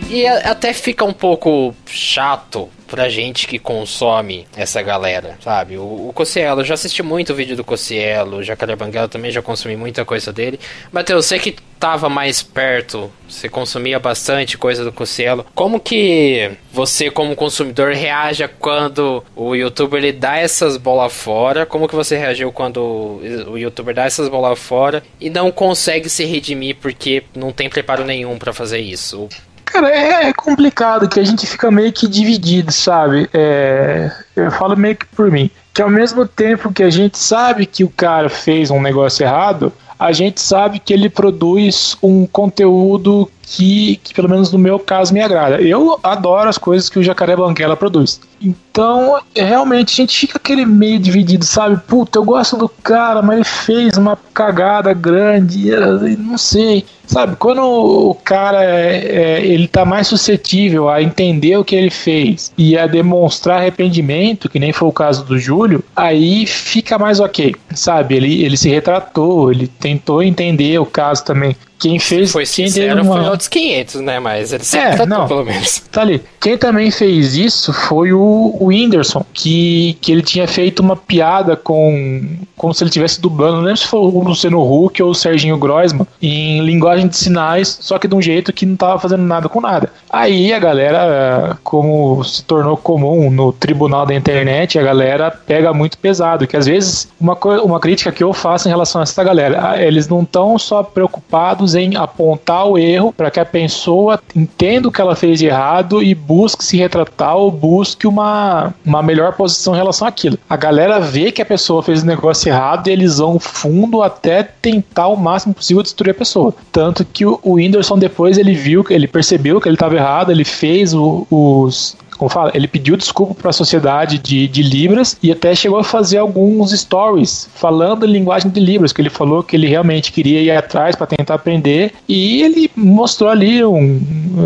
E 0.10 0.26
até 0.26 0.74
fica 0.74 1.06
um 1.06 1.14
pouco 1.14 1.74
chato 1.86 2.68
pra 2.88 3.08
gente 3.08 3.48
que 3.48 3.60
consome 3.60 4.48
essa 4.56 4.82
galera, 4.82 5.38
sabe? 5.42 5.78
O, 5.78 6.10
o 6.10 6.14
Cossielo, 6.14 6.62
eu 6.62 6.66
já 6.66 6.74
assisti 6.74 7.04
muito 7.04 7.36
vídeo 7.36 7.56
do 7.56 7.64
Cossielo, 7.64 8.38
o 8.38 8.44
Jacaré 8.44 8.76
Banguela 8.76 9.08
também 9.08 9.30
já 9.30 9.42
consumi 9.42 9.76
muita 9.76 10.04
coisa 10.04 10.34
dele. 10.34 10.60
Matheus, 10.92 11.28
você 11.28 11.38
que 11.38 11.56
tava 11.80 12.10
mais 12.10 12.42
perto, 12.42 13.12
você 13.28 13.48
consumia 13.48 14.00
bastante 14.00 14.58
coisa 14.58 14.84
do 14.84 14.92
Cossielo, 14.92 15.46
como 15.56 15.80
que 15.80 16.52
você 16.74 17.10
como 17.10 17.36
consumidor 17.36 17.94
reage 17.94 18.48
quando 18.60 19.24
o 19.36 19.56
youtuber 19.56 20.04
ele 20.04 20.12
dá 20.12 20.38
essas 20.38 20.76
bolas 20.76 21.14
fora? 21.14 21.66
Como 21.66 21.88
que 21.88 21.96
você 21.96 22.18
reagiu 22.18 22.52
quando 22.52 23.22
o 23.48 23.58
youtuber 23.58 23.94
dá 23.94 24.06
essas 24.06 24.28
bolas 24.28 24.60
fora 24.60 25.04
e 25.22 25.30
não 25.30 25.52
consegue 25.52 26.10
se 26.10 26.26
redimir 26.26 26.76
porque 26.82 27.24
não 27.36 27.52
tem 27.52 27.70
preparo 27.70 28.04
nenhum 28.04 28.38
para 28.38 28.52
fazer 28.52 28.80
isso? 28.80 29.30
Cara, 29.72 29.90
é, 29.90 30.30
é, 30.30 30.34
complicado 30.34 31.08
que 31.08 31.20
a 31.20 31.24
gente 31.24 31.46
fica 31.46 31.70
meio 31.70 31.94
que 31.94 32.08
dividido, 32.08 32.72
sabe? 32.72 33.30
É, 33.34 34.12
eu 34.36 34.52
falo 34.52 34.76
meio 34.76 34.96
que 34.96 35.06
por 35.06 35.32
mim. 35.32 35.50
Que 35.74 35.82
ao 35.82 35.90
mesmo 35.90 36.28
tempo 36.28 36.74
que 36.74 36.84
a 36.84 36.90
gente 36.90 37.18
sabe 37.18 37.66
que 37.66 37.84
o 37.84 37.90
cara 37.90 38.30
fez 38.30 38.72
um 38.72 38.82
negócio 38.82 39.24
errado, 39.24 39.72
a 39.98 40.12
gente 40.12 40.42
sabe 40.42 40.80
que 40.80 40.92
ele 40.92 41.10
produz 41.10 41.96
um 42.02 42.26
conteúdo 42.26 43.30
que, 43.50 44.00
que, 44.04 44.14
pelo 44.14 44.30
menos 44.30 44.52
no 44.52 44.60
meu 44.60 44.78
caso, 44.78 45.12
me 45.12 45.22
agrada. 45.22 45.60
Eu 45.60 46.00
adoro 46.04 46.48
as 46.48 46.58
coisas 46.58 46.88
que 46.88 47.00
o 47.00 47.04
Jacaré 47.04 47.36
Banguela 47.36 47.76
produz. 47.76 48.22
Então, 48.40 49.20
realmente, 49.36 49.92
a 49.92 49.96
gente 49.96 50.16
fica 50.16 50.38
aquele 50.38 50.66
meio 50.66 51.00
dividido, 51.00 51.44
sabe? 51.44 51.82
Puta, 51.88 52.20
eu 52.20 52.24
gosto 52.24 52.56
do 52.56 52.70
cara, 52.70 53.24
mas 53.24 53.38
ele 53.38 53.46
fez 53.46 53.98
uma 53.98 54.18
cagada 54.34 54.94
grande, 54.94 55.72
não 56.18 56.38
sei. 56.38 56.86
Sabe, 57.08 57.38
quando 57.38 57.64
o 57.64 58.14
cara 58.14 58.64
é, 58.64 59.40
é, 59.40 59.44
ele 59.44 59.68
tá 59.68 59.84
mais 59.84 60.06
suscetível 60.08 60.88
a 60.88 61.02
entender 61.02 61.58
o 61.58 61.66
que 61.66 61.76
ele 61.76 61.90
fez 61.90 62.54
e 62.56 62.78
a 62.78 62.86
demonstrar 62.86 63.58
arrependimento, 63.58 64.48
que 64.48 64.60
nem 64.60 64.72
foi 64.72 64.88
o 64.88 64.94
caso 64.94 65.26
do 65.26 65.40
Júlio, 65.40 65.84
aí 65.96 66.46
fica 66.46 67.00
mais 67.00 67.20
ok, 67.20 67.56
sabe? 67.74 68.16
Ele, 68.16 68.44
ele 68.44 68.56
se 68.56 68.70
retratou, 68.70 69.52
ele 69.52 69.68
tentou 69.68 70.22
entender 70.22 70.80
o 70.80 70.86
caso 70.86 71.26
também. 71.26 71.56
Quem 71.80 71.98
fez. 71.98 72.32
Foi 72.32 72.46
sincero, 72.46 73.02
uma... 73.02 73.16
foi 73.16 73.30
outros 73.30 73.48
500, 73.48 74.02
né? 74.02 74.20
Mas 74.20 74.52
ele 74.52 74.64
sempre 74.64 74.90
é, 74.90 74.98
tá 74.98 75.06
não, 75.06 75.28
pelo 75.28 75.46
menos. 75.46 75.82
Tá 75.92 76.02
ali. 76.02 76.22
Quem 76.40 76.58
também 76.58 76.92
fez 76.92 77.36
isso 77.36 77.72
foi 77.72 78.12
o, 78.12 78.56
o 78.60 78.66
Whindersson, 78.68 79.26
que, 79.34 79.98
que 80.02 80.12
ele 80.12 80.22
tinha 80.22 80.48
feito 80.48 80.82
uma 80.82 80.96
piada 80.96 81.56
com. 81.56 82.28
Como 82.56 82.74
se 82.74 82.84
ele 82.84 82.90
estivesse 82.90 83.22
dublando, 83.22 83.58
não 83.58 83.64
lembro 83.64 83.78
se 83.78 83.88
foi 83.88 84.00
o 84.02 84.20
Luciano 84.20 84.62
Huck 84.62 85.02
ou 85.02 85.12
o 85.12 85.16
Serginho 85.16 85.58
Groisman, 85.58 86.06
em 86.22 86.62
linguagem 86.62 87.08
de 87.08 87.16
sinais, 87.16 87.78
só 87.80 87.98
que 87.98 88.06
de 88.06 88.14
um 88.14 88.22
jeito 88.22 88.52
que 88.52 88.66
não 88.66 88.76
tava 88.76 89.00
fazendo 89.00 89.24
nada 89.24 89.48
com 89.48 89.62
nada. 89.62 89.90
Aí 90.10 90.52
a 90.52 90.60
galera, 90.60 91.58
como 91.64 92.22
se 92.26 92.44
tornou 92.44 92.76
comum 92.76 93.32
no 93.32 93.54
tribunal 93.54 94.06
da 94.06 94.14
internet, 94.14 94.78
a 94.78 94.84
galera 94.84 95.32
pega 95.32 95.74
muito 95.74 95.98
pesado, 95.98 96.46
que 96.46 96.58
às 96.58 96.66
vezes 96.66 97.08
uma, 97.18 97.38
uma 97.64 97.80
crítica 97.80 98.12
que 98.12 98.24
eu 98.24 98.34
faço 98.34 98.68
em 98.68 98.72
relação 98.72 99.00
a 99.00 99.04
essa 99.04 99.24
galera, 99.24 99.72
ah, 99.72 99.82
eles 99.82 100.10
não 100.10 100.24
estão 100.24 100.60
só 100.60 100.84
preocupados 100.84 101.69
em 101.76 101.96
apontar 101.96 102.66
o 102.68 102.78
erro 102.78 103.14
para 103.14 103.32
que 103.32 103.40
a 103.40 103.46
pessoa 103.46 104.20
entenda 104.36 104.88
o 104.88 104.92
que 104.92 105.02
ela 105.02 105.16
fez 105.16 105.40
de 105.40 105.48
errado 105.48 106.02
e 106.04 106.14
busque 106.14 106.64
se 106.64 106.78
retratar 106.78 107.36
ou 107.36 107.52
busque 107.52 108.08
uma, 108.08 108.74
uma 108.86 109.02
melhor 109.02 109.34
posição 109.34 109.74
em 109.74 109.78
relação 109.78 110.08
àquilo. 110.08 110.38
A 110.50 110.56
galera 110.56 111.00
vê 111.00 111.32
que 111.32 111.42
a 111.42 111.46
pessoa 111.46 111.84
fez 111.84 112.04
o 112.04 112.06
negócio 112.06 112.50
errado 112.50 112.88
e 112.88 112.92
eles 112.92 113.18
vão 113.18 113.40
fundo 113.40 114.02
até 114.02 114.44
tentar 114.44 115.08
o 115.08 115.16
máximo 115.16 115.54
possível 115.54 115.84
destruir 115.84 116.12
a 116.12 116.16
pessoa. 116.16 116.54
Tanto 116.72 117.06
que 117.06 117.26
o, 117.26 117.40
o 117.44 117.54
Whindersson 117.54 117.98
depois 117.98 118.38
ele 118.38 118.54
viu, 118.54 118.86
ele 118.90 119.08
percebeu 119.08 119.60
que 119.60 119.68
ele 119.68 119.76
estava 119.76 119.96
errado, 119.96 120.32
ele 120.32 120.46
fez 120.46 120.94
o, 120.94 121.26
os 121.30 121.96
como 122.20 122.30
fala, 122.30 122.52
ele 122.54 122.68
pediu 122.68 122.98
desculpa 122.98 123.34
para 123.34 123.50
a 123.50 123.54
sociedade 123.54 124.20
de, 124.20 124.46
de 124.50 124.62
Libras 124.62 125.18
e 125.24 125.32
até 125.32 125.56
chegou 125.56 125.80
a 125.80 125.84
fazer 125.86 126.18
alguns 126.18 126.72
stories 126.78 127.50
falando 127.56 128.06
em 128.06 128.12
linguagem 128.12 128.52
de 128.52 128.60
Libras, 128.60 128.92
que 128.92 129.02
ele 129.02 129.10
falou 129.10 129.42
que 129.42 129.56
ele 129.56 129.68
realmente 129.68 130.12
queria 130.12 130.42
ir 130.42 130.52
atrás 130.52 130.98
para 130.98 131.08
tentar 131.08 131.36
aprender 131.36 131.94
e 132.10 132.42
ele 132.44 132.70
mostrou 132.76 133.30
ali 133.30 133.64
um, 133.64 134.02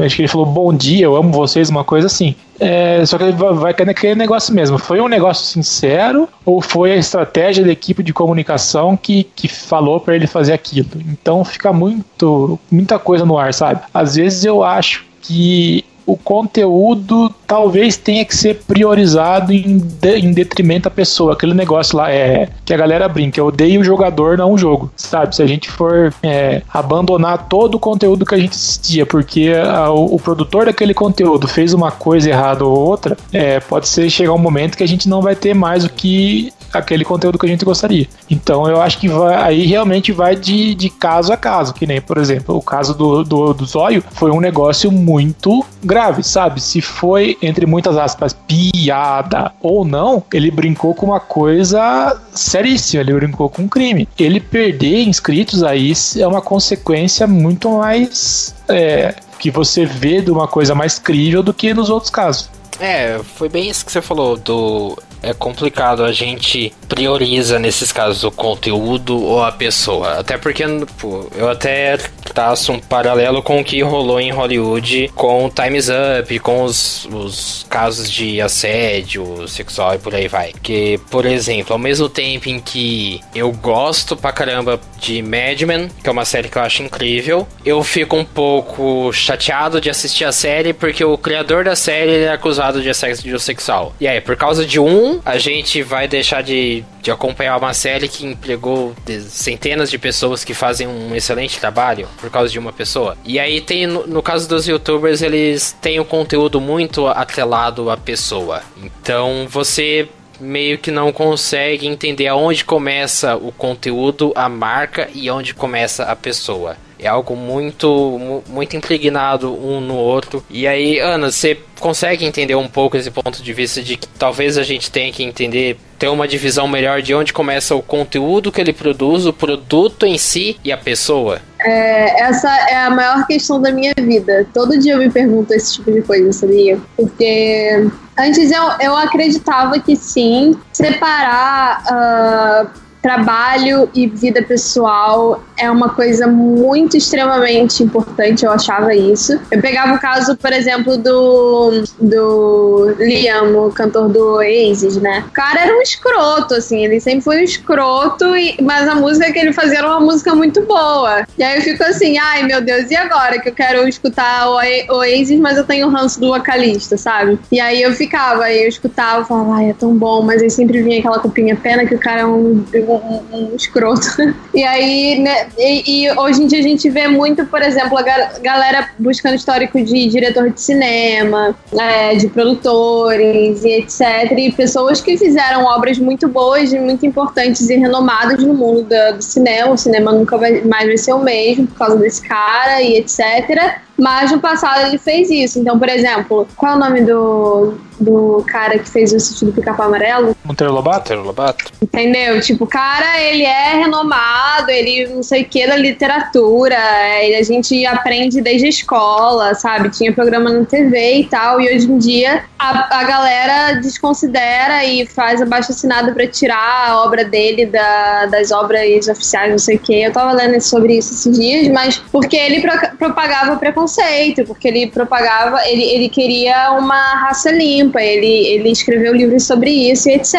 acho 0.06 0.16
que 0.16 0.22
ele 0.22 0.28
falou 0.28 0.46
bom 0.46 0.72
dia, 0.72 1.06
eu 1.06 1.16
amo 1.16 1.32
vocês, 1.32 1.68
uma 1.72 1.84
coisa 1.84 2.06
assim. 2.06 2.36
É, 2.60 3.04
só 3.08 3.18
que 3.18 3.24
ele 3.24 3.32
vai 3.34 3.74
cair 3.74 3.88
naquele 3.88 4.16
negócio 4.16 4.54
mesmo. 4.54 4.78
Foi 4.78 5.02
um 5.02 5.08
negócio 5.08 5.44
sincero 5.44 6.30
ou 6.46 6.62
foi 6.62 6.92
a 6.92 6.96
estratégia 6.96 7.66
da 7.66 7.72
equipe 7.72 8.04
de 8.04 8.14
comunicação 8.14 8.96
que, 8.96 9.24
que 9.36 9.48
falou 9.48 10.00
para 10.00 10.16
ele 10.16 10.28
fazer 10.28 10.54
aquilo? 10.54 10.90
Então 11.08 11.44
fica 11.44 11.74
muito 11.74 12.60
muita 12.72 13.00
coisa 13.00 13.26
no 13.26 13.36
ar, 13.36 13.52
sabe? 13.52 13.82
Às 13.92 14.16
vezes 14.16 14.46
eu 14.46 14.64
acho 14.64 15.04
que 15.24 15.84
o 16.06 16.18
conteúdo 16.18 17.34
talvez 17.48 17.98
tenha 17.98 18.26
que 18.26 18.36
ser 18.36 18.62
priorizado 18.68 19.54
em, 19.54 19.78
de, 19.78 20.18
em 20.18 20.34
detrimento 20.34 20.84
da 20.84 20.90
pessoa. 20.90 21.34
Aquele 21.34 21.54
negócio 21.54 21.98
lá 21.98 22.12
é 22.12 22.50
que 22.66 22.74
a 22.74 22.78
galera 22.78 23.08
brinca, 23.08 23.40
eu 23.40 23.48
odeio 23.48 23.82
o 23.82 23.84
jogador, 23.84 24.38
não 24.38 24.54
o 24.54 24.58
jogo. 24.58 24.92
Sabe? 24.96 25.36
Se 25.36 25.42
a 25.42 25.48
gente 25.48 25.70
for 25.70 26.14
é, 26.22 26.62
abandonar 26.74 27.48
todo 27.48 27.76
o 27.76 27.80
conteúdo 27.80 28.26
que 28.26 28.36
a 28.36 28.40
gente 28.40 28.54
assistia, 28.54 29.06
porque 29.06 29.54
a, 29.56 29.90
o, 29.92 30.16
o, 30.16 30.20
produtor 30.20 30.66
daquele 30.66 30.94
conteúdo 30.94 31.48
fez 31.48 31.74
uma 31.74 31.92
coisa 31.92 32.30
errada 32.30 32.66
ou 32.66 32.78
outra, 32.78 33.18
é, 33.32 33.60
pode 33.60 33.88
ser 33.88 34.10
chegar 34.10 34.34
um 34.34 34.38
momento 34.38 34.78
que 34.78 34.84
a 34.84 34.88
gente 34.88 35.08
não 35.08 35.22
vai 35.22 35.36
ter 35.36 35.54
mais 35.54 35.86
o 35.86 35.90
que 35.90 36.52
aquele 36.74 37.06
conteúdo 37.06 37.38
que 37.38 37.46
a 37.46 37.50
gente 37.50 37.66
gostaria. 37.66 38.08
Então 38.30 38.68
eu 38.68 38.82
acho 38.82 39.00
que 39.00 39.08
vai, 39.08 39.36
aí 39.36 39.66
realmente 39.66 40.12
vai 40.12 40.36
de, 40.36 40.76
de 40.76 40.90
caso 40.90 41.32
a 41.32 41.38
caso, 41.38 41.74
que 41.74 41.86
nem, 41.86 42.02
por 42.02 42.18
exemplo, 42.18 42.56
o 42.56 42.62
caso 42.62 42.94
do, 42.94 43.24
do, 43.24 43.54
do 43.54 43.66
Zóio 43.66 44.04
foi 44.12 44.32
um 44.32 44.40
negócio 44.40 44.92
muito 44.92 45.66
grave, 45.84 46.24
sabe? 46.24 46.62
Se 46.62 46.82
foi, 46.82 47.38
entre 47.42 47.66
muitas 47.66 47.98
aspas, 47.98 48.34
piada 48.34 49.52
ou 49.62 49.86
não, 49.86 50.24
ele 50.34 50.52
brincou 50.52 50.94
com 50.94 51.08
uma 51.08 51.20
coisa 51.20 52.20
seríssima, 52.34 53.02
ele 53.02 53.14
brincou 53.14 53.50
com 53.50 53.64
um 53.64 53.68
crime. 53.68 54.08
Ele 54.18 54.40
perder 54.40 55.04
inscritos 55.04 55.64
aí 55.64 55.94
é 56.18 56.28
uma 56.28 56.42
consequência 56.42 57.28
muito 57.28 57.70
mais. 57.70 58.56
É, 58.68 59.16
que 59.44 59.52
você 59.52 59.86
vê 59.86 60.22
de 60.22 60.32
uma 60.32 60.48
coisa 60.48 60.74
mais 60.74 60.98
crível 60.98 61.44
do 61.44 61.54
que 61.54 61.74
nos 61.74 61.90
outros 61.90 62.10
casos. 62.10 62.50
É, 62.80 63.20
foi 63.36 63.50
bem 63.50 63.70
isso 63.70 63.86
que 63.86 63.92
você 63.92 64.02
falou 64.02 64.38
do 64.38 64.98
é 65.24 65.34
complicado. 65.34 66.04
A 66.04 66.12
gente 66.12 66.74
prioriza 66.94 67.58
nesses 67.58 67.92
casos 67.92 68.24
o 68.24 68.30
conteúdo 68.30 69.20
ou 69.20 69.44
a 69.44 69.52
pessoa. 69.52 70.20
Até 70.20 70.38
porque 70.38 70.64
pô, 71.00 71.28
eu 71.36 71.50
até 71.50 71.98
traço 72.34 72.72
um 72.72 72.80
paralelo 72.80 73.42
com 73.42 73.60
o 73.60 73.64
que 73.64 73.82
rolou 73.82 74.20
em 74.20 74.32
Hollywood 74.32 75.12
com 75.16 75.46
o 75.46 75.50
Time's 75.50 75.90
Up, 75.90 76.40
com 76.40 76.64
os, 76.64 77.06
os 77.06 77.66
casos 77.68 78.12
de 78.12 78.40
assédio 78.40 79.48
sexual 79.48 79.96
e 79.96 79.98
por 79.98 80.14
aí 80.14 80.28
vai. 80.28 80.54
Que, 80.62 81.00
por 81.10 81.26
exemplo, 81.26 81.74
ao 81.74 81.80
mesmo 81.80 82.08
tempo 82.08 82.48
em 82.48 82.60
que 82.60 83.20
eu 83.34 83.52
gosto 83.52 84.16
pra 84.16 84.32
caramba 84.32 84.80
de 85.00 85.22
Mad 85.24 85.62
Men, 85.62 85.90
que 86.02 86.08
é 86.08 86.12
uma 86.12 86.26
série 86.26 86.48
que 86.48 86.58
eu 86.58 86.62
acho 86.62 86.84
incrível, 86.84 87.48
eu 87.66 87.84
fico 87.84 88.16
um 88.16 88.26
pouco 88.26 89.12
chateado 89.12 89.82
de 89.82 89.90
assistir 89.90 90.26
a 90.26 90.32
série 90.32 90.74
porque 90.74 91.04
o 91.04 91.18
criador 91.18 91.64
da 91.64 91.76
série 91.76 92.24
é 92.24 92.32
acusado 92.32 92.82
de 92.82 92.90
assédio 92.90 93.40
sexual. 93.40 93.94
E 94.00 94.08
aí, 94.08 94.22
por 94.22 94.36
causa 94.36 94.64
de 94.64 94.80
um 94.80 95.20
a 95.26 95.38
gente 95.38 95.82
vai 95.82 96.08
deixar 96.08 96.44
de, 96.44 96.83
de 97.02 97.12
acompanhar 97.12 97.58
uma 97.58 97.74
série 97.74 98.08
que 98.08 98.26
empregou 98.26 98.96
centenas 99.28 99.90
de 99.90 99.98
pessoas 99.98 100.44
que 100.44 100.54
fazem 100.54 100.88
um 100.88 101.16
excelente 101.16 101.60
trabalho 101.60 102.08
por 102.20 102.30
causa 102.30 102.52
de 102.52 102.60
uma 102.60 102.74
pessoa. 102.74 103.18
E 103.26 103.40
aí 103.40 103.62
tem, 103.62 103.88
no, 103.88 104.08
no 104.08 104.22
caso 104.22 104.48
dos 104.48 104.68
youtubers, 104.68 105.22
eles 105.22 105.76
têm 105.82 106.00
o 106.00 106.06
conteúdo 106.06 106.60
muito 106.62 107.08
atrelado 107.08 107.90
à 107.90 107.98
pessoa. 107.98 108.62
Então 108.78 109.48
você 109.50 110.08
meio 110.40 110.78
que 110.78 110.92
não 110.92 111.12
consegue 111.12 111.88
entender 111.88 112.28
aonde 112.28 112.66
começa 112.66 113.36
o 113.36 113.52
conteúdo, 113.52 114.32
a 114.36 114.50
marca 114.50 115.10
e 115.14 115.30
onde 115.30 115.54
começa 115.54 116.04
a 116.04 116.16
pessoa. 116.16 116.76
É 117.00 117.08
algo 117.08 117.36
muito, 117.36 118.42
muito 118.48 118.78
impregnado 118.78 119.54
um 119.54 119.82
no 119.82 119.96
outro. 119.96 120.44
E 120.50 120.66
aí, 120.66 121.00
Ana, 121.00 121.30
você 121.30 121.60
consegue 121.78 122.26
entender 122.26 122.56
um 122.56 122.68
pouco 122.68 122.96
esse 122.96 123.12
ponto 123.12 123.44
de 123.44 123.54
vista 123.54 123.82
de 123.82 123.98
que 123.98 124.08
talvez 124.08 124.58
a 124.58 124.64
gente 124.64 124.90
tenha 124.90 125.12
que 125.12 125.22
entender, 125.22 125.78
ter 126.04 126.10
uma 126.10 126.28
divisão 126.28 126.68
melhor 126.68 127.02
de 127.02 127.16
onde 127.16 127.32
começa 127.32 127.74
o 127.74 127.82
conteúdo 127.82 128.52
que 128.52 128.60
ele 128.60 128.74
produz, 128.74 129.26
o 129.26 129.32
produto 129.32 130.06
em 130.06 130.18
si 130.18 130.60
e 130.62 130.70
a 130.70 130.78
pessoa? 130.78 131.40
É, 131.62 132.24
essa 132.24 132.50
é 132.70 132.76
a 132.76 132.90
maior 132.90 133.26
questão 133.26 133.62
da 133.62 133.72
minha 133.72 133.94
vida. 133.98 134.46
Todo 134.54 134.78
dia 134.78 134.96
eu 134.96 134.98
me 134.98 135.10
pergunto 135.10 135.54
esse 135.54 135.76
tipo 135.76 135.90
de 135.94 136.02
coisa, 136.02 136.34
sabia? 136.34 136.78
Porque 136.98 137.90
antes 138.20 138.52
eu, 138.52 138.64
eu 138.82 138.98
acreditava 138.98 139.80
que 139.80 139.96
sim, 139.96 140.60
separar. 140.74 141.82
Uh, 141.86 142.84
trabalho 143.04 143.90
e 143.94 144.08
vida 144.08 144.42
pessoal 144.42 145.44
é 145.58 145.70
uma 145.70 145.90
coisa 145.90 146.26
muito 146.26 146.96
extremamente 146.96 147.84
importante, 147.84 148.46
eu 148.46 148.52
achava 148.52 148.96
isso. 148.96 149.38
Eu 149.52 149.62
pegava 149.62 149.94
o 149.94 150.00
caso, 150.00 150.38
por 150.38 150.54
exemplo, 150.54 150.98
do, 150.98 151.84
do 152.00 152.96
Liam, 152.98 153.68
o 153.68 153.72
cantor 153.72 154.08
do 154.08 154.36
Oasis, 154.36 154.96
né? 154.96 155.26
O 155.28 155.32
cara 155.32 155.64
era 155.64 155.78
um 155.78 155.82
escroto, 155.82 156.56
assim, 156.56 156.86
ele 156.86 157.00
sempre 157.02 157.22
foi 157.22 157.42
um 157.42 157.44
escroto, 157.44 158.36
e, 158.38 158.56
mas 158.62 158.88
a 158.88 158.96
música 158.96 159.32
que 159.34 159.40
ele 159.40 159.52
fazia 159.52 159.80
era 159.80 159.88
uma 159.88 160.00
música 160.00 160.34
muito 160.34 160.62
boa. 160.62 161.28
E 161.38 161.44
aí 161.44 161.58
eu 161.58 161.62
fico 161.62 161.84
assim, 161.84 162.18
ai 162.18 162.44
meu 162.44 162.62
Deus, 162.62 162.90
e 162.90 162.96
agora 162.96 163.40
que 163.40 163.50
eu 163.50 163.54
quero 163.54 163.86
escutar 163.88 164.50
o 164.50 164.56
Oasis, 164.96 165.40
mas 165.40 165.58
eu 165.58 165.66
tenho 165.66 165.88
o 165.88 165.90
ranço 165.90 166.22
do 166.22 166.30
vocalista, 166.30 166.96
sabe? 166.96 167.38
E 167.52 167.60
aí 167.60 167.82
eu 167.82 167.94
ficava, 167.94 168.50
eu 168.50 168.70
escutava, 168.70 169.26
falava, 169.26 169.56
ai, 169.56 169.72
é 169.72 169.74
tão 169.74 169.94
bom, 169.94 170.22
mas 170.22 170.42
aí 170.42 170.50
sempre 170.50 170.82
vinha 170.82 171.00
aquela 171.00 171.20
copinha 171.20 171.56
pena 171.56 171.86
que 171.86 171.96
o 171.96 172.00
cara 172.00 172.22
é 172.22 172.26
um, 172.26 172.64
um, 172.74 172.93
um 172.96 173.56
escroto. 173.56 174.08
E 174.54 174.64
aí, 174.64 175.20
né, 175.20 175.48
e, 175.58 176.06
e, 176.06 176.12
hoje 176.12 176.44
em 176.44 176.48
dia 176.48 176.60
a 176.60 176.62
gente 176.62 176.88
vê 176.90 177.08
muito, 177.08 177.44
por 177.46 177.62
exemplo, 177.62 177.98
a 177.98 178.04
galera 178.40 178.90
buscando 179.00 179.36
histórico 179.36 179.84
de 179.84 180.08
diretor 180.08 180.52
de 180.52 180.62
cinema, 180.62 181.56
é, 181.80 182.16
de 182.16 182.28
produtores 182.28 183.64
e 183.64 183.72
etc. 183.72 184.32
E 184.38 184.52
pessoas 184.52 185.02
que 185.02 185.18
fizeram 185.18 185.66
obras 185.66 185.98
muito 185.98 186.28
boas, 186.28 186.72
muito 186.74 187.04
importantes 187.06 187.68
e 187.70 187.76
renomadas 187.78 188.44
no 188.44 188.54
mundo 188.54 188.84
do, 188.84 189.18
do 189.18 189.24
cinema. 189.24 189.72
O 189.72 189.78
cinema 189.78 190.12
nunca 190.12 190.38
vai, 190.38 190.62
mais 190.62 190.86
vai 190.86 190.98
ser 190.98 191.14
o 191.14 191.20
mesmo 191.20 191.66
por 191.66 191.78
causa 191.78 191.96
desse 191.98 192.22
cara 192.22 192.82
e 192.82 192.98
etc. 192.98 193.82
Mas 193.98 194.32
no 194.32 194.40
passado 194.40 194.88
ele 194.88 194.98
fez 194.98 195.30
isso. 195.30 195.60
Então, 195.60 195.78
por 195.78 195.90
exemplo, 195.90 196.48
qual 196.56 196.74
é 196.74 196.76
o 196.76 196.80
nome 196.80 197.02
do, 197.02 197.76
do 198.00 198.44
cara 198.48 198.80
que 198.80 198.90
fez 198.90 199.14
o 199.14 199.20
sítio 199.20 199.48
do 199.48 199.54
pica 199.54 199.72
amarelo? 199.72 200.36
Monteiro 200.44 200.74
Lobato? 200.74 201.00
Monteiro 201.00 201.24
Lobato. 201.24 201.66
Entendeu? 201.82 202.42
Tipo, 202.42 202.64
o 202.64 202.68
cara, 202.68 203.22
ele 203.22 203.44
é 203.44 203.76
renomado, 203.76 204.43
ele 204.68 205.08
não 205.08 205.24
sei 205.24 205.44
o 205.44 205.46
que 205.46 205.66
da 205.68 205.76
literatura, 205.76 206.78
a 206.78 207.44
gente 207.44 207.86
aprende 207.86 208.42
desde 208.42 208.66
a 208.66 208.70
escola, 208.70 209.54
sabe? 209.56 209.90
Tinha 209.90 210.14
programa 210.14 210.50
na 210.50 210.66
TV 210.66 211.20
e 211.20 211.26
tal, 211.26 211.60
e 211.60 211.74
hoje 211.74 211.92
em 211.92 211.98
dia 211.98 212.44
a, 212.58 213.00
a 213.00 213.04
galera 213.04 213.74
desconsidera 213.80 214.84
e 214.86 215.06
faz 215.06 215.42
abaixo 215.42 215.72
assinado 215.72 216.14
para 216.14 216.28
tirar 216.28 216.90
a 216.90 217.04
obra 217.04 217.26
dele 217.26 217.66
da, 217.66 218.26
das 218.28 218.52
obras 218.52 219.08
oficiais, 219.08 219.52
não 219.52 219.60
sei 219.60 219.76
o 219.76 219.80
que. 219.80 220.02
Eu 220.02 220.12
tava 220.12 220.32
lendo 220.34 220.60
sobre 220.62 220.98
isso 220.98 221.14
esses 221.14 221.38
dias, 221.38 221.68
mas 221.70 221.98
porque 222.12 222.38
ele 222.38 222.62
pro, 222.62 222.98
propagava 222.98 223.58
preconceito, 223.58 224.46
porque 224.46 224.68
ele 224.68 224.88
propagava, 224.88 225.60
ele, 225.68 225.84
ele 225.84 226.10
queria 226.10 226.72
uma 226.72 227.16
raça 227.16 227.52
limpa, 227.52 228.02
ele, 228.02 228.48
ele 228.48 228.70
escreveu 228.72 229.14
livros 229.14 229.46
sobre 229.46 229.70
isso 229.70 230.10
e 230.10 230.14
etc. 230.14 230.36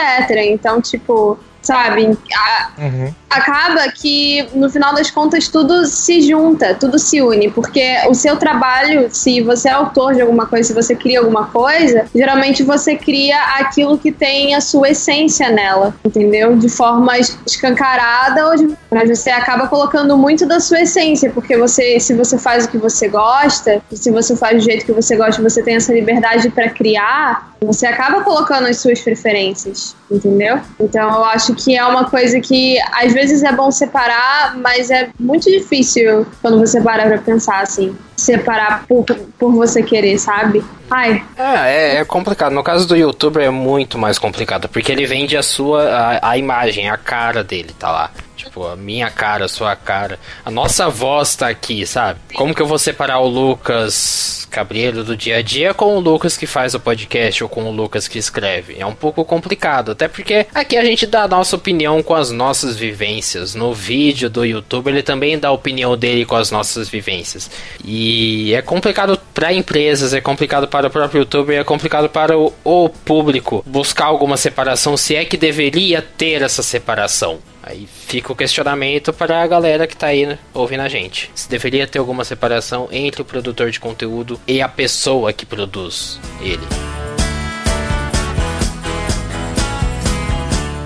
Então, 0.46 0.80
tipo, 0.80 1.38
sabe? 1.64 2.16
A, 2.34 2.70
uhum. 2.78 3.14
Acaba 3.30 3.90
que, 3.90 4.46
no 4.54 4.70
final 4.70 4.94
das 4.94 5.10
contas, 5.10 5.48
tudo 5.48 5.86
se 5.86 6.22
junta, 6.22 6.72
tudo 6.74 7.00
se 7.00 7.20
une, 7.20 7.50
porque 7.50 7.96
o 8.08 8.14
seu 8.14 8.36
trabalho, 8.36 9.08
se 9.10 9.40
você 9.40 9.68
é 9.68 9.72
autor 9.72 10.14
de 10.14 10.20
alguma 10.20 10.46
coisa, 10.46 10.68
se 10.68 10.72
você 10.72 10.94
cria 10.94 11.18
alguma 11.18 11.46
coisa, 11.46 12.06
geralmente 12.14 12.62
você 12.62 12.94
cria 12.94 13.36
aquilo 13.58 13.98
que 13.98 14.12
tem 14.12 14.54
a 14.54 14.60
sua 14.60 14.90
essência 14.90 15.50
nela, 15.50 15.96
entendeu? 16.04 16.56
De 16.56 16.68
forma 16.68 17.18
escancarada, 17.18 18.46
ou 18.46 18.56
de, 18.56 18.76
mas 18.88 19.08
você 19.08 19.30
acaba 19.30 19.66
colocando 19.66 20.16
muito 20.16 20.46
da 20.46 20.60
sua 20.60 20.82
essência, 20.82 21.30
porque 21.30 21.56
você, 21.56 21.98
se 21.98 22.14
você 22.14 22.38
faz 22.38 22.66
o 22.66 22.68
que 22.68 22.78
você 22.78 23.08
gosta, 23.08 23.82
se 23.92 24.12
você 24.12 24.36
faz 24.36 24.58
do 24.58 24.64
jeito 24.64 24.86
que 24.86 24.92
você 24.92 25.16
gosta, 25.16 25.42
você 25.42 25.60
tem 25.60 25.74
essa 25.74 25.92
liberdade 25.92 26.50
para 26.50 26.68
criar, 26.68 27.53
você 27.66 27.86
acaba 27.86 28.22
colocando 28.22 28.66
as 28.66 28.78
suas 28.78 29.00
preferências, 29.00 29.96
entendeu? 30.10 30.60
Então 30.78 31.08
eu 31.08 31.24
acho 31.24 31.54
que 31.54 31.76
é 31.76 31.84
uma 31.84 32.04
coisa 32.04 32.40
que 32.40 32.78
às 32.92 33.12
vezes 33.12 33.42
é 33.42 33.52
bom 33.52 33.70
separar, 33.70 34.56
mas 34.56 34.90
é 34.90 35.10
muito 35.18 35.50
difícil 35.50 36.26
quando 36.40 36.58
você 36.58 36.80
para 36.80 37.06
pra 37.06 37.18
pensar 37.18 37.60
assim. 37.60 37.96
Separar 38.16 38.86
por, 38.86 39.04
por 39.38 39.52
você 39.52 39.82
querer, 39.82 40.18
sabe? 40.18 40.64
Ai. 40.90 41.24
É, 41.36 41.96
é, 41.96 41.96
é 41.96 42.04
complicado. 42.04 42.52
No 42.52 42.62
caso 42.62 42.86
do 42.86 42.96
youtuber 42.96 43.44
é 43.44 43.50
muito 43.50 43.98
mais 43.98 44.18
complicado, 44.18 44.68
porque 44.68 44.92
ele 44.92 45.04
vende 45.04 45.36
a 45.36 45.42
sua 45.42 45.82
a, 45.82 46.30
a 46.30 46.38
imagem, 46.38 46.88
a 46.88 46.96
cara 46.96 47.42
dele, 47.42 47.74
tá 47.78 47.90
lá. 47.90 48.10
Tipo, 48.54 48.68
a 48.68 48.76
minha 48.76 49.10
cara, 49.10 49.46
a 49.46 49.48
sua 49.48 49.74
cara. 49.74 50.16
A 50.44 50.50
nossa 50.50 50.88
voz 50.88 51.34
tá 51.34 51.48
aqui, 51.48 51.84
sabe? 51.84 52.20
Como 52.36 52.54
que 52.54 52.62
eu 52.62 52.66
vou 52.66 52.78
separar 52.78 53.18
o 53.18 53.26
Lucas 53.26 54.46
Cabreiro 54.48 55.02
do 55.02 55.16
dia 55.16 55.38
a 55.38 55.42
dia 55.42 55.74
com 55.74 55.96
o 55.96 55.98
Lucas 55.98 56.36
que 56.36 56.46
faz 56.46 56.72
o 56.72 56.78
podcast 56.78 57.42
ou 57.42 57.50
com 57.50 57.64
o 57.64 57.72
Lucas 57.72 58.06
que 58.06 58.16
escreve? 58.16 58.76
É 58.78 58.86
um 58.86 58.94
pouco 58.94 59.24
complicado, 59.24 59.90
até 59.90 60.06
porque 60.06 60.46
aqui 60.54 60.76
a 60.76 60.84
gente 60.84 61.04
dá 61.04 61.24
a 61.24 61.28
nossa 61.28 61.56
opinião 61.56 62.00
com 62.00 62.14
as 62.14 62.30
nossas 62.30 62.76
vivências. 62.76 63.56
No 63.56 63.74
vídeo 63.74 64.30
do 64.30 64.44
YouTube 64.44 64.86
ele 64.86 65.02
também 65.02 65.36
dá 65.36 65.48
a 65.48 65.52
opinião 65.52 65.96
dele 65.96 66.24
com 66.24 66.36
as 66.36 66.52
nossas 66.52 66.88
vivências. 66.88 67.50
E 67.84 68.54
é 68.54 68.62
complicado 68.62 69.20
para 69.34 69.52
empresas, 69.52 70.14
é 70.14 70.20
complicado 70.20 70.68
para 70.68 70.86
o 70.86 70.90
próprio 70.90 71.22
YouTube, 71.22 71.56
é 71.56 71.64
complicado 71.64 72.08
para 72.08 72.38
o, 72.38 72.52
o 72.62 72.88
público 72.88 73.64
buscar 73.66 74.04
alguma 74.04 74.36
separação, 74.36 74.96
se 74.96 75.16
é 75.16 75.24
que 75.24 75.36
deveria 75.36 76.00
ter 76.00 76.40
essa 76.40 76.62
separação. 76.62 77.40
Aí 77.66 77.86
fica 77.86 78.30
o 78.30 78.36
questionamento 78.36 79.10
para 79.10 79.42
a 79.42 79.46
galera 79.46 79.86
que 79.86 79.94
está 79.94 80.08
aí 80.08 80.26
né, 80.26 80.38
ouvindo 80.52 80.80
a 80.80 80.88
gente. 80.88 81.30
Se 81.34 81.48
deveria 81.48 81.86
ter 81.86 81.98
alguma 81.98 82.22
separação 82.22 82.88
entre 82.92 83.22
o 83.22 83.24
produtor 83.24 83.70
de 83.70 83.80
conteúdo 83.80 84.38
e 84.46 84.60
a 84.60 84.68
pessoa 84.68 85.32
que 85.32 85.46
produz 85.46 86.20
ele. 86.42 86.66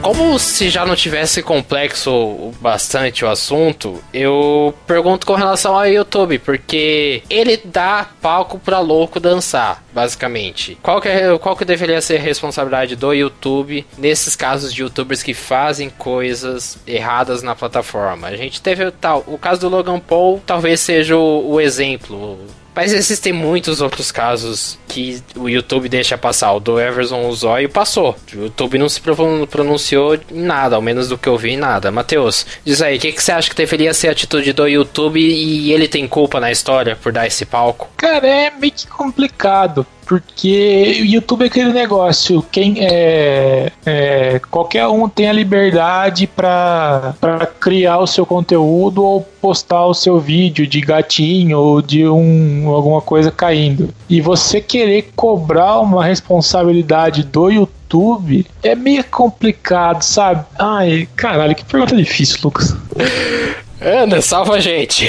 Como 0.09 0.39
se 0.39 0.71
já 0.71 0.87
não 0.87 0.97
tivesse 0.97 1.43
complexo 1.43 2.51
bastante 2.63 3.27
o 3.27 3.29
assunto, 3.29 4.03
eu 4.11 4.73
pergunto 4.87 5.27
com 5.27 5.35
relação 5.35 5.77
ao 5.77 5.87
YouTube, 5.87 6.39
porque 6.39 7.23
ele 7.29 7.61
dá 7.63 8.09
palco 8.23 8.59
pra 8.59 8.81
louco 8.81 9.21
dançar, 9.21 9.85
basicamente. 9.93 10.79
Qual 10.83 10.99
que, 10.99 11.09
é, 11.09 11.37
qual 11.37 11.55
que 11.55 11.63
deveria 11.63 12.01
ser 12.01 12.17
a 12.17 12.23
responsabilidade 12.23 12.97
do 12.97 13.13
YouTube 13.13 13.87
nesses 13.99 14.35
casos 14.35 14.73
de 14.73 14.81
youtubers 14.81 15.23
que 15.23 15.35
fazem 15.35 15.91
coisas 15.91 16.79
erradas 16.87 17.43
na 17.43 17.55
plataforma? 17.55 18.29
A 18.29 18.37
gente 18.37 18.63
teve 18.63 18.91
tal, 18.93 19.23
o 19.27 19.37
caso 19.37 19.61
do 19.61 19.69
Logan 19.69 20.01
Paul 20.01 20.43
talvez 20.47 20.81
seja 20.81 21.19
o, 21.19 21.51
o 21.51 21.61
exemplo 21.61 22.39
mas 22.79 22.93
existem 22.93 23.33
muitos 23.33 23.81
outros 23.81 24.13
casos 24.13 24.79
que 24.87 25.21
o 25.35 25.49
YouTube 25.49 25.89
deixa 25.89 26.17
passar. 26.17 26.53
O 26.53 26.61
do 26.61 26.79
Everson 26.79 27.29
Zóio 27.33 27.69
passou. 27.69 28.15
O 28.33 28.43
YouTube 28.45 28.79
não 28.79 28.89
se 28.89 29.01
pronunciou 29.51 30.15
em 30.15 30.43
nada, 30.43 30.77
ao 30.77 30.81
menos 30.81 31.09
do 31.09 31.19
que 31.19 31.29
eu 31.29 31.37
vi, 31.37 31.55
em 31.55 31.57
nada. 31.57 31.91
Matheus, 31.91 32.47
diz 32.65 32.81
aí, 32.81 32.97
o 32.97 33.01
que, 33.01 33.11
que 33.11 33.21
você 33.21 33.33
acha 33.33 33.51
que 33.51 33.57
deveria 33.57 33.93
ser 33.93 34.07
a 34.07 34.13
atitude 34.13 34.53
do 34.53 34.69
YouTube 34.69 35.19
e 35.19 35.73
ele 35.73 35.89
tem 35.89 36.07
culpa 36.07 36.39
na 36.39 36.53
história 36.53 36.95
por 36.95 37.11
dar 37.11 37.27
esse 37.27 37.45
palco? 37.45 37.91
Cara, 37.97 38.29
é 38.29 38.53
meio 38.53 38.73
que 38.73 38.87
complicado 38.87 39.85
porque 40.09 41.01
o 41.03 41.05
YouTube 41.05 41.43
é 41.43 41.47
aquele 41.49 41.71
negócio, 41.71 42.43
quem 42.51 42.77
é, 42.81 43.71
é 43.85 44.41
qualquer 44.51 44.87
um 44.87 45.07
tem 45.07 45.29
a 45.29 45.33
liberdade 45.35 46.27
para 46.27 47.15
criar 47.61 47.99
o 47.99 48.07
seu 48.07 48.25
conteúdo 48.25 49.05
ou 49.05 49.21
postar 49.21 49.85
o 49.85 49.93
seu 49.93 50.19
vídeo 50.19 50.67
de 50.67 50.81
gatinho 50.81 51.59
ou 51.59 51.83
de 51.83 52.09
um, 52.09 52.71
alguma 52.71 53.03
coisa 53.03 53.31
caindo. 53.31 53.93
E 54.09 54.23
você 54.23 54.63
querer 54.63 55.11
cobrar 55.15 55.79
uma 55.81 56.03
responsabilidade 56.03 57.23
do 57.23 57.51
YouTube 57.51 58.47
é 58.63 58.75
meio 58.75 59.05
complicado, 59.05 60.01
sabe? 60.01 60.43
Ai, 60.59 61.07
caralho, 61.17 61.55
que 61.55 61.67
pergunta 61.67 61.95
difícil, 61.95 62.39
Lucas. 62.45 62.75
Ana, 63.79 64.23
salva 64.23 64.55
a 64.55 64.61
gente. 64.61 65.07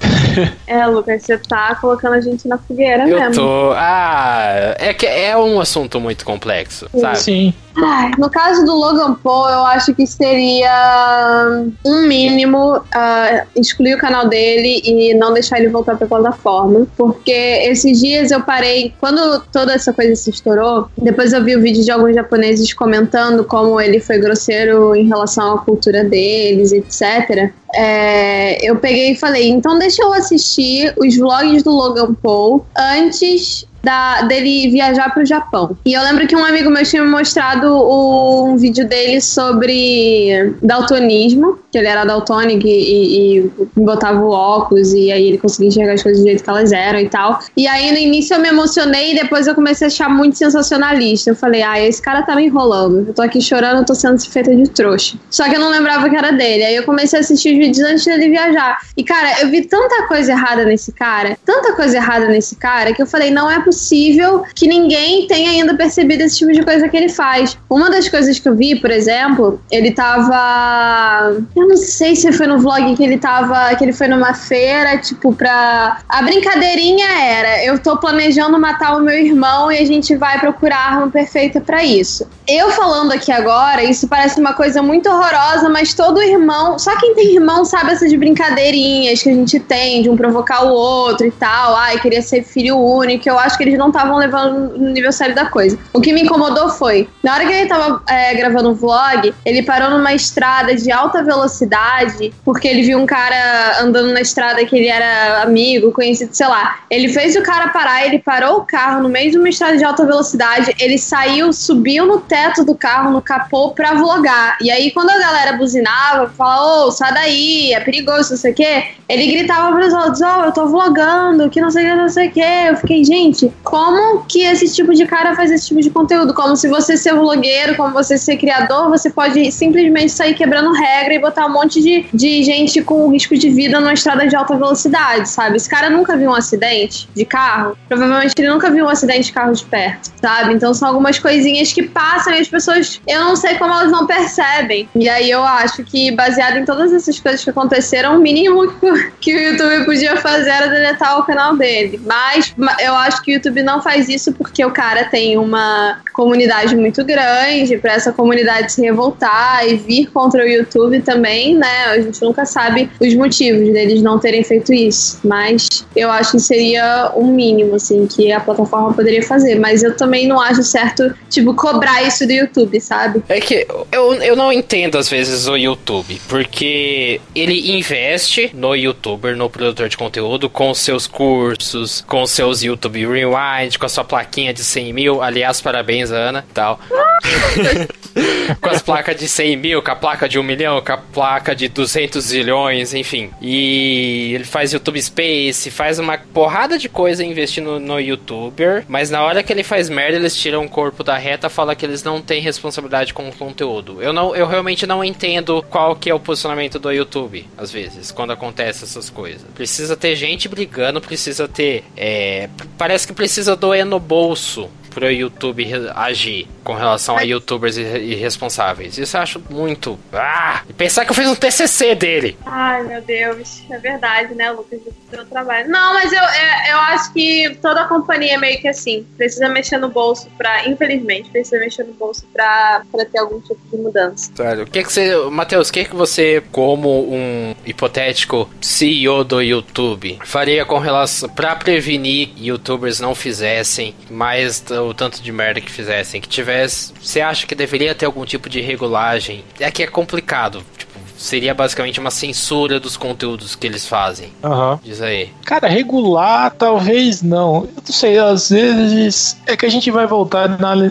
É, 0.66 0.86
Lucas, 0.86 1.22
você 1.22 1.36
tá 1.36 1.74
colocando 1.74 2.14
a 2.14 2.20
gente 2.20 2.46
na 2.46 2.58
fogueira 2.58 3.08
eu 3.08 3.18
mesmo. 3.18 3.34
Tô... 3.34 3.72
Ah, 3.74 4.74
é 4.78 4.94
que 4.94 5.06
é 5.06 5.36
um 5.36 5.60
assunto 5.60 6.00
muito 6.00 6.24
complexo, 6.24 6.88
sabe? 6.94 7.18
Sim. 7.18 7.54
Ai, 7.76 8.10
no 8.18 8.28
caso 8.28 8.64
do 8.64 8.74
Logan 8.74 9.14
Paul, 9.14 9.48
eu 9.48 9.64
acho 9.66 9.94
que 9.94 10.06
seria 10.06 11.64
um 11.84 12.06
mínimo 12.06 12.76
uh, 12.76 13.46
excluir 13.54 13.94
o 13.94 13.98
canal 13.98 14.28
dele 14.28 14.82
e 14.84 15.14
não 15.14 15.32
deixar 15.32 15.58
ele 15.58 15.68
voltar 15.68 15.96
pra 15.96 16.06
plataforma. 16.06 16.86
Porque 16.96 17.30
esses 17.30 18.00
dias 18.00 18.30
eu 18.30 18.42
parei, 18.42 18.92
quando 19.00 19.40
toda 19.52 19.72
essa 19.72 19.92
coisa 19.92 20.14
se 20.16 20.30
estourou, 20.30 20.88
depois 20.98 21.32
eu 21.32 21.44
vi 21.44 21.56
o 21.56 21.60
vídeo 21.60 21.84
de 21.84 21.90
alguns 21.90 22.14
japoneses 22.14 22.72
comentando 22.72 23.44
como 23.44 23.80
ele 23.80 24.00
foi 24.00 24.18
grosseiro 24.18 24.94
em 24.94 25.06
relação 25.06 25.54
à 25.54 25.58
cultura 25.58 26.04
deles, 26.04 26.72
etc. 26.72 27.52
É, 27.72 28.68
eu 28.68 28.76
peguei 28.76 29.12
e 29.12 29.16
falei, 29.16 29.48
então 29.48 29.78
deixa 29.78 30.02
eu 30.02 30.12
assistir 30.12 30.92
os 30.98 31.16
vlogs 31.16 31.62
do 31.62 31.70
Logan 31.70 32.14
Paul 32.14 32.66
antes 32.76 33.64
da, 33.82 34.22
dele 34.22 34.70
viajar 34.70 35.12
para 35.12 35.22
o 35.22 35.26
Japão. 35.26 35.76
E 35.84 35.92
eu 35.92 36.02
lembro 36.02 36.26
que 36.26 36.36
um 36.36 36.44
amigo 36.44 36.70
meu 36.70 36.84
tinha 36.84 37.02
me 37.02 37.10
mostrado 37.10 37.66
o, 37.66 38.50
um 38.50 38.56
vídeo 38.56 38.86
dele 38.88 39.20
sobre 39.20 40.54
daltonismo, 40.62 41.58
que 41.70 41.78
ele 41.78 41.86
era 41.86 42.04
daltônico 42.04 42.66
e, 42.66 42.70
e, 42.70 43.38
e, 43.38 43.50
botava 43.76 44.20
o 44.20 44.30
óculos 44.30 44.92
e 44.92 45.10
aí 45.12 45.28
ele 45.28 45.38
conseguia 45.38 45.68
enxergar 45.68 45.94
as 45.94 46.02
coisas 46.02 46.22
do 46.22 46.26
jeito 46.26 46.42
que 46.42 46.50
elas 46.50 46.72
eram 46.72 46.98
e 46.98 47.08
tal. 47.08 47.40
E 47.56 47.66
aí 47.66 47.92
no 47.92 47.98
início 47.98 48.34
eu 48.34 48.40
me 48.40 48.48
emocionei 48.48 49.12
e 49.12 49.14
depois 49.14 49.46
eu 49.46 49.54
comecei 49.54 49.86
a 49.86 49.88
achar 49.88 50.08
muito 50.08 50.36
sensacionalista. 50.36 51.30
Eu 51.30 51.36
falei, 51.36 51.62
ah, 51.62 51.80
esse 51.80 52.00
cara 52.00 52.22
tá 52.22 52.34
me 52.34 52.46
enrolando. 52.46 53.06
Eu 53.08 53.14
tô 53.14 53.22
aqui 53.22 53.40
chorando, 53.40 53.78
eu 53.78 53.84
tô 53.84 53.94
sendo 53.94 54.20
feita 54.28 54.54
de 54.54 54.68
trouxa. 54.70 55.16
Só 55.30 55.48
que 55.48 55.56
eu 55.56 55.60
não 55.60 55.70
lembrava 55.70 56.08
que 56.08 56.16
era 56.16 56.32
dele. 56.32 56.64
Aí 56.64 56.76
eu 56.76 56.84
comecei 56.84 57.18
a 57.18 57.20
assistir 57.20 57.52
os 57.52 57.58
vídeos 57.58 57.86
antes 57.86 58.04
dele 58.04 58.28
viajar. 58.28 58.78
E 58.96 59.04
cara, 59.04 59.40
eu 59.40 59.48
vi 59.48 59.62
tanta 59.62 60.06
coisa 60.06 60.32
errada 60.32 60.64
nesse 60.64 60.92
cara, 60.92 61.36
tanta 61.44 61.72
coisa 61.74 61.96
errada 61.96 62.26
nesse 62.26 62.56
cara, 62.56 62.92
que 62.92 63.02
eu 63.02 63.06
falei, 63.06 63.30
não 63.30 63.50
é 63.50 63.60
possível 63.60 64.44
que 64.54 64.66
ninguém 64.66 65.26
tenha 65.26 65.50
ainda 65.50 65.74
percebido 65.74 66.22
esse 66.22 66.38
tipo 66.38 66.52
de 66.52 66.62
coisa 66.62 66.88
que 66.88 66.96
ele 66.96 67.08
faz. 67.08 67.56
Uma 67.68 67.90
das 67.90 68.08
coisas 68.08 68.38
que 68.38 68.48
eu 68.48 68.54
vi, 68.54 68.76
por 68.76 68.90
exemplo, 68.90 69.60
ele 69.70 69.92
tava. 69.92 71.36
Eu 71.60 71.68
não 71.68 71.76
sei 71.76 72.16
se 72.16 72.32
foi 72.32 72.46
no 72.46 72.58
vlog 72.58 72.96
que 72.96 73.04
ele 73.04 73.18
tava. 73.18 73.74
que 73.76 73.84
ele 73.84 73.92
foi 73.92 74.08
numa 74.08 74.32
feira, 74.32 74.96
tipo, 74.96 75.34
pra. 75.34 76.00
A 76.08 76.22
brincadeirinha 76.22 77.06
era: 77.06 77.64
eu 77.64 77.78
tô 77.78 77.98
planejando 77.98 78.58
matar 78.58 78.96
o 78.96 79.00
meu 79.00 79.14
irmão 79.14 79.70
e 79.70 79.76
a 79.76 79.84
gente 79.84 80.16
vai 80.16 80.40
procurar 80.40 80.78
a 80.78 80.94
arma 80.94 81.10
perfeita 81.10 81.60
para 81.60 81.84
isso. 81.84 82.26
Eu 82.52 82.68
falando 82.72 83.12
aqui 83.12 83.30
agora, 83.30 83.80
isso 83.84 84.08
parece 84.08 84.40
uma 84.40 84.52
coisa 84.52 84.82
muito 84.82 85.08
horrorosa, 85.08 85.68
mas 85.68 85.94
todo 85.94 86.20
irmão. 86.20 86.80
Só 86.80 86.98
quem 86.98 87.14
tem 87.14 87.34
irmão 87.36 87.64
sabe 87.64 87.92
essas 87.92 88.12
brincadeirinhas 88.12 89.22
que 89.22 89.30
a 89.30 89.32
gente 89.32 89.60
tem, 89.60 90.02
de 90.02 90.10
um 90.10 90.16
provocar 90.16 90.64
o 90.64 90.72
outro 90.72 91.28
e 91.28 91.30
tal. 91.30 91.76
Ai, 91.76 92.00
queria 92.00 92.20
ser 92.20 92.42
filho 92.42 92.76
único. 92.76 93.28
Eu 93.28 93.38
acho 93.38 93.56
que 93.56 93.62
eles 93.62 93.78
não 93.78 93.86
estavam 93.86 94.16
levando 94.16 94.76
no 94.76 94.90
nível 94.90 95.12
sério 95.12 95.32
da 95.32 95.46
coisa. 95.46 95.78
O 95.92 96.00
que 96.00 96.12
me 96.12 96.22
incomodou 96.22 96.70
foi, 96.70 97.08
na 97.22 97.34
hora 97.34 97.46
que 97.46 97.52
ele 97.52 97.68
tava 97.68 98.02
é, 98.08 98.34
gravando 98.34 98.70
o 98.70 98.74
vlog, 98.74 99.32
ele 99.46 99.62
parou 99.62 99.90
numa 99.90 100.12
estrada 100.12 100.74
de 100.74 100.90
alta 100.90 101.22
velocidade, 101.22 102.34
porque 102.44 102.66
ele 102.66 102.82
viu 102.82 102.98
um 102.98 103.06
cara 103.06 103.80
andando 103.80 104.12
na 104.12 104.22
estrada 104.22 104.64
que 104.64 104.74
ele 104.76 104.88
era 104.88 105.42
amigo, 105.42 105.92
conhecido, 105.92 106.34
sei 106.34 106.48
lá. 106.48 106.80
Ele 106.90 107.08
fez 107.08 107.36
o 107.36 107.42
cara 107.42 107.68
parar, 107.68 108.04
ele 108.04 108.18
parou 108.18 108.56
o 108.56 108.62
carro 108.62 109.04
no 109.04 109.08
meio 109.08 109.30
de 109.30 109.38
uma 109.38 109.48
estrada 109.48 109.76
de 109.76 109.84
alta 109.84 110.04
velocidade, 110.04 110.74
ele 110.80 110.98
saiu, 110.98 111.52
subiu 111.52 112.04
no 112.04 112.18
teto 112.18 112.39
do 112.64 112.74
carro, 112.74 113.10
no 113.10 113.22
capô, 113.22 113.70
pra 113.70 113.94
vlogar. 113.94 114.56
E 114.60 114.70
aí, 114.70 114.90
quando 114.90 115.10
a 115.10 115.18
galera 115.18 115.56
buzinava, 115.56 116.28
falava, 116.28 116.86
ô, 116.86 116.90
sai 116.90 117.12
daí, 117.12 117.72
é 117.72 117.80
perigoso, 117.80 118.30
não 118.30 118.38
sei 118.38 118.52
o 118.52 118.54
quê, 118.54 118.84
ele 119.08 119.26
gritava 119.26 119.74
pros 119.74 119.92
outros, 119.92 120.22
ó, 120.22 120.40
oh, 120.40 120.44
eu 120.46 120.52
tô 120.52 120.66
vlogando, 120.66 121.50
que 121.50 121.60
não 121.60 121.70
sei 121.70 121.86
o 121.86 121.90
que, 121.90 121.94
não 121.96 122.08
sei 122.08 122.28
o 122.28 122.30
que. 122.30 122.40
Eu 122.40 122.76
fiquei, 122.76 123.04
gente, 123.04 123.52
como 123.62 124.24
que 124.24 124.42
esse 124.42 124.72
tipo 124.72 124.94
de 124.94 125.06
cara 125.06 125.34
faz 125.34 125.50
esse 125.50 125.66
tipo 125.66 125.80
de 125.80 125.90
conteúdo. 125.90 126.32
Como 126.32 126.56
se 126.56 126.68
você 126.68 126.96
ser 126.96 127.14
vlogueiro, 127.14 127.76
como 127.76 127.92
você 127.92 128.16
ser 128.16 128.36
criador, 128.36 128.88
você 128.88 129.10
pode 129.10 129.50
simplesmente 129.50 130.12
sair 130.12 130.34
quebrando 130.34 130.72
regra 130.72 131.14
e 131.14 131.18
botar 131.18 131.46
um 131.46 131.52
monte 131.52 131.80
de, 131.80 132.06
de 132.12 132.44
gente 132.44 132.82
com 132.82 133.10
risco 133.10 133.36
de 133.36 133.50
vida 133.50 133.80
numa 133.80 133.92
estrada 133.92 134.26
de 134.26 134.36
alta 134.36 134.56
velocidade, 134.56 135.28
sabe? 135.28 135.56
Esse 135.56 135.68
cara 135.68 135.90
nunca 135.90 136.16
viu 136.16 136.30
um 136.30 136.34
acidente 136.34 137.08
de 137.14 137.24
carro. 137.24 137.76
Provavelmente 137.88 138.34
ele 138.38 138.48
nunca 138.48 138.70
viu 138.70 138.84
um 138.84 138.88
acidente 138.88 139.26
de 139.26 139.32
carro 139.32 139.52
de 139.52 139.64
perto, 139.64 140.12
sabe? 140.20 140.54
Então 140.54 140.72
são 140.72 140.88
algumas 140.88 141.18
coisinhas 141.18 141.72
que 141.72 141.82
passam 141.82 142.19
e 142.28 142.40
as 142.40 142.48
pessoas, 142.48 143.00
eu 143.06 143.20
não 143.20 143.36
sei 143.36 143.54
como 143.54 143.72
elas 143.72 143.90
não 143.90 144.06
percebem. 144.06 144.88
E 144.94 145.08
aí 145.08 145.30
eu 145.30 145.42
acho 145.42 145.82
que, 145.84 146.10
baseado 146.10 146.56
em 146.56 146.64
todas 146.64 146.92
essas 146.92 147.18
coisas 147.18 147.42
que 147.42 147.50
aconteceram, 147.50 148.16
o 148.16 148.20
mínimo 148.20 148.72
que 149.20 149.34
o 149.34 149.38
YouTube 149.38 149.84
podia 149.84 150.16
fazer 150.16 150.50
era 150.50 150.68
deletar 150.68 151.18
o 151.18 151.24
canal 151.24 151.56
dele. 151.56 152.00
Mas 152.04 152.52
eu 152.80 152.94
acho 152.94 153.22
que 153.22 153.32
o 153.32 153.34
YouTube 153.34 153.62
não 153.62 153.82
faz 153.82 154.08
isso 154.08 154.32
porque 154.32 154.64
o 154.64 154.70
cara 154.70 155.04
tem 155.04 155.38
uma 155.38 156.00
comunidade 156.12 156.76
muito 156.76 157.04
grande, 157.04 157.78
para 157.78 157.92
essa 157.92 158.12
comunidade 158.12 158.72
se 158.72 158.82
revoltar 158.82 159.66
e 159.66 159.76
vir 159.76 160.06
contra 160.10 160.44
o 160.44 160.46
YouTube 160.46 161.00
também, 161.00 161.56
né? 161.56 161.84
A 161.86 162.00
gente 162.00 162.20
nunca 162.22 162.44
sabe 162.44 162.90
os 163.00 163.14
motivos 163.14 163.72
deles 163.72 164.02
não 164.02 164.18
terem 164.18 164.44
feito 164.44 164.72
isso, 164.72 165.18
mas 165.24 165.68
eu 165.94 166.10
acho 166.10 166.32
que 166.32 166.40
seria 166.40 167.12
o 167.14 167.24
um 167.24 167.32
mínimo, 167.32 167.74
assim, 167.74 168.06
que 168.06 168.32
a 168.32 168.40
plataforma 168.40 168.92
poderia 168.92 169.22
fazer. 169.22 169.58
Mas 169.58 169.82
eu 169.82 169.96
também 169.96 170.26
não 170.26 170.40
acho 170.40 170.62
certo, 170.62 171.14
tipo, 171.28 171.54
cobrar 171.54 172.02
do 172.26 172.32
YouTube, 172.32 172.80
sabe? 172.80 173.22
É 173.28 173.40
que 173.40 173.66
eu, 173.90 174.14
eu 174.14 174.36
não 174.36 174.52
entendo 174.52 174.98
às 174.98 175.08
vezes 175.08 175.46
o 175.46 175.56
YouTube, 175.56 176.20
porque 176.28 177.20
ele 177.34 177.76
investe 177.76 178.50
no 178.54 178.74
youtuber, 178.74 179.36
no 179.36 179.48
produtor 179.48 179.88
de 179.88 179.96
conteúdo, 179.96 180.48
com 180.48 180.72
seus 180.74 181.06
cursos, 181.06 182.04
com 182.06 182.26
seus 182.26 182.62
YouTube 182.62 183.06
Rewind, 183.06 183.76
com 183.78 183.86
a 183.86 183.88
sua 183.88 184.04
plaquinha 184.04 184.52
de 184.52 184.62
100 184.62 184.92
mil. 184.92 185.22
Aliás, 185.22 185.60
parabéns, 185.60 186.10
Ana, 186.10 186.44
tal. 186.52 186.80
com 188.60 188.68
as 188.68 188.82
placas 188.82 189.16
de 189.16 189.28
100 189.28 189.56
mil, 189.56 189.82
com 189.82 189.90
a 189.90 189.96
placa 189.96 190.28
de 190.28 190.38
1 190.38 190.42
milhão, 190.42 190.80
com 190.80 190.92
a 190.92 190.96
placa 190.96 191.54
de 191.54 191.68
200 191.68 192.22
zilhões, 192.22 192.94
enfim. 192.94 193.30
E 193.40 194.32
ele 194.34 194.44
faz 194.44 194.72
YouTube 194.72 195.00
Space, 195.00 195.70
faz 195.70 195.98
uma 195.98 196.18
porrada 196.18 196.78
de 196.78 196.88
coisa 196.88 197.24
investindo 197.24 197.78
no 197.78 198.00
YouTuber, 198.00 198.84
mas 198.88 199.10
na 199.10 199.22
hora 199.22 199.42
que 199.42 199.52
ele 199.52 199.62
faz 199.62 199.88
merda, 199.88 200.16
eles 200.16 200.36
tiram 200.36 200.64
o 200.64 200.68
corpo 200.68 201.04
da 201.04 201.16
reta 201.16 201.48
falam 201.48 201.74
que 201.74 201.84
eles 201.84 202.02
não 202.02 202.20
têm 202.20 202.40
responsabilidade 202.40 203.12
com 203.14 203.28
o 203.28 203.32
conteúdo. 203.32 204.02
Eu, 204.02 204.12
não, 204.12 204.34
eu 204.34 204.46
realmente 204.46 204.86
não 204.86 205.04
entendo 205.04 205.62
qual 205.68 205.94
que 205.96 206.10
é 206.10 206.14
o 206.14 206.20
posicionamento 206.20 206.78
do 206.78 206.90
YouTube, 206.90 207.46
às 207.56 207.70
vezes, 207.70 208.10
quando 208.10 208.32
acontece 208.32 208.84
essas 208.84 209.10
coisas. 209.10 209.42
Precisa 209.54 209.96
ter 209.96 210.16
gente 210.16 210.48
brigando, 210.48 211.00
precisa 211.00 211.48
ter. 211.48 211.84
É, 211.96 212.48
parece 212.78 213.06
que 213.06 213.12
precisa 213.12 213.56
doer 213.56 213.84
no 213.84 213.98
bolso 213.98 214.70
pro 214.90 215.10
YouTube 215.10 215.66
agir 215.94 216.48
com 216.64 216.74
relação 216.74 217.16
a 217.16 217.22
youtubers 217.22 217.76
irresponsáveis. 217.76 218.98
Isso 218.98 219.16
eu 219.16 219.20
acho 219.20 219.42
muito. 219.50 219.98
Ah! 220.12 220.62
E 220.68 220.72
pensar 220.72 221.04
que 221.04 221.10
eu 221.10 221.14
fiz 221.14 221.26
um 221.26 221.34
TCC 221.34 221.94
dele. 221.94 222.36
Ai, 222.44 222.82
meu 222.82 223.00
Deus. 223.02 223.62
É 223.70 223.78
verdade, 223.78 224.34
né, 224.34 224.50
Lucas? 224.50 224.80
Do 225.10 225.24
trabalho. 225.24 225.68
Não, 225.68 225.94
mas 225.94 226.12
eu, 226.12 226.22
é, 226.22 226.72
eu 226.72 226.78
acho 226.78 227.12
que 227.12 227.58
toda 227.60 227.82
a 227.82 227.88
companhia 227.88 228.34
é 228.34 228.38
meio 228.38 228.60
que 228.60 228.68
assim. 228.68 229.06
Precisa 229.16 229.48
mexer 229.48 229.78
no 229.78 229.88
bolso 229.88 230.28
pra. 230.36 230.68
Infelizmente, 230.68 231.30
precisa 231.30 231.58
mexer 231.58 231.84
no 231.84 231.94
bolso 231.94 232.24
pra, 232.32 232.82
pra 232.92 233.04
ter 233.04 233.18
algum 233.18 233.40
tipo 233.40 233.60
de 233.70 233.76
mudança. 233.76 234.30
Sério. 234.34 234.62
O 234.64 234.66
que, 234.66 234.84
que 234.84 234.92
você. 234.92 235.16
Matheus, 235.30 235.68
o 235.68 235.72
que, 235.72 235.84
que 235.84 235.96
você, 235.96 236.42
como 236.52 237.12
um 237.12 237.54
hipotético 237.66 238.48
CEO 238.60 239.24
do 239.24 239.40
YouTube, 239.42 240.18
faria 240.24 240.64
com 240.64 240.78
relação. 240.78 241.28
pra 241.28 241.56
prevenir 241.56 242.30
youtubers 242.36 243.00
não 243.00 243.14
fizessem 243.14 243.94
mais 244.10 244.64
o 244.80 244.94
tanto 244.94 245.22
de 245.22 245.32
merda 245.32 245.60
que 245.60 245.70
fizessem, 245.70 246.20
que 246.20 246.28
tivesse. 246.28 246.92
Você 247.00 247.20
acha 247.20 247.46
que 247.46 247.54
deveria 247.54 247.94
ter 247.94 248.06
algum 248.06 248.24
tipo 248.24 248.48
de 248.48 248.60
regulagem? 248.60 249.44
É 249.58 249.70
que 249.70 249.82
é 249.82 249.86
complicado. 249.86 250.64
Tipo, 250.76 250.89
seria 251.20 251.54
basicamente 251.54 252.00
uma 252.00 252.10
censura 252.10 252.80
dos 252.80 252.96
conteúdos 252.96 253.54
que 253.54 253.66
eles 253.66 253.86
fazem. 253.86 254.32
Uhum. 254.42 254.78
Diz 254.82 255.02
aí. 255.02 255.30
Cara, 255.44 255.68
regular 255.68 256.50
talvez 256.56 257.22
não. 257.22 257.64
Eu 257.64 257.82
não 257.86 257.94
sei, 257.94 258.18
às 258.18 258.48
vezes 258.48 259.36
é 259.46 259.56
que 259.56 259.66
a 259.66 259.68
gente 259.68 259.90
vai 259.90 260.06
voltar 260.06 260.48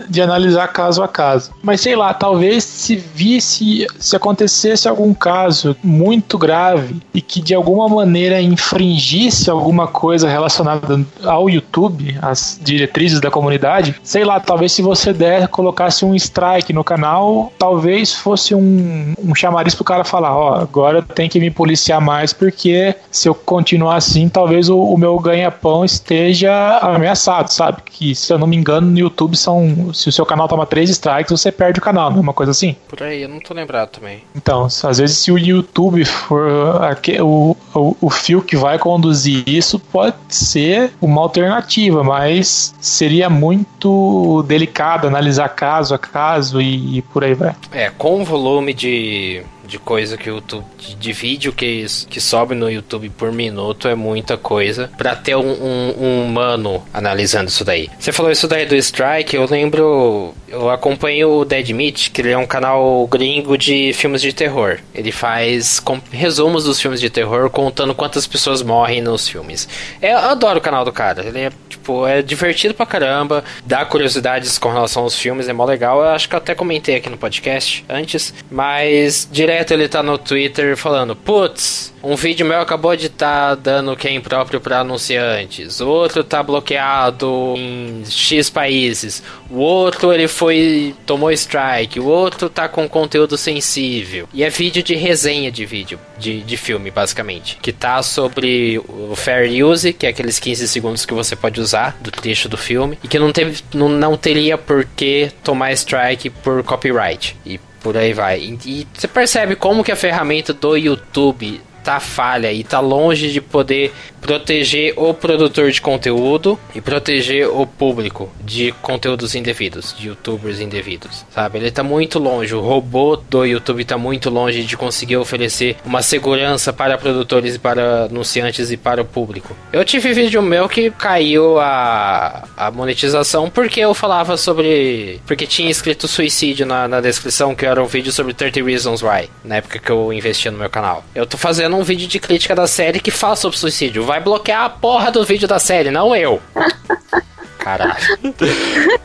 de 0.08 0.22
analisar 0.22 0.68
caso 0.68 1.02
a 1.02 1.08
caso. 1.08 1.50
Mas 1.62 1.80
sei 1.80 1.96
lá, 1.96 2.14
talvez 2.14 2.62
se 2.62 2.94
visse, 2.94 3.86
se 3.98 4.14
acontecesse 4.14 4.88
algum 4.88 5.12
caso 5.12 5.76
muito 5.82 6.38
grave 6.38 7.02
e 7.12 7.20
que 7.20 7.40
de 7.40 7.54
alguma 7.54 7.88
maneira 7.88 8.40
infringisse 8.40 9.50
alguma 9.50 9.88
coisa 9.88 10.28
relacionada 10.28 11.04
ao 11.24 11.50
YouTube, 11.50 12.16
as 12.22 12.58
diretrizes 12.62 13.20
da 13.20 13.30
comunidade, 13.30 13.96
sei 14.02 14.24
lá, 14.24 14.38
talvez 14.38 14.72
se 14.72 14.82
você 14.82 15.12
der, 15.12 15.48
colocasse 15.48 16.04
um 16.04 16.14
strike 16.14 16.72
no 16.72 16.84
canal, 16.84 17.52
talvez 17.58 18.14
fosse 18.14 18.54
um, 18.54 19.14
um 19.18 19.34
chamariz 19.34 19.74
pro 19.74 19.84
cara 19.84 20.04
falar 20.04 20.19
falar, 20.20 20.36
ó, 20.36 20.54
agora 20.60 21.02
tem 21.02 21.28
que 21.28 21.40
me 21.40 21.50
policiar 21.50 22.00
mais 22.00 22.32
porque 22.32 22.94
se 23.10 23.28
eu 23.28 23.34
continuar 23.34 23.96
assim, 23.96 24.28
talvez 24.28 24.68
o, 24.68 24.78
o 24.78 24.98
meu 24.98 25.18
ganha-pão 25.18 25.84
esteja 25.84 26.78
ameaçado, 26.78 27.48
sabe? 27.48 27.82
Que 27.84 28.14
se 28.14 28.32
eu 28.32 28.38
não 28.38 28.46
me 28.46 28.56
engano, 28.56 28.90
no 28.90 28.98
YouTube 28.98 29.36
são, 29.36 29.92
se 29.94 30.08
o 30.08 30.12
seu 30.12 30.26
canal 30.26 30.46
toma 30.46 30.66
três 30.66 30.90
strikes, 30.90 31.30
você 31.30 31.50
perde 31.50 31.78
o 31.78 31.82
canal, 31.82 32.10
não 32.10 32.18
é 32.18 32.20
uma 32.20 32.34
coisa 32.34 32.52
assim? 32.52 32.76
Por 32.86 33.02
aí, 33.02 33.22
eu 33.22 33.28
não 33.28 33.40
tô 33.40 33.54
lembrado 33.54 33.88
também. 33.88 34.22
Então, 34.34 34.66
às 34.66 34.98
vezes 34.98 35.18
se 35.18 35.32
o 35.32 35.38
YouTube 35.38 36.04
for 36.04 36.82
aqui, 36.84 37.20
o, 37.20 37.56
o, 37.74 37.96
o 38.00 38.10
fio 38.10 38.42
que 38.42 38.56
vai 38.56 38.78
conduzir 38.78 39.42
isso, 39.48 39.78
pode 39.78 40.16
ser 40.28 40.92
uma 41.00 41.22
alternativa, 41.22 42.04
mas 42.04 42.74
seria 42.80 43.30
muito 43.30 44.44
delicado 44.46 45.06
analisar 45.06 45.48
caso 45.48 45.94
a 45.94 45.98
caso 45.98 46.60
e, 46.60 46.98
e 46.98 47.02
por 47.02 47.24
aí 47.24 47.34
vai. 47.34 47.54
É, 47.72 47.90
com 47.90 48.20
o 48.20 48.24
volume 48.24 48.74
de 48.74 49.42
de 49.70 49.78
coisa 49.78 50.09
que 50.16 50.30
o 50.30 50.34
YouTube, 50.36 50.64
de, 50.78 50.94
de, 50.94 51.12
vídeo 51.12 51.52
que, 51.52 51.84
que 52.08 52.20
sobe 52.20 52.54
no 52.54 52.70
YouTube 52.70 53.10
por 53.10 53.32
minuto 53.32 53.88
é 53.88 53.94
muita 53.94 54.36
coisa 54.36 54.90
para 54.96 55.14
ter 55.14 55.36
um, 55.36 55.40
um, 55.40 55.94
um, 55.98 56.24
humano 56.24 56.82
analisando 56.92 57.48
isso 57.48 57.64
daí. 57.64 57.88
Você 57.98 58.12
falou 58.12 58.30
isso 58.30 58.48
daí 58.48 58.66
do 58.66 58.76
Strike, 58.76 59.36
eu 59.36 59.46
lembro, 59.46 60.34
eu 60.48 60.70
acompanho 60.70 61.30
o 61.30 61.44
Dead 61.44 61.70
Meat, 61.70 62.10
que 62.10 62.20
ele 62.20 62.30
é 62.30 62.38
um 62.38 62.46
canal 62.46 63.06
gringo 63.06 63.56
de 63.56 63.92
filmes 63.92 64.22
de 64.22 64.32
terror. 64.32 64.78
Ele 64.94 65.12
faz 65.12 65.82
resumos 66.10 66.64
dos 66.64 66.80
filmes 66.80 67.00
de 67.00 67.10
terror 67.10 67.50
contando 67.50 67.94
quantas 67.94 68.26
pessoas 68.26 68.62
morrem 68.62 69.00
nos 69.00 69.28
filmes. 69.28 69.68
Eu 70.00 70.18
adoro 70.18 70.58
o 70.58 70.62
canal 70.62 70.84
do 70.84 70.92
cara, 70.92 71.24
ele 71.24 71.40
é 71.40 71.50
tipo, 71.90 72.06
é 72.06 72.22
divertido 72.22 72.74
pra 72.74 72.86
caramba, 72.86 73.44
dá 73.66 73.84
curiosidades 73.84 74.58
com 74.58 74.70
relação 74.70 75.02
aos 75.02 75.18
filmes, 75.18 75.48
é 75.48 75.52
mó 75.52 75.64
legal. 75.64 76.00
Eu 76.00 76.08
acho 76.08 76.28
que 76.28 76.34
eu 76.34 76.38
até 76.38 76.54
comentei 76.54 76.96
aqui 76.96 77.08
no 77.08 77.16
podcast 77.16 77.84
antes, 77.88 78.32
mas 78.50 79.28
direto 79.30 79.72
ele 79.72 79.88
tá 79.88 80.02
no 80.02 80.16
Twitter 80.16 80.76
falando: 80.76 81.16
Putz, 81.16 81.92
um 82.02 82.16
vídeo 82.16 82.46
meu 82.46 82.60
acabou 82.60 82.96
de 82.96 83.08
tá 83.08 83.54
dando 83.54 83.96
que 83.96 84.08
é 84.08 84.12
impróprio 84.12 84.60
para 84.60 84.80
anunciantes. 84.80 85.80
Outro 85.80 86.22
tá 86.22 86.42
bloqueado 86.42 87.54
em 87.56 88.02
X 88.06 88.48
países. 88.48 89.22
O 89.50 89.58
outro 89.58 90.12
ele 90.12 90.28
foi 90.28 90.94
tomou 91.04 91.32
strike. 91.32 91.98
O 91.98 92.06
outro 92.06 92.48
tá 92.48 92.68
com 92.68 92.88
conteúdo 92.88 93.36
sensível. 93.36 94.28
E 94.32 94.44
é 94.44 94.50
vídeo 94.50 94.82
de 94.82 94.94
resenha 94.94 95.50
de 95.50 95.66
vídeo, 95.66 95.98
de, 96.20 96.42
de 96.42 96.56
filme, 96.56 96.90
basicamente. 96.90 97.58
Que 97.60 97.72
tá 97.72 98.02
sobre 98.02 98.78
o 98.78 99.16
Fair 99.16 99.50
Use, 99.64 99.92
que 99.92 100.06
é 100.06 100.10
aqueles 100.10 100.38
15 100.38 100.68
segundos 100.68 101.04
que 101.06 101.14
você 101.14 101.34
pode 101.34 101.60
usar 101.60 101.96
do 102.00 102.10
trecho 102.10 102.48
do 102.48 102.56
filme. 102.56 102.98
E 103.02 103.08
que 103.08 103.18
não, 103.18 103.32
teve, 103.32 103.62
não, 103.74 103.88
não 103.88 104.16
teria 104.16 104.56
por 104.56 104.84
que 104.84 105.32
tomar 105.42 105.72
strike 105.72 106.30
por 106.30 106.62
copyright. 106.62 107.36
E 107.44 107.58
por 107.82 107.96
aí 107.96 108.12
vai. 108.12 108.38
E, 108.38 108.58
e 108.64 108.86
você 108.94 109.08
percebe 109.08 109.56
como 109.56 109.82
que 109.82 109.90
a 109.90 109.96
ferramenta 109.96 110.52
do 110.52 110.76
YouTube 110.76 111.60
tá 111.82 111.98
falha 111.98 112.52
e 112.52 112.62
tá 112.62 112.78
longe 112.78 113.32
de 113.32 113.40
poder 113.40 113.92
proteger 114.20 114.94
o 114.96 115.12
produtor 115.14 115.70
de 115.70 115.80
conteúdo 115.80 116.58
e 116.74 116.80
proteger 116.80 117.48
o 117.48 117.66
público 117.66 118.30
de 118.44 118.72
conteúdos 118.82 119.34
indevidos, 119.34 119.94
de 119.98 120.08
youtubers 120.08 120.60
indevidos, 120.60 121.24
sabe? 121.30 121.58
Ele 121.58 121.70
tá 121.70 121.82
muito 121.82 122.18
longe, 122.18 122.54
o 122.54 122.60
robô 122.60 123.16
do 123.16 123.44
YouTube 123.44 123.84
tá 123.84 123.96
muito 123.96 124.30
longe 124.30 124.64
de 124.64 124.76
conseguir 124.76 125.16
oferecer 125.16 125.76
uma 125.84 126.02
segurança 126.02 126.72
para 126.72 126.98
produtores 126.98 127.56
para 127.56 128.04
anunciantes 128.04 128.70
e 128.70 128.76
para 128.76 129.02
o 129.02 129.04
público. 129.04 129.56
Eu 129.72 129.84
tive 129.84 130.12
vídeo 130.12 130.42
meu 130.42 130.68
que 130.68 130.90
caiu 130.90 131.58
a, 131.58 132.44
a 132.56 132.70
monetização 132.70 133.48
porque 133.48 133.80
eu 133.80 133.94
falava 133.94 134.36
sobre. 134.36 135.20
porque 135.26 135.46
tinha 135.46 135.70
escrito 135.70 136.06
suicídio 136.06 136.66
na, 136.66 136.86
na 136.86 137.00
descrição, 137.00 137.54
que 137.54 137.66
era 137.66 137.82
um 137.82 137.86
vídeo 137.86 138.12
sobre 138.12 138.34
30 138.34 138.62
Reasons 138.62 139.02
Why, 139.02 139.28
na 139.44 139.56
época 139.56 139.78
que 139.78 139.90
eu 139.90 140.12
investia 140.12 140.50
no 140.50 140.58
meu 140.58 140.70
canal. 140.70 141.04
Eu 141.14 141.26
tô 141.26 141.36
fazendo 141.36 141.76
um 141.76 141.82
vídeo 141.82 142.06
de 142.06 142.18
crítica 142.18 142.54
da 142.54 142.66
série 142.66 143.00
que 143.00 143.10
fala 143.10 143.36
sobre 143.36 143.58
suicídio 143.58 144.09
vai 144.10 144.20
bloquear 144.20 144.64
a 144.64 144.68
porra 144.68 145.12
do 145.12 145.24
vídeo 145.24 145.46
da 145.46 145.60
série, 145.60 145.88
não 145.88 146.16
eu. 146.16 146.40
Caralho. 147.60 147.94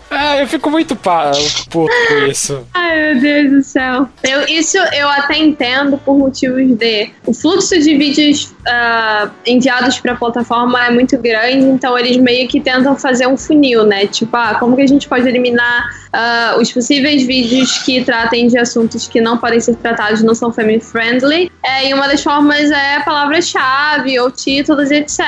ah, 0.10 0.38
eu 0.38 0.48
fico 0.48 0.72
muito 0.72 0.96
puto 0.96 1.94
com 2.08 2.26
isso. 2.26 2.66
Ai, 2.74 3.14
meu 3.14 3.22
Deus 3.22 3.52
do 3.52 3.64
céu. 3.64 4.10
Eu, 4.24 4.46
isso 4.48 4.78
eu 4.78 5.08
até 5.10 5.38
entendo 5.38 5.98
por 5.98 6.18
motivos 6.18 6.66
de. 6.78 7.12
O 7.26 7.34
fluxo 7.34 7.78
de 7.78 7.98
vídeos 7.98 8.56
uh, 8.66 9.30
enviados 9.46 10.00
para 10.00 10.14
a 10.14 10.16
plataforma 10.16 10.86
é 10.86 10.90
muito 10.90 11.18
grande, 11.18 11.66
então 11.66 12.00
eles 12.00 12.16
meio 12.18 12.48
que 12.48 12.62
tentam 12.62 12.96
fazer 12.96 13.28
um 13.28 13.38
funil, 13.38 13.84
né? 13.84 14.08
Tipo, 14.08 14.36
ah, 14.38 14.56
como 14.58 14.76
que 14.76 14.82
a 14.82 14.88
gente 14.88 15.08
pode 15.08 15.28
eliminar 15.28 15.88
uh, 16.16 16.60
os 16.60 16.72
possíveis 16.72 17.26
vídeos 17.26 17.80
que 17.80 18.04
tratem 18.04 18.48
de 18.48 18.58
assuntos 18.58 19.08
que 19.08 19.20
não 19.20 19.38
podem 19.38 19.60
ser 19.60 19.76
tratados, 19.76 20.24
não 20.24 20.34
são 20.34 20.52
family 20.52 20.80
friendly. 20.80 21.52
É, 21.64 21.90
e 21.90 21.94
uma 21.94 22.08
das 22.08 22.24
formas 22.24 22.72
é 22.72 23.00
palavra-chave 23.02 24.20
ou 24.20 24.32
títulos, 24.32 24.92
etc, 24.92 25.20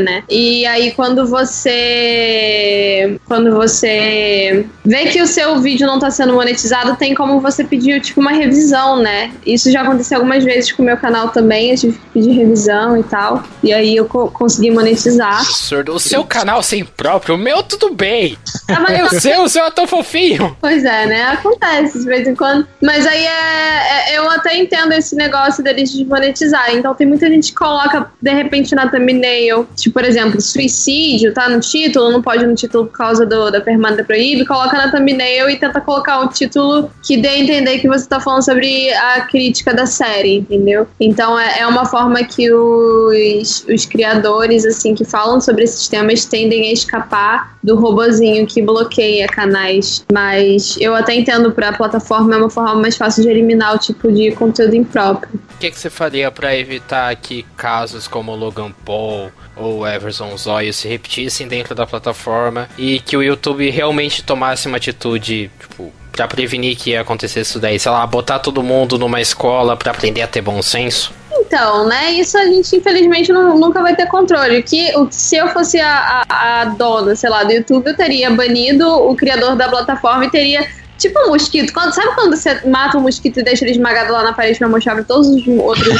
né? 0.00 0.22
E 0.28 0.64
aí 0.66 0.92
quando 0.92 1.26
você 1.26 3.18
quando 3.26 3.52
você 3.52 4.66
vê 4.84 5.06
que 5.06 5.20
o 5.20 5.26
seu 5.26 5.60
vídeo 5.60 5.86
não 5.86 5.94
está 5.96 6.10
sendo 6.10 6.34
monetizado, 6.34 6.96
tem 6.96 7.14
como 7.14 7.40
você 7.40 7.64
pedir 7.64 8.00
tipo 8.00 8.20
uma 8.20 8.32
revisão, 8.32 9.00
né? 9.00 9.32
Isso 9.44 9.70
já 9.70 9.82
aconteceu 9.82 10.18
algumas 10.18 10.44
vezes 10.44 10.70
com 10.72 10.82
o 10.82 10.86
meu 10.86 10.96
canal 10.96 11.30
também, 11.30 11.70
eu 11.70 11.76
tive 11.76 11.92
que 11.94 12.06
pedir 12.12 12.32
revisão 12.32 12.96
e 12.96 13.02
tal. 13.02 13.42
E 13.62 13.72
aí 13.72 13.96
eu 13.96 14.04
co 14.06 14.30
consegui 14.30 14.70
monetizar. 14.70 15.40
Absurdo. 15.40 15.94
O 15.94 16.00
seu 16.00 16.24
canal 16.24 16.62
sem 16.62 16.84
próprio, 16.84 17.34
o 17.34 17.38
meu 17.38 17.62
tudo 17.62 17.94
bem. 17.94 18.36
Ah, 18.68 19.06
o 19.06 19.08
seu, 19.20 19.42
o 19.42 19.48
seu 19.48 19.64
é 19.64 19.70
tão 19.70 19.86
fofinho. 19.86 20.35
Pois 20.60 20.84
é, 20.84 21.06
né? 21.06 21.22
Acontece 21.24 22.00
de 22.00 22.04
vez 22.04 22.26
em 22.26 22.34
quando. 22.34 22.66
Mas 22.82 23.06
aí 23.06 23.24
é, 23.24 24.12
é, 24.12 24.18
eu 24.18 24.28
até 24.30 24.56
entendo 24.56 24.92
esse 24.92 25.14
negócio 25.14 25.62
deles 25.62 25.92
desmonetizarem. 25.92 26.78
Então 26.78 26.94
tem 26.94 27.06
muita 27.06 27.28
gente 27.28 27.52
que 27.52 27.58
coloca, 27.58 28.10
de 28.20 28.32
repente, 28.32 28.74
na 28.74 28.88
thumbnail, 28.88 29.66
tipo, 29.76 29.94
por 29.94 30.04
exemplo, 30.04 30.40
suicídio, 30.40 31.32
tá 31.32 31.48
no 31.48 31.60
título, 31.60 32.10
não 32.10 32.22
pode 32.22 32.46
no 32.46 32.54
título 32.54 32.86
por 32.86 32.96
causa 32.96 33.24
do, 33.24 33.50
da 33.50 33.60
permanência 33.60 34.04
proíbe, 34.04 34.44
coloca 34.44 34.76
na 34.76 34.90
thumbnail 34.90 35.48
e 35.48 35.56
tenta 35.56 35.80
colocar 35.80 36.20
um 36.20 36.28
título 36.28 36.90
que 37.02 37.16
dê 37.16 37.28
a 37.28 37.38
entender 37.38 37.78
que 37.78 37.88
você 37.88 38.06
tá 38.06 38.20
falando 38.20 38.44
sobre 38.44 38.92
a 38.92 39.22
crítica 39.22 39.72
da 39.72 39.86
série, 39.86 40.36
entendeu? 40.36 40.86
Então 41.00 41.38
é, 41.38 41.60
é 41.60 41.66
uma 41.66 41.86
forma 41.86 42.22
que 42.24 42.52
os, 42.52 43.64
os 43.68 43.86
criadores, 43.86 44.64
assim, 44.64 44.94
que 44.94 45.04
falam 45.04 45.40
sobre 45.40 45.64
esses 45.64 45.88
temas 45.88 46.24
tendem 46.24 46.68
a 46.68 46.72
escapar 46.72 47.56
do 47.62 47.76
robozinho 47.76 48.46
que 48.46 48.62
bloqueia 48.62 49.26
canais 49.26 50.04
mais 50.12 50.25
mas 50.26 50.76
eu 50.80 50.94
até 50.94 51.14
entendo 51.14 51.52
para 51.52 51.68
a 51.68 51.72
plataforma 51.72 52.34
é 52.34 52.38
uma 52.38 52.50
forma 52.50 52.74
mais 52.74 52.96
fácil 52.96 53.22
de 53.22 53.28
eliminar 53.28 53.74
o 53.74 53.78
tipo 53.78 54.10
de 54.10 54.32
conteúdo 54.32 54.74
impróprio. 54.74 55.40
O 55.54 55.58
que, 55.58 55.70
que 55.70 55.78
você 55.78 55.88
faria 55.88 56.30
para 56.30 56.56
evitar 56.56 57.14
que 57.16 57.44
casos 57.56 58.08
como 58.08 58.34
Logan 58.34 58.72
Paul 58.84 59.30
ou 59.56 59.86
Everson 59.86 60.36
Zóio 60.36 60.72
se 60.72 60.88
repetissem 60.88 61.46
dentro 61.46 61.74
da 61.74 61.86
plataforma 61.86 62.68
e 62.76 62.98
que 62.98 63.16
o 63.16 63.22
YouTube 63.22 63.70
realmente 63.70 64.22
tomasse 64.22 64.66
uma 64.66 64.78
atitude, 64.78 65.50
tipo, 65.60 65.92
para 66.10 66.26
prevenir 66.26 66.76
que 66.76 66.90
ia 66.90 67.02
acontecer 67.02 67.40
isso 67.40 67.60
daí, 67.60 67.78
sei 67.78 67.92
lá, 67.92 68.04
botar 68.06 68.40
todo 68.40 68.62
mundo 68.62 68.98
numa 68.98 69.20
escola 69.20 69.76
para 69.76 69.92
aprender 69.92 70.22
a 70.22 70.26
ter 70.26 70.42
bom 70.42 70.60
senso? 70.60 71.12
Então, 71.46 71.86
né? 71.86 72.10
Isso 72.12 72.36
a 72.36 72.44
gente 72.44 72.76
infelizmente 72.76 73.32
não, 73.32 73.56
nunca 73.58 73.80
vai 73.80 73.94
ter 73.94 74.06
controle. 74.06 74.62
Que, 74.62 74.96
o, 74.96 75.08
se 75.10 75.36
eu 75.36 75.48
fosse 75.48 75.78
a, 75.80 76.24
a, 76.28 76.62
a, 76.62 76.64
dona, 76.64 77.14
sei 77.14 77.30
lá, 77.30 77.44
do 77.44 77.52
YouTube, 77.52 77.86
eu 77.86 77.96
teria 77.96 78.30
banido 78.30 78.86
o 78.88 79.14
criador 79.14 79.56
da 79.56 79.68
plataforma 79.68 80.24
e 80.26 80.30
teria. 80.30 80.66
Tipo 80.98 81.18
um 81.26 81.28
mosquito. 81.28 81.74
Quando, 81.74 81.92
sabe 81.92 82.14
quando 82.14 82.34
você 82.34 82.66
mata 82.66 82.96
um 82.96 83.02
mosquito 83.02 83.40
e 83.40 83.42
deixa 83.42 83.64
ele 83.64 83.72
esmagado 83.72 84.10
lá 84.12 84.22
na 84.22 84.32
parede 84.32 84.58
pra 84.58 84.66
mostrar 84.66 84.94
pra 84.94 85.04
todos 85.04 85.28
os 85.28 85.46
outros. 85.46 85.94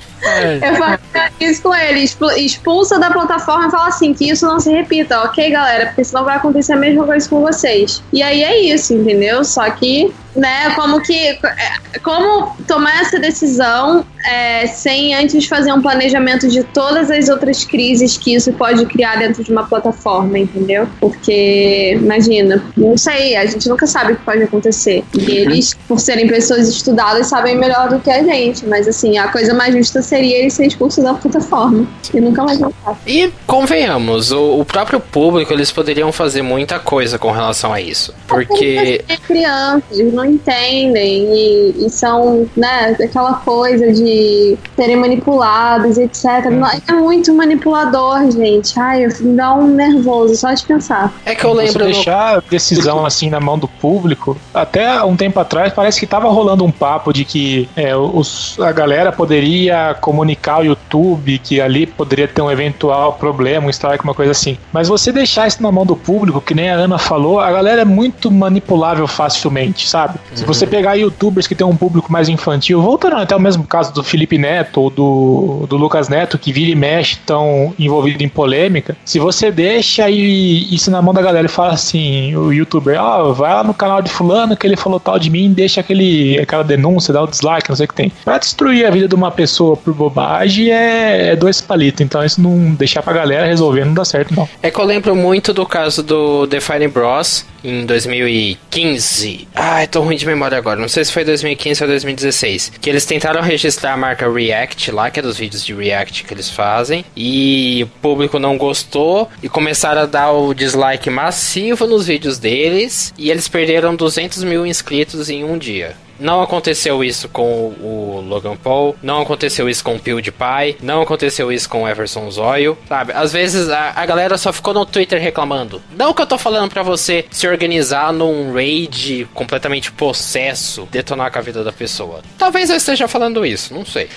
É. 0.22 0.70
Eu 0.70 0.76
falo 0.76 0.98
isso 1.40 1.62
com 1.62 1.74
ele, 1.74 2.08
expulsa 2.36 2.98
da 2.98 3.10
plataforma 3.10 3.68
e 3.68 3.70
fala 3.70 3.88
assim, 3.88 4.14
que 4.14 4.30
isso 4.30 4.46
não 4.46 4.60
se 4.60 4.70
repita, 4.70 5.20
ok, 5.22 5.50
galera? 5.50 5.86
Porque 5.86 6.04
senão 6.04 6.24
vai 6.24 6.36
acontecer 6.36 6.72
a 6.72 6.76
mesma 6.76 7.04
coisa 7.04 7.28
com 7.28 7.40
vocês. 7.40 8.02
E 8.12 8.22
aí 8.22 8.42
é 8.42 8.60
isso, 8.60 8.94
entendeu? 8.94 9.44
Só 9.44 9.68
que, 9.70 10.12
né, 10.34 10.70
como 10.74 11.00
que. 11.02 11.14
É, 11.14 11.98
como 12.02 12.56
tomar 12.66 13.02
essa 13.02 13.18
decisão 13.18 14.04
é, 14.24 14.66
sem 14.66 15.14
antes 15.14 15.46
fazer 15.46 15.72
um 15.72 15.82
planejamento 15.82 16.48
de 16.48 16.62
todas 16.62 17.10
as 17.10 17.28
outras 17.28 17.64
crises 17.64 18.16
que 18.16 18.34
isso 18.34 18.52
pode 18.52 18.84
criar 18.86 19.16
dentro 19.16 19.42
de 19.42 19.50
uma 19.50 19.64
plataforma, 19.64 20.38
entendeu? 20.38 20.88
Porque, 21.00 21.98
imagina, 22.00 22.62
não 22.76 22.96
sei, 22.96 23.36
a 23.36 23.44
gente 23.46 23.68
nunca 23.68 23.86
sabe 23.86 24.12
o 24.12 24.16
que 24.16 24.24
pode 24.24 24.42
acontecer. 24.42 25.04
E 25.14 25.30
eles, 25.32 25.74
por 25.88 25.98
serem 26.00 26.28
pessoas 26.28 26.68
estudadas, 26.68 27.26
sabem 27.26 27.56
melhor 27.56 27.88
do 27.88 27.98
que 27.98 28.10
a 28.10 28.22
gente. 28.22 28.66
Mas 28.66 28.86
assim, 28.86 29.18
a 29.18 29.28
coisa 29.28 29.52
mais 29.54 29.74
justa 29.74 30.02
seria 30.12 30.40
ele 30.40 30.50
ser 30.50 30.66
expulso 30.66 31.02
da 31.02 31.14
plataforma 31.14 31.86
e 32.12 32.20
nunca 32.20 32.44
mais 32.44 32.58
voltar. 32.58 32.98
E 33.06 33.32
convenhamos, 33.46 34.30
o, 34.30 34.60
o, 34.60 34.64
próprio 34.64 35.00
público 35.00 35.50
eles 35.54 35.72
poderiam 35.72 36.12
fazer 36.12 36.42
muita 36.42 36.78
coisa 36.78 37.18
com 37.18 37.30
relação 37.30 37.72
a 37.72 37.80
isso. 37.80 38.14
Porque. 38.28 39.02
crianças, 39.26 40.12
não 40.12 40.24
entendem 40.24 41.34
e, 41.34 41.86
e 41.86 41.90
são, 41.90 42.46
né, 42.54 42.94
aquela 43.02 43.34
coisa 43.34 43.90
de 43.90 44.58
serem 44.76 44.96
manipulados, 44.96 45.96
etc. 45.96 46.24
Uhum. 46.50 46.66
É 46.66 46.92
muito 46.92 47.32
manipulador, 47.32 48.30
gente. 48.30 48.78
Ai, 48.78 49.06
me 49.20 49.34
dá 49.34 49.54
um 49.54 49.68
nervoso 49.68 50.36
só 50.36 50.52
de 50.52 50.62
pensar. 50.64 51.10
É 51.24 51.34
que 51.34 51.44
eu 51.44 51.54
lembro. 51.54 51.72
Você 51.72 51.78
deixar 51.78 52.38
a 52.38 52.42
decisão 52.50 53.06
assim 53.06 53.30
na 53.30 53.40
mão 53.40 53.58
do 53.58 53.66
público, 53.66 54.36
até 54.52 55.02
um 55.02 55.16
tempo 55.16 55.40
atrás 55.40 55.72
parece 55.72 55.98
que 55.98 56.06
tava 56.06 56.28
rolando 56.28 56.64
um 56.64 56.70
papo 56.70 57.12
de 57.12 57.24
que 57.24 57.68
é, 57.74 57.96
os, 57.96 58.60
a 58.60 58.72
galera 58.72 59.10
poderia 59.10 59.96
comunicar 60.02 60.60
o 60.60 60.64
YouTube, 60.64 61.38
que 61.38 61.60
ali 61.60 61.86
poderia 61.86 62.26
ter 62.26 62.42
um 62.42 62.50
eventual 62.50 63.12
problema, 63.12 63.68
um 63.68 63.70
strike, 63.70 64.02
uma 64.02 64.12
coisa 64.12 64.32
assim. 64.32 64.58
Mas 64.72 64.88
você 64.88 65.12
deixar 65.12 65.46
isso 65.46 65.62
na 65.62 65.70
mão 65.70 65.86
do 65.86 65.94
público, 65.94 66.40
que 66.40 66.54
nem 66.54 66.68
a 66.68 66.74
Ana 66.74 66.98
falou, 66.98 67.38
a 67.38 67.50
galera 67.52 67.82
é 67.82 67.84
muito 67.84 68.30
manipulável 68.30 69.06
facilmente, 69.06 69.88
sabe? 69.88 70.18
Uhum. 70.30 70.36
Se 70.36 70.44
você 70.44 70.66
pegar 70.66 70.94
youtubers 70.94 71.46
que 71.46 71.54
tem 71.54 71.64
um 71.64 71.76
público 71.76 72.10
mais 72.10 72.28
infantil, 72.28 72.82
voltando 72.82 73.16
até 73.16 73.36
o 73.36 73.40
mesmo 73.40 73.64
caso 73.64 73.94
do 73.94 74.02
Felipe 74.02 74.36
Neto 74.36 74.80
ou 74.80 74.90
do, 74.90 75.66
do 75.68 75.76
Lucas 75.76 76.08
Neto, 76.08 76.36
que 76.36 76.52
vira 76.52 76.72
e 76.72 76.74
mexe, 76.74 77.12
estão 77.12 77.72
envolvidos 77.78 78.20
em 78.20 78.28
polêmica, 78.28 78.96
se 79.04 79.20
você 79.20 79.52
deixa 79.52 80.10
isso 80.10 80.90
na 80.90 81.00
mão 81.00 81.14
da 81.14 81.22
galera 81.22 81.46
e 81.46 81.50
fala 81.50 81.74
assim, 81.74 82.34
o 82.34 82.52
youtuber, 82.52 83.00
ó, 83.00 83.30
oh, 83.30 83.34
vai 83.34 83.54
lá 83.54 83.62
no 83.62 83.72
canal 83.72 84.02
de 84.02 84.10
fulano 84.10 84.56
que 84.56 84.66
ele 84.66 84.76
falou 84.76 84.98
tal 84.98 85.16
de 85.16 85.30
mim, 85.30 85.52
deixa 85.52 85.80
aquele, 85.80 86.40
aquela 86.40 86.64
denúncia, 86.64 87.14
dá 87.14 87.22
o 87.22 87.26
dislike, 87.28 87.68
não 87.68 87.76
sei 87.76 87.84
o 87.84 87.88
que 87.88 87.94
tem. 87.94 88.12
Pra 88.24 88.38
destruir 88.38 88.84
a 88.84 88.90
vida 88.90 89.06
de 89.06 89.14
uma 89.14 89.30
pessoa 89.30 89.76
por 89.76 89.91
bobagem 89.92 90.70
é, 90.70 91.32
é 91.32 91.36
dois 91.36 91.60
palitos, 91.60 92.00
então 92.00 92.24
isso 92.24 92.40
não 92.40 92.74
deixar 92.74 93.02
pra 93.02 93.12
galera 93.12 93.46
resolver 93.46 93.84
não 93.84 93.94
dá 93.94 94.04
certo 94.04 94.34
não. 94.34 94.48
É 94.62 94.70
que 94.70 94.78
eu 94.78 94.84
lembro 94.84 95.14
muito 95.14 95.52
do 95.52 95.66
caso 95.66 96.02
do 96.02 96.46
Define 96.46 96.88
Bros 96.88 97.44
em 97.64 97.86
2015. 97.86 99.48
Ai, 99.54 99.86
tô 99.86 100.00
ruim 100.00 100.16
de 100.16 100.26
memória 100.26 100.58
agora. 100.58 100.80
Não 100.80 100.88
sei 100.88 101.04
se 101.04 101.12
foi 101.12 101.24
2015 101.24 101.82
ou 101.82 101.88
2016. 101.88 102.72
Que 102.80 102.90
eles 102.90 103.04
tentaram 103.04 103.40
registrar 103.40 103.92
a 103.92 103.96
marca 103.96 104.30
React 104.30 104.90
lá, 104.90 105.10
que 105.10 105.20
é 105.20 105.22
dos 105.22 105.38
vídeos 105.38 105.64
de 105.64 105.74
React 105.74 106.24
que 106.24 106.34
eles 106.34 106.50
fazem. 106.50 107.04
E 107.16 107.84
o 107.84 108.00
público 108.00 108.38
não 108.38 108.56
gostou 108.56 109.28
e 109.42 109.48
começaram 109.48 110.02
a 110.02 110.06
dar 110.06 110.32
o 110.32 110.52
dislike 110.54 111.08
massivo 111.10 111.86
nos 111.86 112.06
vídeos 112.06 112.38
deles. 112.38 113.12
E 113.16 113.30
eles 113.30 113.48
perderam 113.48 113.94
200 113.94 114.42
mil 114.44 114.66
inscritos 114.66 115.30
em 115.30 115.44
um 115.44 115.56
dia. 115.56 115.94
Não 116.22 116.40
aconteceu 116.40 117.02
isso 117.02 117.28
com 117.28 117.42
o 117.80 118.24
Logan 118.24 118.56
Paul, 118.56 118.94
não 119.02 119.20
aconteceu 119.22 119.68
isso 119.68 119.82
com 119.82 119.96
o 119.96 119.98
PewDiePie, 119.98 120.76
não 120.80 121.02
aconteceu 121.02 121.50
isso 121.50 121.68
com 121.68 121.82
o 121.82 121.88
Everson 121.88 122.30
Zoyo, 122.30 122.78
sabe? 122.88 123.12
Às 123.12 123.32
vezes 123.32 123.68
a, 123.68 123.92
a 123.96 124.06
galera 124.06 124.38
só 124.38 124.52
ficou 124.52 124.72
no 124.72 124.86
Twitter 124.86 125.20
reclamando. 125.20 125.82
Não 125.96 126.14
que 126.14 126.22
eu 126.22 126.26
tô 126.26 126.38
falando 126.38 126.70
para 126.70 126.84
você 126.84 127.24
se 127.28 127.48
organizar 127.48 128.12
num 128.12 128.52
raid 128.52 129.28
completamente 129.34 129.90
possesso, 129.90 130.86
detonar 130.92 131.32
com 131.32 131.40
a 131.40 131.42
vida 131.42 131.64
da 131.64 131.72
pessoa. 131.72 132.22
Talvez 132.38 132.70
eu 132.70 132.76
esteja 132.76 133.08
falando 133.08 133.44
isso, 133.44 133.74
não 133.74 133.84
sei. 133.84 134.08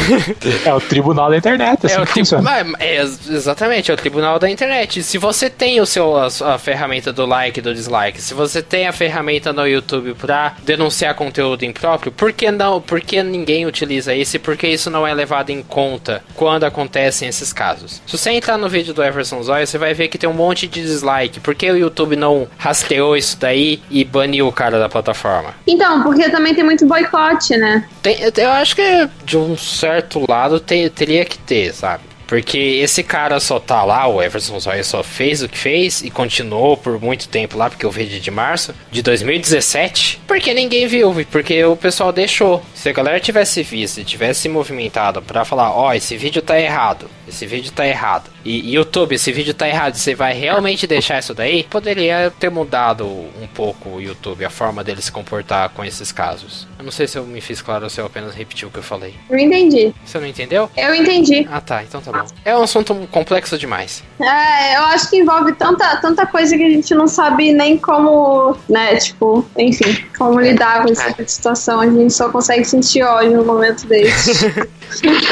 é 0.66 0.74
o 0.74 0.80
tribunal 0.82 1.30
da 1.30 1.38
internet, 1.38 1.86
assim 1.86 1.96
é, 1.96 2.38
o. 2.38 2.78
É, 2.78 2.96
é, 2.96 3.00
exatamente, 3.00 3.90
é 3.90 3.94
o 3.94 3.96
tribunal 3.96 4.38
da 4.38 4.50
internet. 4.50 5.02
Se 5.02 5.16
você 5.16 5.48
tem 5.48 5.80
o 5.80 5.86
seu, 5.86 6.14
a, 6.14 6.26
a 6.26 6.58
ferramenta 6.58 7.10
do 7.10 7.24
like 7.24 7.58
e 7.58 7.62
do 7.62 7.74
dislike, 7.74 8.20
se 8.20 8.34
você 8.34 8.60
tem 8.60 8.86
a 8.86 8.92
ferramenta 8.92 9.50
no 9.50 9.66
YouTube 9.66 10.12
pra 10.12 10.54
denunciar 10.62 11.14
conteúdo 11.14 11.37
conteúdo 11.38 11.64
impróprio, 11.64 12.10
por 12.10 12.32
que 12.32 12.50
não? 12.50 12.80
Por 12.80 13.00
que 13.00 13.22
ninguém 13.22 13.64
utiliza 13.64 14.12
isso 14.14 14.36
e 14.36 14.38
por 14.38 14.56
que 14.56 14.66
isso 14.66 14.90
não 14.90 15.06
é 15.06 15.14
levado 15.14 15.50
em 15.50 15.62
conta 15.62 16.22
quando 16.34 16.64
acontecem 16.64 17.28
esses 17.28 17.52
casos? 17.52 18.02
Se 18.06 18.18
você 18.18 18.30
entrar 18.30 18.58
no 18.58 18.68
vídeo 18.68 18.92
do 18.92 19.02
Everson 19.02 19.40
Zoya, 19.42 19.64
você 19.64 19.78
vai 19.78 19.94
ver 19.94 20.08
que 20.08 20.18
tem 20.18 20.28
um 20.28 20.32
monte 20.32 20.66
de 20.66 20.82
dislike. 20.82 21.38
Por 21.38 21.54
que 21.54 21.70
o 21.70 21.76
YouTube 21.76 22.16
não 22.16 22.48
rastreou 22.58 23.16
isso 23.16 23.38
daí 23.38 23.80
e 23.88 24.04
baniu 24.04 24.48
o 24.48 24.52
cara 24.52 24.80
da 24.80 24.88
plataforma? 24.88 25.54
Então, 25.66 26.02
porque 26.02 26.28
também 26.28 26.54
tem 26.54 26.64
muito 26.64 26.84
boicote, 26.86 27.56
né? 27.56 27.86
Tem, 28.02 28.18
eu 28.36 28.50
acho 28.50 28.74
que 28.74 29.08
de 29.24 29.36
um 29.36 29.56
certo 29.56 30.24
lado 30.28 30.58
tem, 30.58 30.88
teria 30.88 31.24
que 31.24 31.38
ter, 31.38 31.72
sabe? 31.72 32.02
Porque 32.28 32.58
esse 32.58 33.02
cara 33.02 33.40
só 33.40 33.58
tá 33.58 33.82
lá, 33.84 34.06
o 34.06 34.22
Everson 34.22 34.60
só, 34.60 34.70
só 34.82 35.02
fez 35.02 35.42
o 35.42 35.48
que 35.48 35.56
fez 35.56 36.02
e 36.02 36.10
continuou 36.10 36.76
por 36.76 37.00
muito 37.00 37.26
tempo 37.26 37.56
lá, 37.56 37.70
porque 37.70 37.86
eu 37.86 37.90
vi 37.90 38.04
de 38.04 38.30
março 38.30 38.74
de 38.92 39.00
2017, 39.00 40.20
porque 40.26 40.52
ninguém 40.52 40.86
viu, 40.86 41.14
porque 41.32 41.64
o 41.64 41.74
pessoal 41.74 42.12
deixou. 42.12 42.62
Se 42.74 42.90
a 42.90 42.92
galera 42.92 43.18
tivesse 43.18 43.62
visto 43.62 43.98
e 43.98 44.04
tivesse 44.04 44.42
se 44.42 44.48
movimentado 44.48 45.22
para 45.22 45.44
falar, 45.44 45.72
ó, 45.72 45.88
oh, 45.88 45.92
esse 45.94 46.18
vídeo 46.18 46.42
tá 46.42 46.60
errado, 46.60 47.10
esse 47.26 47.46
vídeo 47.46 47.72
tá 47.72 47.86
errado. 47.86 48.30
E 48.44 48.74
YouTube, 48.74 49.14
esse 49.14 49.32
vídeo 49.32 49.54
tá 49.54 49.66
errado, 49.66 49.94
você 49.94 50.14
vai 50.14 50.34
realmente 50.34 50.86
deixar 50.86 51.18
isso 51.18 51.34
daí? 51.34 51.64
Poderia 51.64 52.30
ter 52.38 52.50
mudado 52.50 53.06
um 53.06 53.46
pouco 53.54 53.88
o 53.88 54.00
YouTube, 54.00 54.44
a 54.44 54.50
forma 54.50 54.84
dele 54.84 55.00
se 55.00 55.10
comportar 55.10 55.70
com 55.70 55.82
esses 55.82 56.12
casos. 56.12 56.68
Eu 56.78 56.84
não 56.84 56.92
sei 56.92 57.08
se 57.08 57.18
eu 57.18 57.26
me 57.26 57.40
fiz 57.40 57.60
claro 57.60 57.84
ou 57.84 57.90
se 57.90 58.00
eu 58.00 58.06
apenas 58.06 58.34
repeti 58.34 58.64
o 58.64 58.70
que 58.70 58.78
eu 58.78 58.82
falei. 58.82 59.14
Eu 59.28 59.36
entendi. 59.36 59.92
Você 60.04 60.18
não 60.20 60.26
entendeu? 60.26 60.70
Eu 60.76 60.94
entendi. 60.94 61.46
Ah 61.50 61.60
tá, 61.60 61.82
então 61.82 62.00
tá 62.00 62.12
bom. 62.12 62.26
É 62.44 62.56
um 62.56 62.62
assunto 62.62 62.94
complexo 63.10 63.58
demais. 63.58 64.04
É, 64.20 64.76
eu 64.76 64.82
acho 64.84 65.10
que 65.10 65.16
envolve 65.16 65.52
tanta, 65.54 65.96
tanta 65.96 66.24
coisa 66.26 66.56
que 66.56 66.62
a 66.62 66.70
gente 66.70 66.94
não 66.94 67.08
sabe 67.08 67.52
nem 67.52 67.76
como, 67.76 68.56
né, 68.68 68.94
tipo, 68.96 69.44
enfim, 69.56 70.04
como 70.16 70.40
lidar 70.40 70.84
com 70.84 70.92
essa 70.92 71.14
situação. 71.26 71.80
A 71.80 71.86
gente 71.86 72.12
só 72.12 72.30
consegue 72.30 72.64
sentir 72.64 73.02
ódio 73.02 73.38
no 73.38 73.44
momento 73.44 73.84
desse. 73.86 74.46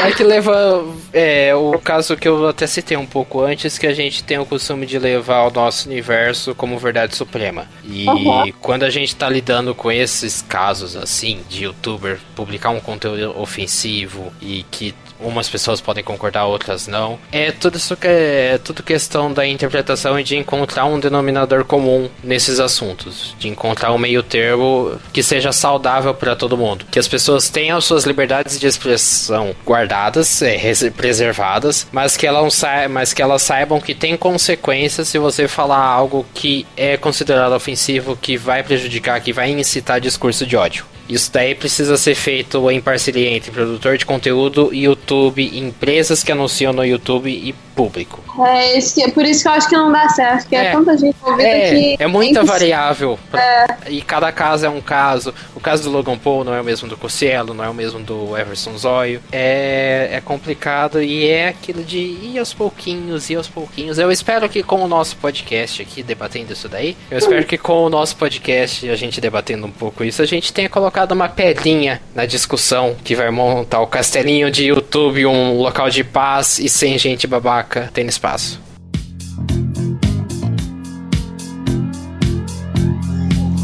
É 0.03 0.11
que 0.11 0.23
leva 0.23 0.85
é, 1.11 1.53
o 1.55 1.77
caso 1.79 2.15
que 2.15 2.27
eu 2.27 2.47
até 2.47 2.67
citei 2.67 2.97
um 2.97 3.05
pouco 3.05 3.41
antes, 3.41 3.77
que 3.77 3.87
a 3.87 3.93
gente 3.93 4.23
tem 4.23 4.37
o 4.37 4.45
costume 4.45 4.85
de 4.85 4.99
levar 4.99 5.47
o 5.47 5.51
nosso 5.51 5.89
universo 5.89 6.53
como 6.53 6.77
verdade 6.77 7.15
suprema. 7.15 7.67
E 7.83 8.07
uhum. 8.07 8.51
quando 8.61 8.83
a 8.83 8.89
gente 8.89 9.15
tá 9.15 9.29
lidando 9.29 9.73
com 9.73 9.91
esses 9.91 10.41
casos 10.41 10.95
assim, 10.95 11.41
de 11.49 11.63
youtuber 11.63 12.19
publicar 12.35 12.69
um 12.69 12.79
conteúdo 12.79 13.39
ofensivo 13.39 14.31
e 14.41 14.65
que 14.69 14.93
umas 15.19 15.49
pessoas 15.49 15.81
podem 15.81 16.03
concordar, 16.03 16.45
outras 16.45 16.87
não. 16.87 17.19
É 17.31 17.51
tudo 17.51 17.77
isso 17.77 17.95
que 17.95 18.07
é 18.07 18.59
tudo 18.63 18.83
questão 18.83 19.31
da 19.31 19.45
interpretação 19.45 20.19
e 20.19 20.23
de 20.23 20.35
encontrar 20.35 20.85
um 20.85 20.99
denominador 20.99 21.65
comum 21.65 22.09
nesses 22.23 22.59
assuntos, 22.59 23.35
de 23.39 23.47
encontrar 23.47 23.93
um 23.93 23.97
meio 23.97 24.23
termo 24.23 24.99
que 25.11 25.23
seja 25.23 25.51
saudável 25.51 26.13
para 26.13 26.35
todo 26.35 26.57
mundo, 26.57 26.85
que 26.89 26.99
as 26.99 27.07
pessoas 27.07 27.49
tenham 27.49 27.79
suas 27.81 28.05
liberdades 28.05 28.59
de 28.59 28.67
expressão 28.67 29.55
guardadas, 29.65 30.41
é, 30.41 30.57
preservadas, 30.95 31.87
mas 31.91 32.15
que 32.15 32.25
elas 32.25 32.63
mas 32.89 33.13
que 33.13 33.21
elas 33.21 33.41
saibam 33.41 33.79
que 33.79 33.93
tem 33.93 34.17
consequências 34.17 35.07
se 35.07 35.19
você 35.19 35.47
falar 35.47 35.83
algo 35.83 36.25
que 36.33 36.65
é 36.75 36.97
considerado 36.97 37.53
ofensivo, 37.53 38.17
que 38.17 38.37
vai 38.37 38.63
prejudicar, 38.63 39.21
que 39.21 39.33
vai 39.33 39.51
incitar 39.51 39.99
discurso 39.99 40.45
de 40.45 40.55
ódio. 40.55 40.85
Isso 41.09 41.31
daí 41.31 41.55
precisa 41.55 41.95
ser 41.95 42.15
feito 42.15 42.69
em 42.69 42.81
parceria 42.81 43.29
entre 43.29 43.51
produtor 43.51 43.97
de 43.97 44.05
conteúdo, 44.05 44.73
YouTube, 44.73 45.57
empresas 45.57 46.23
que 46.23 46.31
anunciam 46.31 46.73
no 46.73 46.85
YouTube 46.85 47.29
e 47.29 47.55
público. 47.77 48.23
É, 48.43 48.75
esse, 48.75 49.03
é 49.03 49.11
por 49.11 49.23
isso 49.23 49.43
que 49.43 49.47
eu 49.47 49.51
acho 49.51 49.69
que 49.69 49.77
não 49.77 49.91
dá 49.91 50.09
certo, 50.09 50.41
porque 50.41 50.55
é, 50.55 50.65
é 50.65 50.71
tanta 50.71 50.97
gente 50.97 51.15
envolvida 51.21 51.47
é, 51.47 51.69
que. 51.69 51.95
É 51.99 52.07
muita 52.07 52.43
variável. 52.43 53.19
Pra, 53.29 53.39
é. 53.39 53.67
E 53.91 54.01
cada 54.01 54.31
caso 54.31 54.65
é 54.65 54.69
um 54.69 54.81
caso. 54.81 55.31
O 55.55 55.59
caso 55.59 55.83
do 55.83 55.91
Logan 55.91 56.17
Paul 56.17 56.43
não 56.43 56.55
é 56.55 56.59
o 56.59 56.63
mesmo 56.63 56.89
do 56.89 56.97
Cossielo, 56.97 57.53
não 57.53 57.63
é 57.63 57.69
o 57.69 57.73
mesmo 57.73 57.99
do 57.99 58.35
Everson 58.35 58.75
Zóio. 58.75 59.21
É, 59.31 60.09
é 60.13 60.21
complicado 60.21 61.01
e 61.01 61.29
é 61.29 61.49
aquilo 61.49 61.83
de 61.83 61.99
ir 61.99 62.39
aos 62.39 62.51
pouquinhos, 62.51 63.29
ir 63.29 63.35
aos 63.35 63.47
pouquinhos. 63.47 63.99
Eu 63.99 64.11
espero 64.11 64.49
que 64.49 64.63
com 64.63 64.83
o 64.83 64.87
nosso 64.87 65.15
podcast 65.17 65.79
aqui, 65.83 66.01
debatendo 66.01 66.53
isso 66.53 66.67
daí, 66.67 66.97
eu 67.11 67.19
espero 67.19 67.45
que 67.45 67.59
com 67.59 67.83
o 67.83 67.89
nosso 67.89 68.15
podcast, 68.15 68.89
a 68.89 68.95
gente 68.95 69.21
debatendo 69.21 69.67
um 69.67 69.71
pouco 69.71 70.03
isso, 70.03 70.23
a 70.23 70.25
gente 70.25 70.51
tenha 70.51 70.67
colocado 70.69 71.11
uma 71.11 71.29
pedrinha 71.29 72.01
na 72.15 72.25
discussão 72.25 72.95
que 73.03 73.13
vai 73.13 73.29
montar 73.29 73.81
o 73.81 73.87
castelinho 73.87 74.49
de 74.49 74.65
YouTube, 74.65 75.27
um 75.27 75.59
local 75.59 75.91
de 75.91 76.03
paz 76.03 76.57
e 76.57 76.67
sem 76.67 76.97
gente 76.97 77.27
babaca 77.27 77.66
vaca 77.67 77.89
tem 77.93 78.07
espaço. 78.07 78.59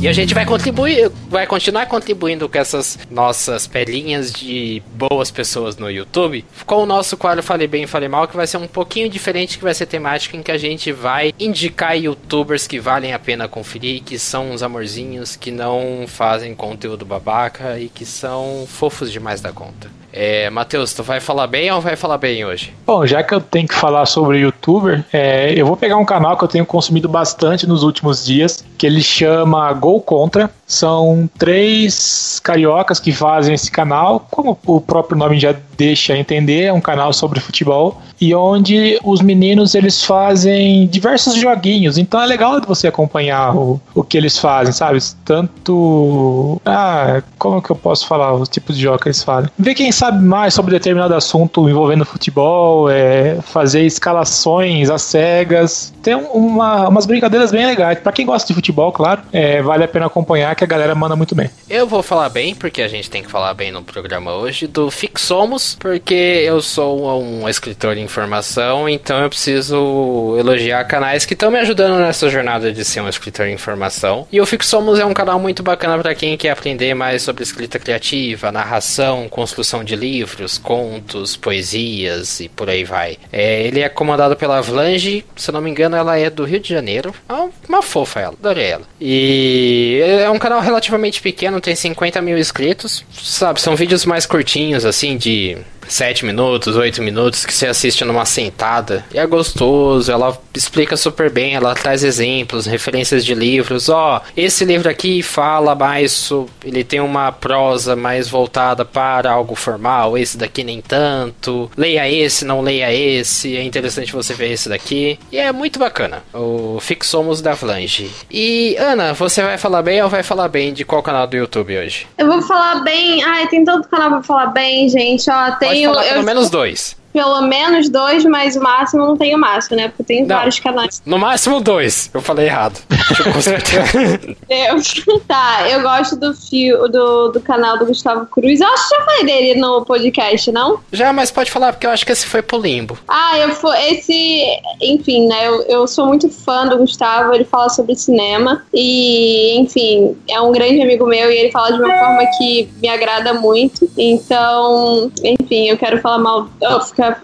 E 0.02 0.08
a 0.10 0.12
gente 0.12 0.34
vai 0.34 0.46
contribuir, 0.46 1.10
vai 1.30 1.48
continuar 1.48 1.86
contribuindo 1.86 2.50
com 2.50 2.58
essas 2.58 3.00
nossas 3.10 3.66
pelinhas 3.66 4.34
de 4.34 4.84
boas 4.96 5.32
pessoas 5.32 5.78
no 5.78 5.90
YouTube, 5.90 6.44
com 6.66 6.84
o 6.84 6.86
nosso 6.86 7.16
quadro 7.16 7.42
Fale 7.42 7.66
Bem 7.68 7.84
e 7.84 7.88
Fale 7.88 8.10
Mal, 8.10 8.28
que 8.28 8.36
vai 8.36 8.46
ser 8.46 8.58
um 8.58 8.68
pouquinho 8.68 9.08
diferente, 9.10 9.58
que 9.58 9.64
vai 9.64 9.74
ser 9.74 9.86
temática 9.86 10.36
em 10.36 10.44
que 10.44 10.52
a 10.52 10.58
gente 10.58 10.92
vai 10.92 11.34
indicar 11.40 11.98
youtubers 11.98 12.68
que 12.68 12.82
valem 12.82 13.14
a 13.14 13.20
pena 13.20 13.48
conferir, 13.48 14.04
que 14.04 14.20
são 14.20 14.52
uns 14.52 14.62
amorzinhos, 14.62 15.38
que 15.38 15.52
não 15.52 16.04
fazem 16.06 16.54
conteúdo 16.54 17.06
babaca 17.06 17.80
e 17.80 17.88
que 17.88 18.06
são 18.06 18.66
fofos 18.68 19.10
demais 19.10 19.40
da 19.40 19.54
conta. 19.54 20.03
É, 20.16 20.48
Matheus, 20.52 20.94
tu 20.94 21.02
vai 21.02 21.20
falar 21.20 21.48
bem 21.48 21.72
ou 21.72 21.82
vai 21.82 21.96
falar 21.96 22.20
bem 22.20 22.46
hoje? 22.46 22.72
Bom, 22.86 23.04
já 23.04 23.24
que 23.24 23.34
eu 23.34 23.42
tenho 23.42 23.68
que 23.68 23.74
falar 23.74 24.06
sobre 24.06 24.38
youtuber, 24.38 25.04
é, 25.12 25.52
eu 25.60 25.66
vou 25.66 25.76
pegar 25.76 25.98
um 25.98 26.06
canal 26.06 26.38
que 26.38 26.44
eu 26.44 26.48
tenho 26.48 26.66
consumido 26.68 27.10
bastante 27.10 27.66
nos 27.66 27.82
últimos 27.82 28.24
dias, 28.24 28.64
que 28.78 28.86
ele 28.86 29.02
chama 29.02 29.74
Gol 29.74 30.00
Contra. 30.02 30.52
São 30.74 31.30
três 31.38 32.40
cariocas 32.44 33.00
que 33.00 33.12
fazem 33.12 33.54
esse 33.54 33.72
canal, 33.72 34.26
como 34.32 34.58
o 34.66 34.82
próprio 34.82 35.18
nome 35.18 35.40
já 35.40 35.56
deixa 35.78 36.18
entender, 36.18 36.64
é 36.64 36.74
um 36.74 36.82
canal 36.82 37.14
sobre 37.14 37.40
futebol 37.40 38.02
e 38.24 38.34
onde 38.34 38.98
os 39.04 39.22
meninos 39.22 39.76
eles 39.76 40.02
fazem 40.02 40.88
diversos 40.88 41.36
joguinhos. 41.36 41.98
Então 41.98 42.22
é 42.22 42.26
legal 42.26 42.62
de 42.62 42.66
você 42.66 42.88
acompanhar 42.88 43.54
o, 43.54 43.82
o 43.94 44.02
que 44.02 44.18
eles 44.18 44.38
fazem, 44.38 44.72
sabe? 44.72 45.00
Tanto. 45.26 46.62
Ah, 46.66 47.22
como 47.38 47.62
que 47.62 47.70
eu 47.70 47.76
posso 47.76 48.08
falar 48.08 48.34
os 48.34 48.48
tipos 48.48 48.78
de 48.78 48.84
jogos 48.84 49.02
que 49.02 49.10
eles 49.10 49.24
fazem? 49.24 49.50
Ver 49.60 49.76
quem 49.76 49.92
sabe 49.92 50.24
mais 50.24 50.54
sobre 50.54 50.72
determinado 50.72 51.14
assunto 51.14 51.68
envolvendo 51.70 52.06
futebol, 52.06 52.90
é, 52.90 53.40
fazer 53.42 53.86
escalações 53.86 54.90
às 54.90 55.02
cegas. 55.02 55.94
Tem 56.02 56.16
uma, 56.16 56.88
umas 56.88 57.06
brincadeiras 57.06 57.52
bem 57.52 57.66
legais. 57.66 58.00
Para 58.00 58.14
quem 58.14 58.26
gosta 58.26 58.48
de 58.48 58.54
futebol, 58.54 58.92
claro, 58.94 59.22
é, 59.34 59.62
vale 59.62 59.84
a 59.84 59.88
pena 59.88 60.06
acompanhar 60.06 60.56
que 60.68 60.74
a 60.74 60.78
galera 60.78 60.96
manda 60.96 61.16
muito 61.16 61.36
bem. 61.36 61.50
Eu 61.70 61.88
vou 61.88 62.02
falar 62.02 62.30
bem, 62.30 62.56
porque 62.56 62.82
a 62.82 62.88
gente 62.88 63.10
tem 63.10 63.24
que 63.24 63.30
falar 63.30 63.54
bem 63.54 63.72
no 63.72 63.84
programa 63.84 64.34
hoje, 64.34 64.68
do 64.68 64.90
Fixomos, 64.90 65.76
porque 65.80 66.14
eu 66.14 66.62
sou 66.62 67.22
um 67.22 67.48
escritor 67.48 67.98
em 67.98 68.04
informação, 68.04 68.88
então 68.88 69.22
eu 69.22 69.30
preciso 69.30 70.36
elogiar 70.38 70.84
canais 70.86 71.26
que 71.26 71.34
estão 71.34 71.52
me 71.52 71.60
ajudando 71.60 72.00
nessa 72.00 72.30
jornada 72.30 72.72
de 72.72 72.86
ser 72.86 73.02
um 73.02 73.10
escritor 73.10 73.48
em 73.48 73.54
informação. 73.54 74.28
E 74.32 74.40
o 74.40 74.46
Fixomos 74.46 75.00
é 75.00 75.06
um 75.06 75.14
canal 75.14 75.40
muito 75.40 75.64
bacana 75.64 75.98
para 76.00 76.16
quem 76.16 76.38
quer 76.38 76.52
aprender 76.52 76.94
mais 76.94 77.22
sobre 77.22 77.44
escrita 77.44 77.80
criativa, 77.80 78.52
narração, 78.52 79.28
construção 79.30 79.84
de 79.84 79.96
livros, 79.96 80.58
contos, 80.58 81.36
poesias 81.36 82.40
e 82.40 82.50
por 82.50 82.70
aí 82.70 82.84
vai. 82.84 83.18
É, 83.32 83.64
ele 83.64 83.82
é 83.82 83.90
comandado 83.90 84.36
pela 84.36 84.62
Vlange, 84.62 85.26
se 85.36 85.50
eu 85.50 85.54
não 85.54 85.62
me 85.62 85.70
engano, 85.70 85.96
ela 85.96 86.18
é 86.18 86.30
do 86.30 86.44
Rio 86.44 86.60
de 86.60 86.70
Janeiro. 86.70 87.14
É 87.30 87.50
uma 87.68 87.82
fofa 87.82 88.20
ela, 88.20 88.34
adorei 88.34 88.68
ela. 88.68 88.84
E 89.00 90.02
é 90.04 90.30
um 90.30 90.40
canal 90.44 90.60
relativamente 90.60 91.22
pequeno, 91.22 91.62
tem 91.62 91.74
50 91.74 92.22
mil 92.22 92.38
inscritos, 92.38 93.06
sabe? 93.14 93.62
São 93.62 93.78
vídeos 93.78 94.06
mais 94.06 94.26
curtinhos, 94.26 94.84
assim, 94.84 95.16
de 95.16 95.58
7 95.88 96.26
minutos, 96.26 96.76
8 96.76 97.02
minutos 97.02 97.46
que 97.46 97.54
você 97.54 97.68
assiste 97.68 98.04
numa 98.06 98.26
sentada. 98.26 99.06
E 99.14 99.18
é 99.18 99.26
gostoso, 99.26 100.12
ela 100.12 100.38
explica 100.56 100.96
super 100.96 101.30
bem, 101.30 101.56
ela 101.56 101.74
traz 101.74 102.04
exemplos, 102.04 102.66
referências 102.66 103.26
de 103.26 103.34
livros. 103.34 103.90
Ó, 103.90 104.18
oh, 104.18 104.32
esse 104.36 104.66
livro 104.66 104.90
aqui 104.90 105.22
fala 105.22 105.76
mais, 105.76 106.30
ele 106.64 106.84
tem 106.84 107.00
uma 107.00 107.32
prosa 107.32 107.96
mais 107.96 108.30
voltada 108.30 108.86
para 108.86 109.32
algo 109.32 109.56
formal, 109.56 110.18
esse 110.18 110.38
daqui 110.38 110.64
nem 110.64 110.82
tanto. 110.82 111.70
Leia 111.76 112.10
esse, 112.10 112.46
não 112.46 112.62
leia 112.62 112.94
esse, 112.94 113.56
é 113.56 113.64
interessante 113.64 114.14
você 114.14 114.34
ver 114.34 114.52
esse 114.52 114.70
daqui. 114.70 115.20
E 115.32 115.38
é 115.38 115.52
muito 115.52 115.80
bacana, 115.80 116.24
o 116.34 116.80
Fixomos 116.80 117.42
da 117.42 117.56
Flange. 117.56 118.10
E 118.30 118.76
Ana, 118.78 119.14
você 119.14 119.42
vai 119.42 119.58
falar 119.58 119.82
bem 119.82 120.02
ou 120.02 120.10
vai 120.10 120.24
falar 120.24 120.48
bem 120.48 120.74
de 120.74 120.86
qual 120.86 121.04
canal 121.04 121.28
do 121.28 121.36
YouTube 121.36 121.78
hoje? 121.78 122.08
Eu 122.18 122.28
vou 122.28 122.42
falar 122.42 122.84
bem, 122.84 123.24
ai, 123.24 123.48
tem 123.48 123.64
tanto 123.64 123.88
canal 123.90 124.10
pra 124.10 124.24
falar 124.24 124.48
bem, 124.48 124.88
gente, 124.90 125.30
ó, 125.30 125.52
tem 125.52 125.73
tenho. 125.74 125.90
Pode 125.90 126.02
falar 126.02 126.14
pelo 126.14 126.22
eu, 126.22 126.26
menos 126.26 126.50
dois 126.50 127.03
pelo 127.14 127.42
menos 127.44 127.90
dois, 127.90 128.26
mas 128.26 128.56
o 128.56 128.62
máximo 128.62 129.06
não 129.06 129.16
tem 129.16 129.36
o 129.36 129.38
máximo, 129.38 129.78
né? 129.78 129.88
Porque 129.88 130.04
tem 130.04 130.26
não, 130.26 130.36
vários 130.36 130.60
canais. 130.60 131.02
No 131.06 131.20
máximo 131.20 131.62
dois. 131.62 132.10
Eu 132.12 132.22
falei 132.22 132.48
errado. 132.48 132.80
Eu. 134.50 134.82
Tá, 135.28 135.70
eu 135.70 135.82
gosto 135.82 136.16
do 136.16 136.34
fio 136.34 136.88
do, 136.88 137.30
do 137.30 137.40
canal 137.40 137.78
do 137.78 137.86
Gustavo 137.86 138.26
Cruz. 138.26 138.60
Eu 138.60 138.68
acho 138.68 138.90
que 138.90 138.96
já 138.96 139.06
falei 139.06 139.26
dele 139.26 139.60
no 139.60 139.86
podcast, 139.86 140.52
não? 140.52 140.80
Já, 140.92 141.14
mas 141.14 141.32
pode 141.32 141.52
falar, 141.52 141.74
porque 141.74 141.86
eu 141.86 141.92
acho 141.92 142.06
que 142.06 142.12
esse 142.12 142.26
foi 142.26 142.42
pro 142.42 142.58
limbo. 142.58 142.98
Ah, 143.08 143.38
eu 143.38 143.50
fui. 143.52 143.76
Esse. 143.90 144.46
Enfim, 144.82 145.28
né? 145.28 145.48
Eu, 145.48 145.62
eu 145.64 145.88
sou 145.88 146.06
muito 146.08 146.30
fã 146.30 146.68
do 146.68 146.78
Gustavo, 146.78 147.34
ele 147.34 147.46
fala 147.46 147.70
sobre 147.70 147.96
cinema. 147.96 148.64
E, 148.74 149.60
enfim, 149.60 150.18
é 150.30 150.40
um 150.42 150.52
grande 150.52 150.82
amigo 150.82 151.06
meu 151.06 151.32
e 151.32 151.38
ele 151.38 151.52
fala 151.52 151.74
de 151.74 151.80
uma 151.80 151.94
forma 151.94 152.26
que 152.38 152.70
me 152.82 152.88
agrada 152.88 153.34
muito. 153.34 153.90
Então, 153.98 155.12
enfim, 155.24 155.70
eu 155.70 155.78
quero 155.78 156.00
falar 156.02 156.20
mal. 156.20 156.50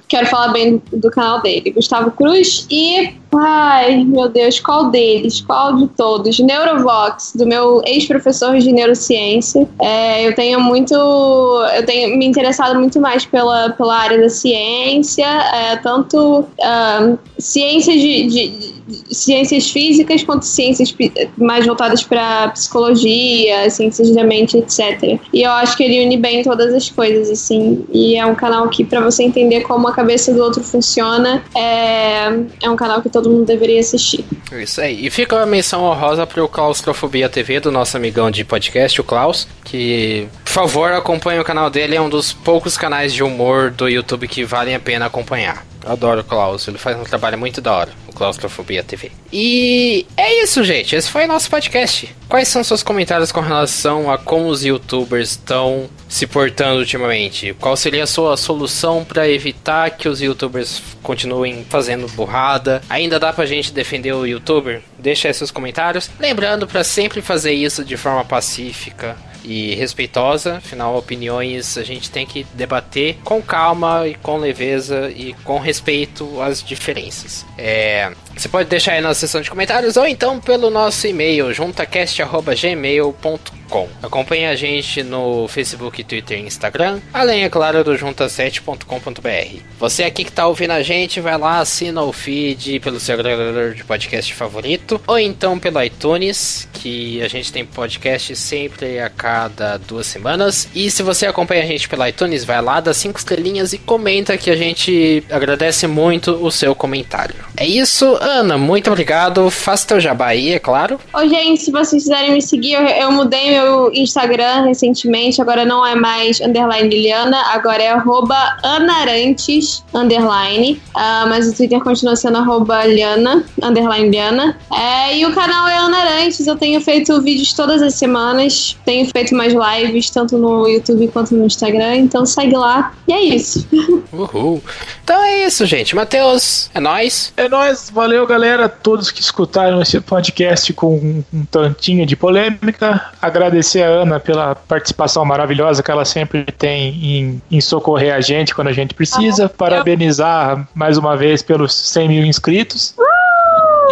Quero 0.07 0.27
falar 0.27 0.49
bem 0.49 0.81
do 0.91 1.09
canal 1.11 1.41
dele. 1.41 1.71
Gustavo 1.71 2.11
Cruz 2.11 2.67
e 2.69 3.13
Ai, 3.35 4.03
meu 4.05 4.27
Deus, 4.27 4.59
qual 4.59 4.89
deles? 4.89 5.39
Qual 5.41 5.75
de 5.75 5.87
todos? 5.89 6.39
Neurovox, 6.39 7.33
do 7.35 7.45
meu 7.45 7.81
ex-professor 7.85 8.57
de 8.57 8.71
neurociência. 8.71 9.69
É, 9.79 10.27
eu 10.27 10.33
tenho 10.33 10.59
muito. 10.59 10.95
Eu 10.95 11.85
tenho 11.85 12.17
me 12.17 12.25
interessado 12.25 12.79
muito 12.79 12.99
mais 12.99 13.25
pela, 13.25 13.69
pela 13.71 13.95
área 13.95 14.19
da 14.19 14.29
ciência, 14.29 15.25
é, 15.25 15.75
tanto 15.77 16.39
uh, 16.39 17.19
ciências 17.37 18.01
de, 18.01 18.27
de, 18.27 18.47
de, 18.47 18.78
ciências 19.11 19.69
físicas 19.69 20.23
quanto 20.23 20.45
ciências 20.45 20.93
mais 21.37 21.65
voltadas 21.65 22.03
para 22.03 22.49
psicologia, 22.49 23.69
ciências 23.69 24.11
da 24.11 24.23
mente, 24.23 24.57
etc. 24.57 25.19
E 25.33 25.43
eu 25.43 25.51
acho 25.51 25.75
que 25.75 25.83
ele 25.83 26.03
une 26.03 26.17
bem 26.17 26.43
todas 26.43 26.73
as 26.73 26.89
coisas, 26.89 27.29
assim. 27.29 27.85
E 27.91 28.15
é 28.15 28.25
um 28.25 28.35
canal 28.35 28.67
que, 28.69 28.83
para 28.83 29.01
você 29.01 29.23
entender 29.23 29.61
como 29.61 29.87
a 29.87 29.93
cabeça 29.93 30.33
do 30.33 30.41
outro 30.41 30.63
funciona, 30.63 31.43
é, 31.55 32.27
é 32.63 32.69
um 32.69 32.75
canal 32.75 33.01
que 33.01 33.09
todo 33.09 33.29
mundo 33.29 33.45
deveria 33.45 33.79
assistir. 33.79 34.25
Isso 34.51 34.81
aí. 34.81 35.05
E 35.05 35.09
fica 35.09 35.41
a 35.41 35.45
menção 35.45 35.83
honrosa 35.83 36.25
pro 36.25 36.47
Claustrofobia 36.47 37.29
TV, 37.29 37.59
do 37.59 37.71
nosso 37.71 37.95
amigão 37.97 38.31
de 38.31 38.43
podcast, 38.43 38.99
o 38.99 39.03
Klaus, 39.03 39.47
que, 39.63 40.27
por 40.49 40.53
favor, 40.53 40.91
acompanhe 40.93 41.39
o 41.39 41.43
canal 41.43 41.69
dele, 41.69 41.95
é 41.95 42.01
um 42.01 42.09
dos 42.09 42.33
poucos 42.33 42.75
canais 42.75 43.13
de 43.13 43.21
humor 43.21 43.69
do 43.69 43.87
YouTube 43.87 44.27
que 44.27 44.43
valem 44.43 44.73
a 44.73 44.79
pena 44.79 45.05
acompanhar. 45.05 45.63
Adoro 45.85 46.21
o 46.21 46.23
Klaus, 46.23 46.67
ele 46.67 46.79
faz 46.79 46.97
um 46.97 47.03
trabalho 47.03 47.37
muito 47.37 47.61
da 47.61 47.71
hora, 47.71 47.91
o 48.07 48.11
Claustrofobia 48.11 48.83
TV. 48.83 49.11
E 49.31 50.07
é 50.17 50.41
isso, 50.41 50.63
gente. 50.63 50.95
Esse 50.95 51.07
foi 51.07 51.25
o 51.25 51.27
nosso 51.27 51.51
podcast. 51.51 52.15
Quais 52.27 52.47
são 52.47 52.63
seus 52.63 52.81
comentários 52.81 53.31
com 53.31 53.41
relação 53.41 54.11
a 54.11 54.17
como 54.17 54.47
os 54.47 54.65
youtubers 54.65 55.31
estão 55.31 55.87
se 56.07 56.25
portando 56.25 56.79
ultimamente? 56.79 57.55
Qual 57.59 57.77
seria 57.77 58.03
a 58.05 58.07
sua 58.07 58.35
solução 58.35 59.05
para 59.05 59.29
evitar 59.29 59.91
que 59.91 60.09
os 60.09 60.19
youtubers 60.19 60.81
continuem 61.03 61.63
fazendo 61.69 62.07
burrada? 62.07 62.81
Ainda 62.89 63.19
dá 63.19 63.31
pra 63.31 63.45
gente 63.45 63.71
defender 63.71 64.13
o 64.13 64.25
youtuber? 64.25 64.81
Deixa 64.97 65.27
aí 65.27 65.33
seus 65.33 65.51
comentários. 65.51 66.09
Lembrando 66.19 66.67
para 66.67 66.83
sempre 66.83 67.21
fazer 67.21 67.53
isso 67.53 67.85
de 67.85 67.95
forma 67.95 68.25
pacífica 68.25 69.15
e 69.49 69.73
respeitosa, 69.73 70.57
afinal, 70.57 70.95
opiniões 70.95 71.75
a 71.75 71.83
gente 71.83 72.11
tem 72.11 72.23
que 72.23 72.45
debater 72.53 73.17
com 73.23 73.41
calma 73.41 74.07
e 74.07 74.13
com 74.13 74.37
leveza 74.37 75.09
e 75.09 75.33
com 75.43 75.57
respeito 75.57 76.39
às 76.39 76.63
diferenças. 76.63 77.43
É, 77.57 78.11
você 78.37 78.47
pode 78.47 78.69
deixar 78.69 78.91
aí 78.93 79.01
na 79.01 79.11
seção 79.15 79.41
de 79.41 79.49
comentários 79.49 79.97
ou 79.97 80.05
então 80.05 80.39
pelo 80.39 80.69
nosso 80.69 81.07
e-mail 81.07 81.51
juntacast.gmail.com. 81.51 83.58
Acompanhe 84.01 84.47
a 84.47 84.55
gente 84.55 85.03
no 85.03 85.47
Facebook, 85.47 86.03
Twitter 86.03 86.39
e 86.39 86.41
Instagram, 86.41 86.99
além, 87.13 87.43
é 87.43 87.49
claro, 87.49 87.83
do 87.83 87.93
junta7.com.br. 87.93 89.61
Você 89.79 90.03
aqui 90.03 90.23
que 90.23 90.31
está 90.31 90.47
ouvindo 90.47 90.71
a 90.71 90.81
gente, 90.81 91.21
vai 91.21 91.37
lá, 91.37 91.59
assina 91.59 92.01
o 92.01 92.11
feed 92.11 92.79
pelo 92.79 92.99
seu 92.99 93.13
agregador 93.13 93.73
de 93.73 93.83
podcast 93.83 94.33
favorito, 94.33 94.99
ou 95.05 95.19
então 95.19 95.59
pelo 95.59 95.81
iTunes, 95.83 96.67
que 96.73 97.21
a 97.21 97.27
gente 97.27 97.51
tem 97.51 97.65
podcast 97.65 98.35
sempre 98.35 98.99
a 98.99 99.09
cada 99.09 99.77
duas 99.77 100.07
semanas. 100.07 100.67
E 100.73 100.89
se 100.89 101.03
você 101.03 101.25
acompanha 101.27 101.63
a 101.63 101.67
gente 101.67 101.87
pelo 101.87 102.05
iTunes, 102.07 102.43
vai 102.43 102.61
lá, 102.61 102.79
dá 102.79 102.93
cinco 102.93 103.19
estrelinhas 103.19 103.73
e 103.73 103.77
comenta 103.77 104.37
que 104.37 104.49
a 104.49 104.55
gente 104.55 105.23
agradece 105.29 105.87
muito 105.87 106.31
o 106.31 106.51
seu 106.51 106.73
comentário. 106.73 107.35
É 107.55 107.65
isso, 107.65 108.17
Ana, 108.21 108.57
muito 108.57 108.89
obrigado. 108.89 109.49
Faça 109.51 109.87
teu 109.87 109.99
jabá 109.99 110.27
aí, 110.27 110.53
é 110.53 110.59
claro. 110.59 110.99
Ô, 111.13 111.27
gente, 111.27 111.61
se 111.61 111.71
vocês 111.71 112.03
quiserem 112.03 112.31
me 112.31 112.41
seguir, 112.41 112.73
eu, 112.73 112.81
eu 112.81 113.11
mudei 113.11 113.51
meu 113.51 113.58
Instagram 113.93 114.65
recentemente. 114.65 115.41
Agora 115.41 115.65
não 115.65 115.85
é 115.85 115.95
mais 115.95 116.39
underline 116.41 116.89
Liliana, 116.89 117.37
agora 117.53 117.81
é 117.81 117.89
arroba 117.89 118.35
anarantes 118.63 119.83
underline. 119.93 120.81
Uh, 120.95 121.27
mas 121.29 121.47
o 121.47 121.55
Twitter 121.55 121.79
continua 121.81 122.15
sendo 122.15 122.37
arroba 122.37 122.85
Liana, 122.85 123.43
underline 123.61 124.09
Liana. 124.09 124.57
É, 124.71 125.17
e 125.17 125.25
o 125.25 125.33
canal 125.33 125.67
é 125.67 125.77
Anarantes. 125.77 126.45
Eu 126.45 126.55
tenho 126.55 126.79
feito 126.81 127.21
vídeos 127.21 127.53
todas 127.53 127.81
as 127.81 127.95
semanas. 127.95 128.77
Tenho 128.85 129.09
feito 129.09 129.35
mais 129.35 129.53
lives, 129.53 130.09
tanto 130.09 130.37
no 130.37 130.67
YouTube 130.67 131.07
quanto 131.09 131.35
no 131.35 131.45
Instagram. 131.45 131.97
Então 131.97 132.25
segue 132.25 132.55
lá. 132.55 132.93
E 133.07 133.13
é 133.13 133.21
isso. 133.21 133.67
Uhul. 134.11 134.61
Então 135.03 135.21
é 135.23 135.45
isso, 135.45 135.65
gente. 135.65 135.95
Matheus, 135.95 136.69
é 136.73 136.79
nóis. 136.79 137.33
É 137.35 137.49
nóis. 137.49 137.89
Valeu, 137.89 138.25
galera. 138.27 138.69
Todos 138.69 139.11
que 139.11 139.21
escutaram 139.21 139.81
esse 139.81 139.99
podcast 139.99 140.71
com 140.73 140.95
um, 140.95 141.23
um 141.33 141.45
tantinho 141.45 142.05
de 142.05 142.15
polêmica. 142.15 143.11
Agradecer 143.49 143.81
a 143.81 143.87
Ana 143.87 144.19
pela 144.19 144.53
participação 144.53 145.25
maravilhosa 145.25 145.81
que 145.81 145.89
ela 145.89 146.05
sempre 146.05 146.43
tem 146.45 146.93
em, 147.03 147.41
em 147.49 147.59
socorrer 147.59 148.13
a 148.13 148.21
gente 148.21 148.53
quando 148.53 148.67
a 148.67 148.73
gente 148.73 148.93
precisa. 148.93 149.45
Ah, 149.45 149.49
Parabenizar 149.49 150.59
eu... 150.59 150.67
mais 150.75 150.99
uma 150.99 151.17
vez 151.17 151.41
pelos 151.41 151.73
100 151.73 152.07
mil 152.07 152.25
inscritos. 152.25 152.93
Uh! 152.97 153.18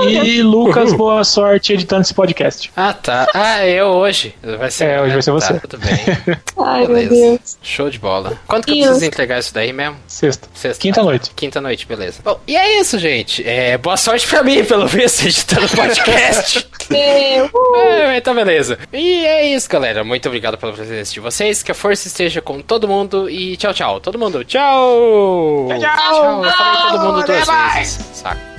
E 0.06 0.42
Lucas, 0.44 0.94
boa 0.94 1.24
sorte 1.24 1.74
editando 1.74 2.02
esse 2.02 2.14
podcast. 2.14 2.72
Ah, 2.76 2.94
tá. 2.94 3.28
Ah, 3.34 3.66
eu 3.66 3.88
hoje. 3.88 4.36
Vai 4.60 4.70
ser, 4.70 4.86
É, 4.86 5.02
hoje 5.02 5.14
vai 5.14 5.22
ser 5.22 5.32
você. 5.32 5.54
Tá, 5.56 5.60
tudo 5.68 5.80
bem. 5.80 5.98
Ai, 6.66 6.86
Beleza. 6.88 7.16
meu 7.16 7.30
Deus. 7.32 7.58
Show 7.62 7.90
de 7.90 7.98
bola. 7.98 8.38
Quando 8.48 8.66
que 8.66 8.72
eu 8.80 8.86
preciso 8.86 9.06
entregar 9.06 9.40
isso 9.40 9.54
daí 9.54 9.74
mesmo? 9.74 9.98
Sexta. 10.08 10.48
Sexta. 10.54 10.82
Quinta 10.82 11.02
noite. 11.04 11.32
Quinta 11.36 11.60
noite, 11.62 11.86
beleza. 11.88 12.20
Bom, 12.24 12.40
e 12.48 12.56
é 12.56 12.80
isso, 12.80 13.00
gente. 13.00 13.48
É, 13.48 13.78
boa 13.78 13.98
sorte 13.98 14.28
pra 14.28 14.44
mim, 14.44 14.64
pelo 14.64 14.86
visto, 14.88 15.24
editando 15.28 15.68
podcast. 15.70 16.68
Meu. 16.90 17.50
É, 17.78 18.18
então 18.18 18.34
beleza. 18.34 18.78
E 18.92 19.26
é 19.26 19.46
isso, 19.48 19.70
galera. 19.70 20.04
Muito 20.04 20.28
obrigado 20.28 20.58
pela 20.58 20.74
presença 20.74 21.14
de 21.14 21.20
vocês. 21.20 21.62
Que 21.64 21.72
a 21.72 21.76
força 21.76 22.08
esteja 22.08 22.42
com 22.42 22.60
todo 22.62 22.88
mundo. 22.88 23.30
E 23.30 23.56
tchau, 23.58 23.74
tchau. 23.74 24.00
Todo 24.00 24.18
mundo, 24.18 24.44
tchau! 24.44 25.68
Tchau, 25.70 25.80
tchau. 25.80 26.44
Eu 26.46 26.52
falei 26.52 26.92
todo 26.92 27.00
mundo 27.06 27.26
duas 27.26 27.42
Até 27.44 27.52
mais. 27.52 27.98
vezes. 27.98 28.18
Saco. 28.18 28.57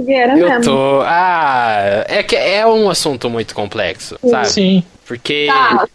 Fogueira 0.00 0.38
Eu 0.38 0.48
mesmo. 0.48 0.64
tô. 0.64 1.00
Ah, 1.04 2.04
é 2.08 2.22
que 2.22 2.34
é 2.36 2.66
um 2.66 2.88
assunto 2.88 3.28
muito 3.28 3.54
complexo, 3.54 4.18
sabe? 4.28 4.48
Sim. 4.48 4.84
Porque. 5.06 5.46
Tá. 5.48 5.86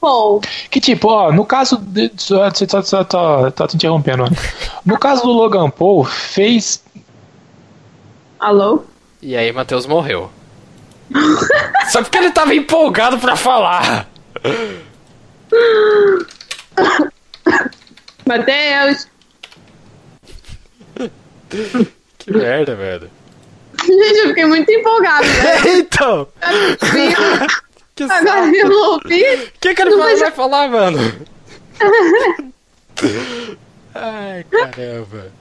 Bom, 0.00 0.40
Que 0.68 0.80
tipo, 0.80 1.08
ó, 1.08 1.30
no 1.32 1.44
caso. 1.46 1.76
De, 1.76 2.10
só, 2.16 2.50
só, 2.52 2.66
só, 2.66 2.82
só, 2.82 3.06
só, 3.08 3.50
tô 3.52 3.66
te 3.68 3.76
interrompendo. 3.76 4.24
ó. 4.24 4.28
No 4.84 4.98
caso 4.98 5.22
do 5.22 5.30
Logan 5.30 5.70
Paul, 5.70 6.04
fez. 6.04 6.82
alô? 8.40 8.82
E 9.20 9.36
aí, 9.36 9.52
Matheus 9.52 9.86
morreu. 9.86 10.28
Só 11.90 12.02
porque 12.02 12.16
ele 12.18 12.30
tava 12.32 12.54
empolgado 12.54 13.18
pra 13.18 13.36
falar. 13.36 14.08
Matheus. 18.26 19.06
Que 22.18 22.32
merda, 22.32 22.74
velho. 22.74 23.10
Gente, 23.86 24.18
eu 24.18 24.28
fiquei 24.28 24.46
muito 24.46 24.70
empolgada, 24.70 25.26
né? 25.26 25.60
então. 25.78 26.28
Que 27.94 28.04
Agora 28.04 28.46
eu 28.56 28.68
não 28.68 28.92
ouvi. 28.92 29.22
O 29.22 29.52
que, 29.60 29.74
que 29.74 29.82
ele 29.82 29.96
vai 29.96 30.30
falar, 30.30 30.68
mano? 30.68 30.98
Ai, 33.94 34.44
caramba. 34.44 35.32